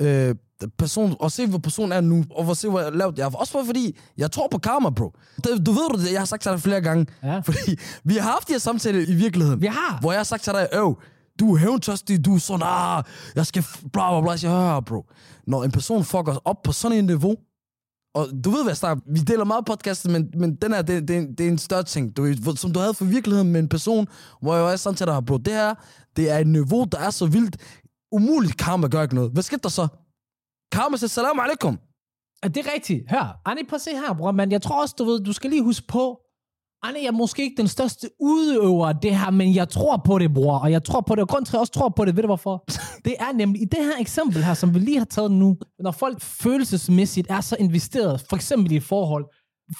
øh, 0.00 0.34
person, 0.78 1.16
og 1.20 1.32
se 1.32 1.46
hvor 1.46 1.58
personen 1.58 1.92
er 1.92 2.00
nu, 2.00 2.24
og 2.30 2.44
hvor 2.44 2.54
se 2.54 2.68
hvor 2.68 2.80
jeg 2.80 2.92
lavede. 2.92 3.14
Jeg 3.22 3.30
også 3.34 3.52
bare 3.52 3.66
fordi, 3.66 3.96
jeg 4.18 4.30
tror 4.32 4.48
på 4.50 4.58
karma, 4.58 4.90
bro. 4.90 5.12
Det, 5.36 5.66
du 5.66 5.72
ved 5.72 5.98
det, 6.04 6.12
jeg 6.12 6.20
har 6.20 6.26
sagt 6.26 6.42
til 6.42 6.50
dig 6.52 6.60
flere 6.60 6.80
gange. 6.80 7.06
Ja. 7.22 7.40
Fordi 7.46 7.78
vi 8.04 8.14
har 8.16 8.30
haft 8.30 8.48
de 8.48 8.52
her 8.52 8.58
samtaler 8.58 9.00
i 9.08 9.14
virkeligheden. 9.14 9.60
Vi 9.60 9.66
har. 9.66 9.98
Hvor 10.00 10.12
jeg 10.12 10.18
har 10.18 10.24
sagt 10.24 10.42
til 10.42 10.52
dig, 10.52 10.68
øv, 10.74 10.98
du 11.40 11.54
er 11.54 11.58
hævntørstig, 11.58 12.24
du 12.24 12.34
er 12.34 12.38
sådan, 12.38 12.66
ah, 12.66 13.02
jeg 13.36 13.46
skal 13.46 13.64
bla 13.92 14.10
bla 14.10 14.20
bla. 14.20 14.30
Jeg 14.30 14.38
siger, 14.40 14.50
hør, 14.72 14.80
bro. 14.80 15.04
Når 15.46 15.64
en 15.64 15.70
person 15.70 16.04
fucker 16.04 16.36
op 16.44 16.62
på 16.64 16.72
sådan 16.72 16.98
et 16.98 17.04
niveau, 17.04 17.36
og 18.14 18.28
du 18.44 18.50
ved, 18.50 18.62
hvad 18.62 18.70
jeg 18.70 18.76
snakker 18.76 19.02
Vi 19.12 19.20
deler 19.20 19.44
meget 19.44 19.64
podcastet, 19.64 20.10
men, 20.10 20.28
men 20.38 20.54
den 20.56 20.72
her, 20.72 20.82
det, 20.82 21.08
det, 21.08 21.16
er 21.16 21.20
en- 21.20 21.34
det 21.34 21.46
er 21.46 21.50
en 21.50 21.58
større 21.58 21.82
ting, 21.82 22.16
du, 22.16 22.34
som 22.56 22.72
du 22.72 22.80
havde 22.80 22.94
for 22.94 23.04
virkeligheden 23.04 23.52
med 23.52 23.60
en 23.60 23.68
person, 23.68 24.06
hvor 24.42 24.54
jeg 24.54 24.64
var 24.64 24.76
sådan 24.76 24.96
til 24.96 25.06
dig, 25.06 25.24
bro, 25.26 25.36
det 25.36 25.52
her, 25.52 25.74
det 26.16 26.30
er 26.30 26.38
et 26.38 26.46
niveau, 26.46 26.84
der 26.92 26.98
er 26.98 27.10
så 27.10 27.26
vildt, 27.26 27.56
umuligt 28.12 28.56
karma 28.56 28.86
gør 28.88 29.02
ikke 29.02 29.14
noget. 29.14 29.30
Hvad 29.32 29.42
skete 29.42 29.60
der 29.62 29.68
så? 29.68 29.88
Karma 30.72 30.96
siger, 30.96 31.08
salam 31.08 31.40
alaikum. 31.40 31.78
Er 32.42 32.48
det 32.48 32.66
rigtigt? 32.74 33.10
Hør, 33.10 33.40
Annie, 33.46 33.64
prøv 33.66 33.76
at 33.76 33.80
se 33.80 33.90
her, 33.90 34.14
bror, 34.14 34.32
men 34.32 34.52
jeg 34.52 34.62
tror 34.62 34.82
også, 34.82 34.94
du 34.98 35.04
ved, 35.04 35.20
du 35.20 35.32
skal 35.32 35.50
lige 35.50 35.62
huske 35.62 35.86
på, 35.86 36.20
Annie, 36.82 37.02
jeg 37.02 37.08
er 37.08 37.12
måske 37.12 37.42
ikke 37.42 37.56
den 37.56 37.68
største 37.68 38.10
udøver 38.20 38.88
af 38.88 38.94
det 39.02 39.18
her, 39.18 39.30
men 39.30 39.54
jeg 39.54 39.68
tror 39.68 39.96
på 39.96 40.18
det, 40.18 40.34
bror, 40.34 40.58
og 40.58 40.70
jeg 40.72 40.84
tror 40.84 41.00
på 41.00 41.14
det, 41.14 41.22
og 41.22 41.28
grund 41.28 41.46
til, 41.46 41.50
at 41.50 41.52
jeg 41.52 41.60
også 41.60 41.72
tror 41.72 41.88
på 41.88 42.04
det, 42.04 42.16
ved 42.16 42.22
du 42.22 42.26
hvorfor? 42.26 42.64
Det 43.04 43.14
er 43.18 43.32
nemlig 43.32 43.62
i 43.62 43.64
det 43.64 43.84
her 43.84 43.98
eksempel 44.00 44.44
her, 44.44 44.54
som 44.54 44.74
vi 44.74 44.78
lige 44.78 44.98
har 44.98 45.04
taget 45.04 45.30
nu, 45.30 45.56
når 45.78 45.90
folk 45.90 46.20
følelsesmæssigt 46.20 47.30
er 47.30 47.40
så 47.40 47.56
investeret, 47.58 48.24
for 48.28 48.36
eksempel 48.36 48.72
i 48.72 48.76
et 48.76 48.82
forhold, 48.82 49.24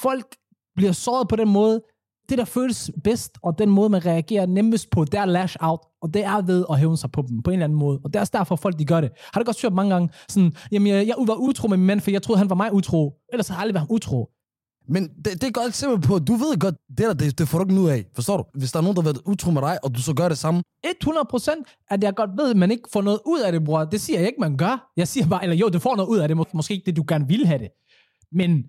folk 0.02 0.36
bliver 0.76 0.92
såret 0.92 1.28
på 1.28 1.36
den 1.36 1.48
måde, 1.48 1.82
det 2.30 2.38
der 2.38 2.44
føles 2.44 2.90
bedst, 3.04 3.38
og 3.42 3.58
den 3.58 3.70
måde, 3.70 3.88
man 3.88 4.06
reagerer 4.06 4.46
nemmest 4.46 4.90
på, 4.90 5.04
det 5.04 5.14
er 5.14 5.24
lash 5.24 5.56
out, 5.60 5.80
og 6.02 6.14
det 6.14 6.24
er 6.24 6.42
ved 6.42 6.64
at 6.70 6.78
hæve 6.78 6.96
sig 6.96 7.10
på 7.12 7.24
dem, 7.28 7.42
på 7.42 7.50
en 7.50 7.54
eller 7.54 7.64
anden 7.64 7.78
måde. 7.78 8.00
Og 8.04 8.12
det 8.12 8.16
er 8.16 8.20
også 8.20 8.30
derfor, 8.34 8.56
folk 8.56 8.78
de 8.78 8.84
gør 8.84 9.00
det. 9.00 9.10
Har 9.34 9.40
du 9.40 9.44
godt 9.44 9.62
hørt 9.62 9.72
mange 9.72 9.92
gange, 9.94 10.08
sådan, 10.28 10.52
jamen 10.72 10.86
jeg, 10.92 11.06
jeg 11.06 11.14
var 11.18 11.34
utro 11.34 11.68
med 11.68 11.76
min 11.76 11.86
mand, 11.86 12.00
for 12.00 12.10
jeg 12.10 12.22
troede, 12.22 12.38
han 12.38 12.50
var 12.50 12.56
mig 12.56 12.72
utro. 12.74 13.14
Ellers 13.32 13.48
har 13.48 13.54
jeg 13.54 13.60
aldrig 13.60 13.74
været 13.74 13.86
ham 13.86 13.94
utro. 13.94 14.30
Men 14.88 15.08
det, 15.08 15.24
det 15.24 15.42
er 15.42 15.46
et 15.48 15.54
godt 15.54 15.68
eksempel 15.68 16.08
på, 16.08 16.18
du 16.18 16.32
ved 16.34 16.58
godt, 16.58 16.74
det 16.88 16.98
der, 16.98 17.12
det, 17.14 17.38
det 17.38 17.48
får 17.48 17.58
du 17.58 17.64
ikke 17.70 17.82
ud 17.82 17.88
af. 17.88 18.04
Forstår 18.14 18.36
du? 18.36 18.44
Hvis 18.54 18.72
der 18.72 18.78
er 18.78 18.82
nogen, 18.82 18.96
der 18.96 19.02
har 19.02 19.06
været 19.12 19.22
utro 19.26 19.50
med 19.50 19.62
dig, 19.62 19.78
og 19.84 19.94
du 19.94 20.02
så 20.02 20.14
gør 20.14 20.28
det 20.28 20.38
samme. 20.38 20.62
100% 20.86 21.86
at 21.90 22.02
jeg 22.04 22.14
godt 22.14 22.30
ved, 22.36 22.50
at 22.50 22.56
man 22.56 22.70
ikke 22.70 22.88
får 22.92 23.02
noget 23.02 23.20
ud 23.26 23.40
af 23.40 23.52
det, 23.52 23.64
bror. 23.64 23.84
Det 23.84 24.00
siger 24.00 24.18
jeg 24.18 24.26
ikke, 24.26 24.40
man 24.40 24.56
gør. 24.56 24.92
Jeg 24.96 25.08
siger 25.08 25.26
bare, 25.28 25.42
eller 25.42 25.56
jo, 25.56 25.68
du 25.68 25.78
får 25.78 25.96
noget 25.96 26.08
ud 26.08 26.18
af 26.18 26.28
det. 26.28 26.36
Mås- 26.36 26.50
måske 26.54 26.74
ikke 26.74 26.86
det, 26.86 26.96
du 26.96 27.04
gerne 27.08 27.28
vil 27.28 27.46
have 27.46 27.58
det. 27.58 27.68
Men 28.32 28.64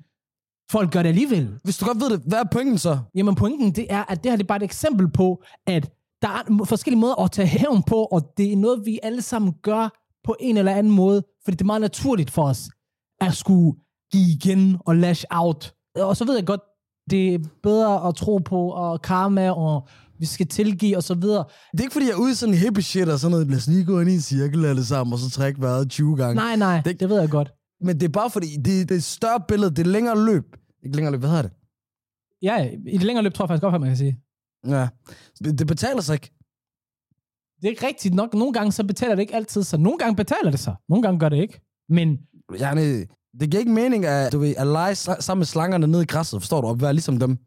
folk 0.71 0.91
gør 0.91 1.01
det 1.03 1.09
alligevel. 1.09 1.49
Hvis 1.63 1.77
du 1.77 1.85
godt 1.85 1.99
ved 2.01 2.09
det, 2.09 2.21
hvad 2.27 2.39
er 2.39 2.43
pointen 2.51 2.77
så? 2.77 2.99
Jamen 3.15 3.35
pointen, 3.35 3.71
det 3.75 3.85
er, 3.89 4.03
at 4.11 4.23
det 4.23 4.31
her 4.31 4.37
det 4.37 4.43
er 4.43 4.47
bare 4.47 4.57
et 4.57 4.63
eksempel 4.63 5.11
på, 5.11 5.43
at 5.67 5.89
der 6.21 6.27
er 6.27 6.65
forskellige 6.65 6.99
måder 6.99 7.23
at 7.23 7.31
tage 7.31 7.47
hævn 7.47 7.83
på, 7.83 7.95
og 7.95 8.21
det 8.37 8.53
er 8.53 8.57
noget, 8.57 8.81
vi 8.85 8.99
alle 9.03 9.21
sammen 9.21 9.53
gør 9.63 9.89
på 10.25 10.35
en 10.39 10.57
eller 10.57 10.71
anden 10.75 10.93
måde, 10.93 11.23
fordi 11.43 11.55
det 11.55 11.61
er 11.61 11.65
meget 11.65 11.81
naturligt 11.81 12.31
for 12.31 12.43
os 12.43 12.69
at 13.21 13.33
skulle 13.35 13.77
give 14.11 14.29
igen 14.31 14.77
og 14.85 14.95
lash 14.95 15.23
out. 15.31 15.73
Og 15.95 16.17
så 16.17 16.25
ved 16.25 16.35
jeg 16.35 16.45
godt, 16.45 16.61
det 17.09 17.33
er 17.33 17.39
bedre 17.63 18.07
at 18.07 18.15
tro 18.15 18.37
på 18.37 18.69
og 18.69 19.01
karma, 19.01 19.51
og 19.51 19.87
vi 20.19 20.25
skal 20.25 20.47
tilgive 20.47 20.97
og 20.97 21.03
så 21.03 21.13
videre. 21.15 21.43
Det 21.71 21.79
er 21.79 21.83
ikke 21.83 21.93
fordi, 21.93 22.05
jeg 22.05 22.13
er 22.13 22.17
ude 22.17 22.31
i 22.31 22.35
sådan 22.35 22.53
en 22.53 22.59
hippie 22.59 22.83
shit 22.83 23.09
og 23.09 23.19
sådan 23.19 23.31
noget. 23.31 23.47
Lad 23.47 23.57
os 23.57 23.67
lige 23.67 23.85
gå 23.85 23.99
ind 23.99 24.09
i 24.09 24.13
en 24.13 24.21
cirkel 24.21 24.65
alle 24.65 24.85
sammen, 24.85 25.13
og 25.13 25.19
så 25.19 25.29
trække 25.29 25.61
vejret 25.61 25.89
20 25.89 26.15
gange. 26.17 26.35
Nej, 26.35 26.55
nej, 26.55 26.75
Det- 26.75 26.85
det, 26.85 26.99
det 26.99 27.09
ved 27.09 27.19
jeg 27.19 27.29
godt. 27.29 27.51
Men 27.83 27.99
det 27.99 28.03
er 28.03 28.09
bare 28.11 28.29
fordi, 28.29 28.47
det, 28.55 28.65
det 28.65 28.91
er 28.91 28.95
et 28.95 29.03
større 29.03 29.39
billede, 29.47 29.69
det 29.75 29.79
er 29.87 29.91
længere 29.91 30.25
løb. 30.25 30.43
Ikke 30.83 30.95
længere 30.95 31.11
løb, 31.11 31.19
hvad 31.19 31.29
hedder 31.29 31.43
det? 31.43 31.51
Ja, 32.41 32.69
i 32.87 32.97
det 32.97 33.03
længere 33.03 33.23
løb 33.23 33.33
tror 33.33 33.43
jeg 33.45 33.47
faktisk 33.49 33.61
godt, 33.61 33.75
at 33.75 33.81
man 33.81 33.89
kan 33.89 33.97
sige. 33.97 34.19
Ja. 34.67 34.87
Det 35.43 35.59
det 35.59 35.67
betaler 35.67 36.01
sig 36.01 36.13
ikke. 36.13 36.31
Det 37.61 37.67
er 37.67 37.69
ikke 37.71 37.87
rigtigt 37.87 38.13
nok. 38.13 38.33
Nogle 38.33 38.53
gange 38.53 38.71
så 38.71 38.83
betaler 38.83 39.15
det 39.15 39.21
ikke 39.21 39.35
altid 39.35 39.63
sig. 39.63 39.79
Nogle 39.79 39.97
gange 39.97 40.15
betaler 40.15 40.51
det 40.51 40.59
sig. 40.59 40.75
Nogle 40.89 41.03
gange 41.03 41.19
gør 41.19 41.29
det 41.29 41.37
ikke. 41.37 41.61
Men 41.89 42.17
Yani, 42.59 42.99
det 43.39 43.49
giver 43.51 43.59
ikke 43.59 43.71
mening 43.71 44.05
at, 44.05 44.31
du 44.31 44.39
ved, 44.39 44.55
at 44.57 44.67
lege 44.67 44.95
sammen 44.95 45.39
med 45.39 45.45
slangerne 45.45 45.87
nede 45.87 46.03
i 46.03 46.05
græsset, 46.05 46.41
forstår 46.41 46.61
du? 46.61 46.67
Og 46.67 46.81
være 46.81 46.93
ligesom 46.93 47.17
dem. 47.19 47.37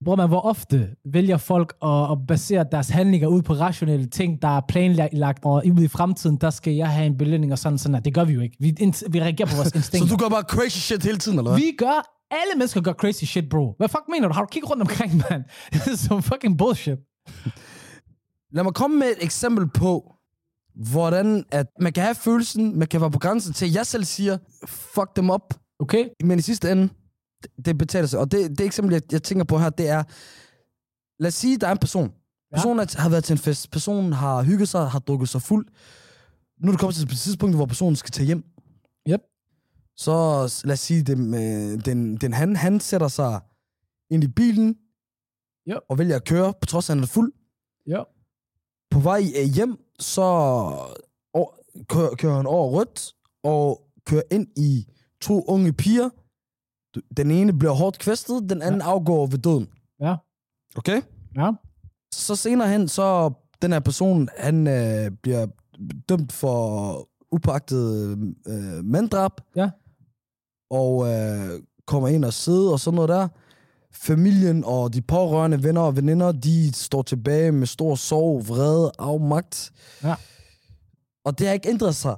Hvor 0.00 0.16
man, 0.16 0.28
hvor 0.28 0.40
ofte 0.40 0.88
vælger 1.12 1.36
folk 1.36 1.74
at, 1.82 2.10
at 2.12 2.18
basere 2.28 2.64
deres 2.72 2.88
handlinger 2.88 3.28
ud 3.28 3.42
på 3.42 3.52
rationelle 3.52 4.06
ting, 4.06 4.42
der 4.42 4.48
er 4.56 4.60
planlagt, 4.68 5.44
og 5.44 5.62
ud 5.76 5.82
i 5.82 5.88
fremtiden, 5.88 6.36
der 6.36 6.50
skal 6.50 6.72
jeg 6.74 6.88
have 6.88 7.06
en 7.06 7.18
belønning 7.18 7.52
og 7.52 7.58
sådan 7.58 7.78
sådan. 7.78 7.90
noget. 7.92 8.04
Det 8.04 8.14
gør 8.14 8.24
vi 8.24 8.32
jo 8.32 8.40
ikke. 8.40 8.56
Vi, 8.60 8.76
vi 9.10 9.20
reagerer 9.20 9.48
på 9.48 9.56
vores 9.56 9.68
Så 9.72 9.78
instinkter. 9.78 10.16
du 10.16 10.22
gør 10.22 10.28
bare 10.28 10.42
crazy 10.42 10.78
shit 10.78 11.02
hele 11.02 11.18
tiden, 11.18 11.38
eller 11.38 11.50
hvad? 11.50 11.60
Vi 11.60 11.72
gør, 11.78 12.19
alle 12.30 12.54
mennesker 12.56 12.80
gør 12.80 12.92
crazy 12.92 13.24
shit, 13.24 13.48
bro. 13.48 13.74
Hvad 13.76 13.88
fuck 13.88 14.04
mener 14.08 14.28
du? 14.28 14.34
Har 14.34 14.40
du 14.40 14.46
kigget 14.46 14.70
rundt 14.70 14.82
omkring, 14.82 15.16
mand? 15.30 15.44
Det 15.72 15.86
er 15.86 15.96
så 15.96 16.20
fucking 16.20 16.58
bullshit. 16.58 16.98
Lad 18.54 18.64
mig 18.64 18.74
komme 18.74 18.98
med 18.98 19.06
et 19.06 19.24
eksempel 19.24 19.68
på, 19.68 20.14
hvordan 20.74 21.44
at 21.52 21.66
man 21.80 21.92
kan 21.92 22.02
have 22.02 22.14
følelsen, 22.14 22.78
man 22.78 22.88
kan 22.88 23.00
være 23.00 23.10
på 23.10 23.18
grænsen 23.18 23.52
til, 23.52 23.66
at 23.66 23.74
jeg 23.74 23.86
selv 23.86 24.04
siger, 24.04 24.38
fuck 24.66 25.16
dem 25.16 25.30
op, 25.30 25.54
Okay? 25.80 26.08
men 26.24 26.38
i 26.38 26.42
sidste 26.42 26.72
ende, 26.72 26.88
det, 27.42 27.50
det 27.64 27.78
betaler 27.78 28.06
sig. 28.06 28.20
Og 28.20 28.32
det, 28.32 28.58
det 28.58 28.66
eksempel, 28.66 28.92
jeg, 28.92 29.02
jeg 29.12 29.22
tænker 29.22 29.44
på 29.44 29.58
her, 29.58 29.70
det 29.70 29.88
er, 29.88 30.02
lad 31.22 31.28
os 31.28 31.34
sige, 31.34 31.56
der 31.56 31.66
er 31.66 31.72
en 31.72 31.78
person. 31.78 32.12
Personen 32.54 32.88
ja. 32.94 33.02
har 33.02 33.08
været 33.08 33.24
til 33.24 33.34
en 33.34 33.38
fest, 33.38 33.70
personen 33.70 34.12
har 34.12 34.42
hygget 34.42 34.68
sig, 34.68 34.90
har 34.90 34.98
drukket 34.98 35.28
sig 35.28 35.42
fuld. 35.42 35.66
Nu 36.60 36.68
er 36.68 36.72
det 36.72 36.80
kommet 36.80 36.94
til 36.94 37.04
et 37.04 37.18
tidspunkt, 37.18 37.56
hvor 37.56 37.66
personen 37.66 37.96
skal 37.96 38.10
tage 38.10 38.26
hjem. 38.26 38.44
Så 40.04 40.12
lad 40.64 40.72
os 40.72 40.80
sige, 40.80 41.02
den, 41.02 41.34
øh, 41.34 41.84
den, 41.84 42.16
den 42.16 42.32
han, 42.32 42.56
han 42.56 42.80
sætter 42.80 43.08
sig 43.08 43.40
ind 44.10 44.24
i 44.24 44.28
bilen, 44.28 44.76
Ja. 45.66 45.76
og 45.88 45.98
vælger 45.98 46.16
at 46.16 46.24
køre, 46.24 46.54
på 46.60 46.66
trods 46.66 46.90
af, 46.90 46.94
at 46.94 46.96
han 46.96 47.02
er 47.02 47.06
fuld. 47.06 47.32
Ja. 47.86 48.02
På 48.90 48.98
vej 48.98 49.22
øh, 49.40 49.48
hjem, 49.54 49.76
så 49.98 50.22
over, 51.32 51.50
kører, 51.88 52.14
kører 52.14 52.36
han 52.36 52.46
over 52.46 52.70
rødt, 52.70 53.14
og 53.42 53.82
kører 54.06 54.22
ind 54.30 54.46
i 54.56 54.86
to 55.20 55.44
unge 55.44 55.72
piger. 55.72 56.08
Den 57.16 57.30
ene 57.30 57.58
bliver 57.58 57.72
hårdt 57.72 57.98
kvæstet, 57.98 58.50
den 58.50 58.62
anden 58.62 58.80
ja. 58.80 58.86
afgår 58.86 59.26
ved 59.26 59.38
døden. 59.38 59.68
Ja. 60.00 60.16
Okay? 60.76 61.02
Ja. 61.36 61.52
Så 62.14 62.36
senere 62.36 62.68
hen, 62.68 62.88
så 62.88 63.32
den 63.62 63.72
her 63.72 63.80
person, 63.80 64.28
han 64.38 64.66
øh, 64.66 65.10
bliver 65.22 65.46
dømt 66.08 66.32
for 66.32 67.08
upagtet 67.32 68.18
øh, 68.46 68.84
manddrab. 68.84 69.32
Ja. 69.56 69.70
Og 70.70 71.08
øh, 71.08 71.62
kommer 71.86 72.08
ind 72.08 72.24
og 72.24 72.32
sidder 72.32 72.72
og 72.72 72.80
sådan 72.80 72.94
noget 72.94 73.08
der. 73.08 73.28
Familien 73.92 74.64
og 74.64 74.94
de 74.94 75.02
pårørende 75.02 75.62
venner 75.62 75.80
og 75.80 75.96
veninder, 75.96 76.32
de 76.32 76.72
står 76.72 77.02
tilbage 77.02 77.52
med 77.52 77.66
stor 77.66 77.94
sorg, 77.94 78.48
vrede, 78.48 78.92
afmagt. 78.98 79.72
Ja. 80.02 80.14
Og 81.24 81.38
det 81.38 81.46
har 81.46 81.54
ikke 81.54 81.68
ændret 81.68 81.96
sig, 81.96 82.16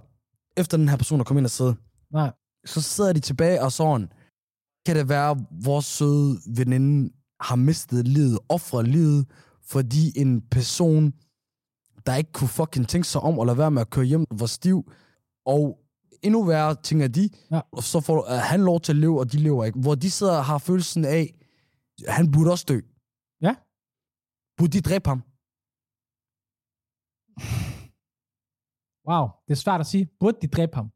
efter 0.57 0.77
den 0.77 0.89
her 0.89 0.97
person 0.97 1.21
er 1.21 1.25
kommet 1.25 1.41
ind 1.41 1.47
og 1.47 1.51
sidde. 1.51 1.75
Nej. 2.13 2.33
Så 2.67 2.81
sidder 2.81 3.13
de 3.13 3.21
tilbage 3.21 3.63
og 3.63 3.73
sådan, 3.73 4.09
kan 4.87 4.97
det 4.97 5.09
være, 5.09 5.31
at 5.31 5.37
vores 5.65 5.85
søde 5.85 6.39
veninde 6.57 7.13
har 7.41 7.57
mistet 7.57 8.09
livet, 8.09 8.39
offret 8.49 8.89
livet, 8.89 9.27
fordi 9.67 10.21
en 10.21 10.41
person, 10.51 11.13
der 12.07 12.15
ikke 12.15 12.33
kunne 12.33 12.49
fucking 12.49 12.89
tænke 12.89 13.09
sig 13.09 13.21
om 13.21 13.41
at 13.41 13.47
lade 13.47 13.59
være 13.59 13.71
med 13.71 13.81
at 13.81 13.91
køre 13.91 14.05
hjem, 14.05 14.25
var 14.31 14.47
stiv. 14.47 14.93
Og 15.47 15.79
endnu 16.23 16.45
værre, 16.45 16.75
tænker 16.83 17.09
de, 17.09 17.29
Ja. 17.51 17.61
og 17.73 17.83
så 17.83 18.01
får 18.01 18.19
uh, 18.23 18.39
han 18.51 18.61
lov 18.61 18.81
til 18.81 18.93
at 18.93 18.97
leve, 18.97 19.21
og 19.21 19.33
de 19.33 19.39
lever 19.39 19.65
ikke. 19.65 19.81
Hvor 19.81 19.95
de 19.95 20.11
sidder 20.11 20.37
og 20.39 20.45
har 20.45 20.59
følelsen 20.59 21.05
af, 21.05 21.25
han 22.09 22.33
burde 22.33 22.51
også 22.51 22.65
dø. 22.69 22.79
Ja. 23.47 23.55
Burde 24.57 24.73
de 24.77 24.81
dræbe 24.89 25.09
ham? 25.13 25.21
Wow, 29.09 29.25
det 29.47 29.53
er 29.53 29.61
svært 29.65 29.81
at 29.81 29.87
sige. 29.87 30.05
Burde 30.21 30.39
de 30.43 30.49
dræbe 30.57 30.75
ham? 30.75 30.89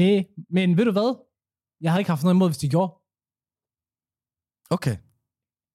Nej, 0.00 0.18
men 0.56 0.76
ved 0.78 0.84
du 0.84 0.92
hvad? 0.92 1.10
Jeg 1.80 1.90
havde 1.92 2.00
ikke 2.00 2.10
haft 2.10 2.22
noget 2.24 2.34
imod, 2.34 2.48
hvis 2.48 2.58
de 2.64 2.68
gjorde. 2.74 2.92
Okay. 4.76 4.96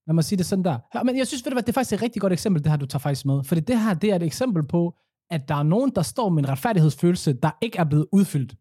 Lad 0.08 0.14
mig 0.16 0.24
sige 0.24 0.38
det 0.38 0.46
sådan 0.46 0.66
der. 0.66 0.78
Ja, 0.96 1.04
men 1.04 1.18
jeg 1.18 1.28
synes, 1.28 1.46
ved 1.46 1.50
du 1.52 1.56
hvad, 1.56 1.64
det 1.64 1.70
er 1.70 1.74
faktisk 1.80 1.94
et 1.94 2.02
rigtig 2.02 2.22
godt 2.22 2.34
eksempel, 2.34 2.64
det 2.64 2.72
her, 2.72 2.78
du 2.78 2.86
tager 2.86 3.00
faktisk 3.08 3.26
med. 3.26 3.44
Fordi 3.44 3.62
det 3.62 3.82
her, 3.84 3.94
det 3.94 4.12
er 4.12 4.16
et 4.16 4.24
eksempel 4.24 4.64
på, 4.68 4.82
at 5.30 5.48
der 5.48 5.56
er 5.56 5.63
nogen, 5.63 5.92
der 5.96 6.02
står 6.02 6.30
med 6.30 6.44
en 6.44 6.50
retfærdighedsfølelse, 6.50 7.34
der 7.34 7.52
ikke 7.62 7.78
er 7.78 7.84
blevet 7.84 8.08
udfyldt. 8.12 8.52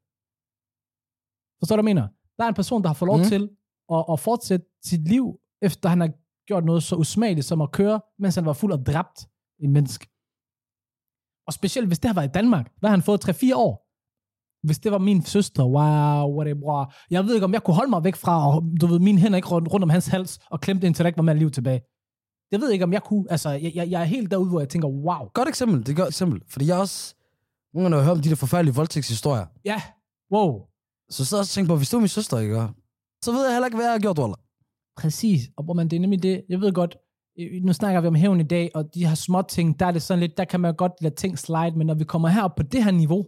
Forstår 1.58 1.76
du, 1.76 1.82
hvad 1.82 1.90
jeg 1.90 1.94
mener? 1.94 2.08
Der 2.38 2.44
er 2.44 2.48
en 2.48 2.54
person, 2.54 2.82
der 2.82 2.88
har 2.88 2.94
fået 2.94 3.06
lov 3.06 3.18
mm. 3.18 3.24
til 3.24 3.50
at, 3.92 4.04
at 4.12 4.20
fortsætte 4.20 4.66
sit 4.84 5.08
liv, 5.08 5.40
efter 5.62 5.88
han 5.88 6.00
har 6.00 6.10
gjort 6.46 6.64
noget 6.64 6.82
så 6.82 6.96
usmageligt 6.96 7.46
som 7.46 7.60
at 7.60 7.72
køre, 7.72 8.00
mens 8.18 8.34
han 8.34 8.46
var 8.46 8.52
fuld 8.52 8.72
og 8.72 8.86
dræbt 8.86 9.18
en 9.58 9.72
menneske. 9.72 10.06
Og 11.46 11.52
specielt, 11.52 11.88
hvis 11.88 11.98
det 11.98 12.08
har 12.08 12.14
været 12.14 12.28
i 12.28 12.36
Danmark, 12.38 12.66
der 12.80 12.88
har 12.88 12.96
han 12.96 13.02
fået 13.02 13.28
3-4 13.28 13.56
år. 13.56 13.74
Hvis 14.66 14.78
det 14.78 14.92
var 14.92 14.98
min 14.98 15.22
søster, 15.22 15.64
wow, 15.64 16.36
what 16.36 16.48
a 16.48 16.54
wow. 16.66 16.84
Jeg 17.10 17.24
ved 17.24 17.34
ikke, 17.34 17.44
om 17.44 17.52
jeg 17.52 17.62
kunne 17.62 17.74
holde 17.74 17.90
mig 17.90 18.04
væk 18.04 18.16
fra, 18.16 18.34
og 18.48 18.62
du 18.80 18.86
ved, 18.86 18.98
mine 18.98 19.18
hænder 19.18 19.36
ikke 19.36 19.48
rundt, 19.48 19.72
rundt 19.72 19.84
om 19.84 19.90
hans 19.90 20.06
hals, 20.06 20.38
og 20.50 20.60
klemte 20.60 20.86
indtil 20.86 21.02
der 21.02 21.06
ikke 21.06 21.16
var 21.16 21.22
mere 21.22 21.38
liv 21.38 21.50
tilbage. 21.50 21.80
Jeg 22.52 22.60
ved 22.60 22.70
ikke, 22.70 22.84
om 22.84 22.92
jeg 22.92 23.02
kunne, 23.02 23.24
altså, 23.30 23.50
jeg, 23.50 23.72
jeg, 23.74 23.90
jeg 23.90 24.00
er 24.00 24.04
helt 24.04 24.30
derude, 24.30 24.50
hvor 24.50 24.60
jeg 24.60 24.68
tænker, 24.68 24.88
wow. 24.88 25.28
Godt 25.34 25.48
eksempel, 25.48 25.78
det 25.80 25.88
er 25.88 25.92
et 25.92 25.96
godt 25.96 26.08
eksempel. 26.08 26.40
Fordi 26.48 26.66
jeg 26.66 26.76
også, 26.76 27.14
nogle 27.74 27.84
gange, 27.84 27.90
når 27.90 27.96
jeg 27.98 28.04
hører 28.04 28.16
om 28.16 28.22
de 28.22 28.28
der 28.28 28.34
forfærdelige 28.36 28.74
voldtægtshistorier, 28.74 29.46
Ja, 29.64 29.82
wow. 30.32 30.60
så 31.10 31.24
sidder 31.24 31.38
jeg 31.38 31.42
også 31.42 31.50
og 31.50 31.54
tænker 31.54 31.68
på, 31.68 31.76
hvis 31.76 31.88
det 31.90 31.96
var 31.96 32.00
min 32.00 32.08
søster, 32.08 32.38
ikke? 32.38 32.68
Så 33.24 33.32
ved 33.32 33.44
jeg 33.44 33.52
heller 33.52 33.66
ikke, 33.66 33.76
hvad 33.76 33.86
jeg 33.86 33.92
har 33.92 33.98
gjort, 33.98 34.18
Waller. 34.18 34.36
Præcis, 34.96 35.40
og 35.56 35.64
hvor 35.64 35.74
man, 35.74 35.88
det 35.88 35.96
er 35.96 36.00
nemlig 36.00 36.22
det, 36.22 36.42
jeg 36.48 36.60
ved 36.60 36.72
godt, 36.72 36.96
øh, 37.38 37.62
nu 37.62 37.72
snakker 37.72 38.00
vi 38.00 38.06
om 38.06 38.14
hævn 38.14 38.40
i 38.40 38.42
dag, 38.42 38.70
og 38.74 38.94
de 38.94 39.06
her 39.06 39.14
små 39.14 39.42
ting, 39.42 39.80
der 39.80 39.86
er 39.86 39.90
det 39.90 40.02
sådan 40.02 40.20
lidt, 40.20 40.36
der 40.36 40.44
kan 40.44 40.60
man 40.60 40.74
godt 40.74 40.92
lade 41.00 41.14
ting 41.14 41.38
slide, 41.38 41.72
men 41.76 41.86
når 41.86 41.94
vi 41.94 42.04
kommer 42.04 42.28
herop 42.28 42.54
på 42.56 42.62
det 42.62 42.84
her 42.84 42.90
niveau, 42.90 43.26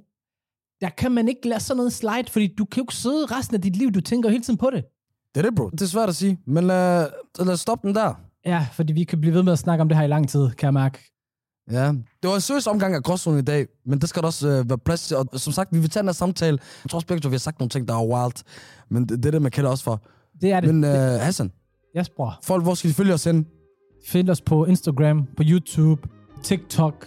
der 0.80 0.88
kan 0.88 1.12
man 1.12 1.28
ikke 1.28 1.48
lade 1.48 1.60
sådan 1.60 1.76
noget 1.76 1.92
slide, 1.92 2.30
fordi 2.30 2.54
du 2.58 2.64
kan 2.64 2.80
jo 2.80 2.84
ikke 2.84 2.94
sidde 2.94 3.26
resten 3.26 3.54
af 3.54 3.60
dit 3.62 3.76
liv, 3.76 3.90
du 3.92 4.00
tænker 4.00 4.28
hele 4.28 4.42
tiden 4.42 4.58
på 4.58 4.70
det. 4.70 4.84
Det 5.34 5.40
er 5.40 5.42
det, 5.50 5.56
bro. 5.56 5.70
Det 5.70 5.82
er 5.82 5.86
svært 5.86 6.08
at 6.08 6.16
sige, 6.16 6.38
men 6.46 6.64
lad, 6.64 7.08
lad 7.38 7.48
os 7.52 7.60
stoppe 7.60 7.88
den 7.88 7.94
der. 7.96 8.14
Ja, 8.46 8.66
fordi 8.72 8.92
vi 8.92 9.04
kan 9.04 9.20
blive 9.20 9.34
ved 9.34 9.42
med 9.42 9.52
at 9.52 9.58
snakke 9.58 9.82
om 9.82 9.88
det 9.88 9.96
her 9.98 10.04
i 10.04 10.08
lang 10.08 10.28
tid, 10.28 10.50
kan 10.50 10.66
jeg 10.66 10.74
mærke. 10.74 10.98
Ja, 11.70 11.86
det 11.86 12.28
var 12.28 12.34
en 12.34 12.40
seriøs 12.40 12.66
omgang 12.66 12.94
af 12.94 13.02
gråzonen 13.02 13.38
i 13.38 13.42
dag, 13.42 13.66
men 13.86 13.98
det 13.98 14.08
skal 14.08 14.22
der 14.22 14.26
også 14.26 14.48
øh, 14.48 14.68
være 14.68 14.78
plads 14.78 15.08
til. 15.08 15.16
Og 15.16 15.26
som 15.34 15.52
sagt, 15.52 15.68
vi 15.72 15.78
vil 15.78 15.90
tage 15.90 16.00
den 16.02 16.08
her 16.08 16.12
samtale. 16.12 16.58
Jeg 16.84 16.90
tror 16.90 17.00
begge 17.08 17.28
vi 17.28 17.34
har 17.34 17.38
sagt 17.38 17.58
nogle 17.58 17.68
ting, 17.68 17.88
der 17.88 17.94
er 17.94 18.06
wild, 18.06 18.44
men 18.90 19.02
det, 19.02 19.18
det 19.18 19.26
er 19.26 19.30
det, 19.30 19.42
man 19.42 19.50
kender 19.50 19.70
også 19.70 19.84
for. 19.84 20.02
Det 20.40 20.52
er 20.52 20.60
det. 20.60 20.74
Men 20.74 20.84
øh, 20.84 20.90
Hassan, 21.20 21.52
Yes, 21.98 22.08
bror. 22.08 22.38
folk, 22.44 22.62
hvor 22.62 22.74
skal 22.74 22.90
de 22.90 22.94
følge 22.94 23.14
os 23.14 23.24
hen? 23.24 23.46
Find 24.06 24.30
os 24.30 24.40
på 24.40 24.64
Instagram, 24.64 25.26
på 25.36 25.42
YouTube, 25.46 26.08
TikTok, 26.42 27.06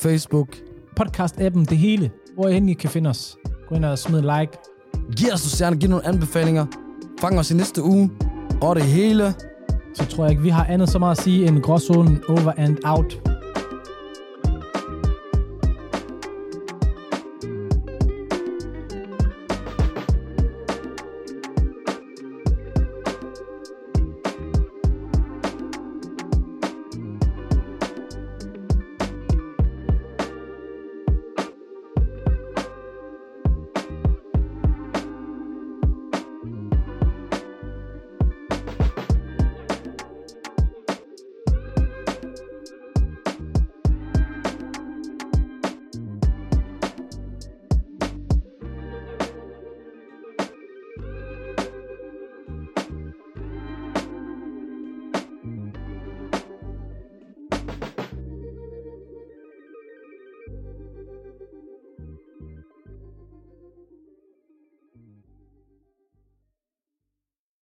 Facebook. 0.00 0.56
podcast-appen, 1.00 1.64
det 1.64 1.78
hele. 1.78 2.10
Hvor 2.34 2.48
end 2.48 2.70
I 2.70 2.72
kan 2.72 2.90
finde 2.90 3.10
os. 3.10 3.36
Gå 3.68 3.74
ind 3.74 3.84
og 3.84 3.98
smid 3.98 4.18
en 4.18 4.24
like. 4.24 4.52
Giv 5.16 5.32
os 5.32 5.42
nogle 5.42 5.50
stjerner, 5.50 5.76
giv 5.78 5.90
nogle 5.90 6.06
anbefalinger. 6.06 6.66
Fang 7.20 7.38
os 7.38 7.50
i 7.50 7.54
næste 7.54 7.82
uge. 7.82 8.10
Og 8.62 8.76
det 8.76 8.84
hele. 8.84 9.34
Så 9.94 10.06
tror 10.06 10.24
jeg 10.24 10.30
ikke, 10.30 10.42
vi 10.42 10.48
har 10.48 10.64
andet 10.64 10.88
så 10.88 10.98
meget 10.98 11.16
at 11.18 11.22
sige 11.24 11.46
end 11.46 11.62
gråzonen 11.62 12.22
over 12.28 12.52
and 12.56 12.76
out. 12.84 13.31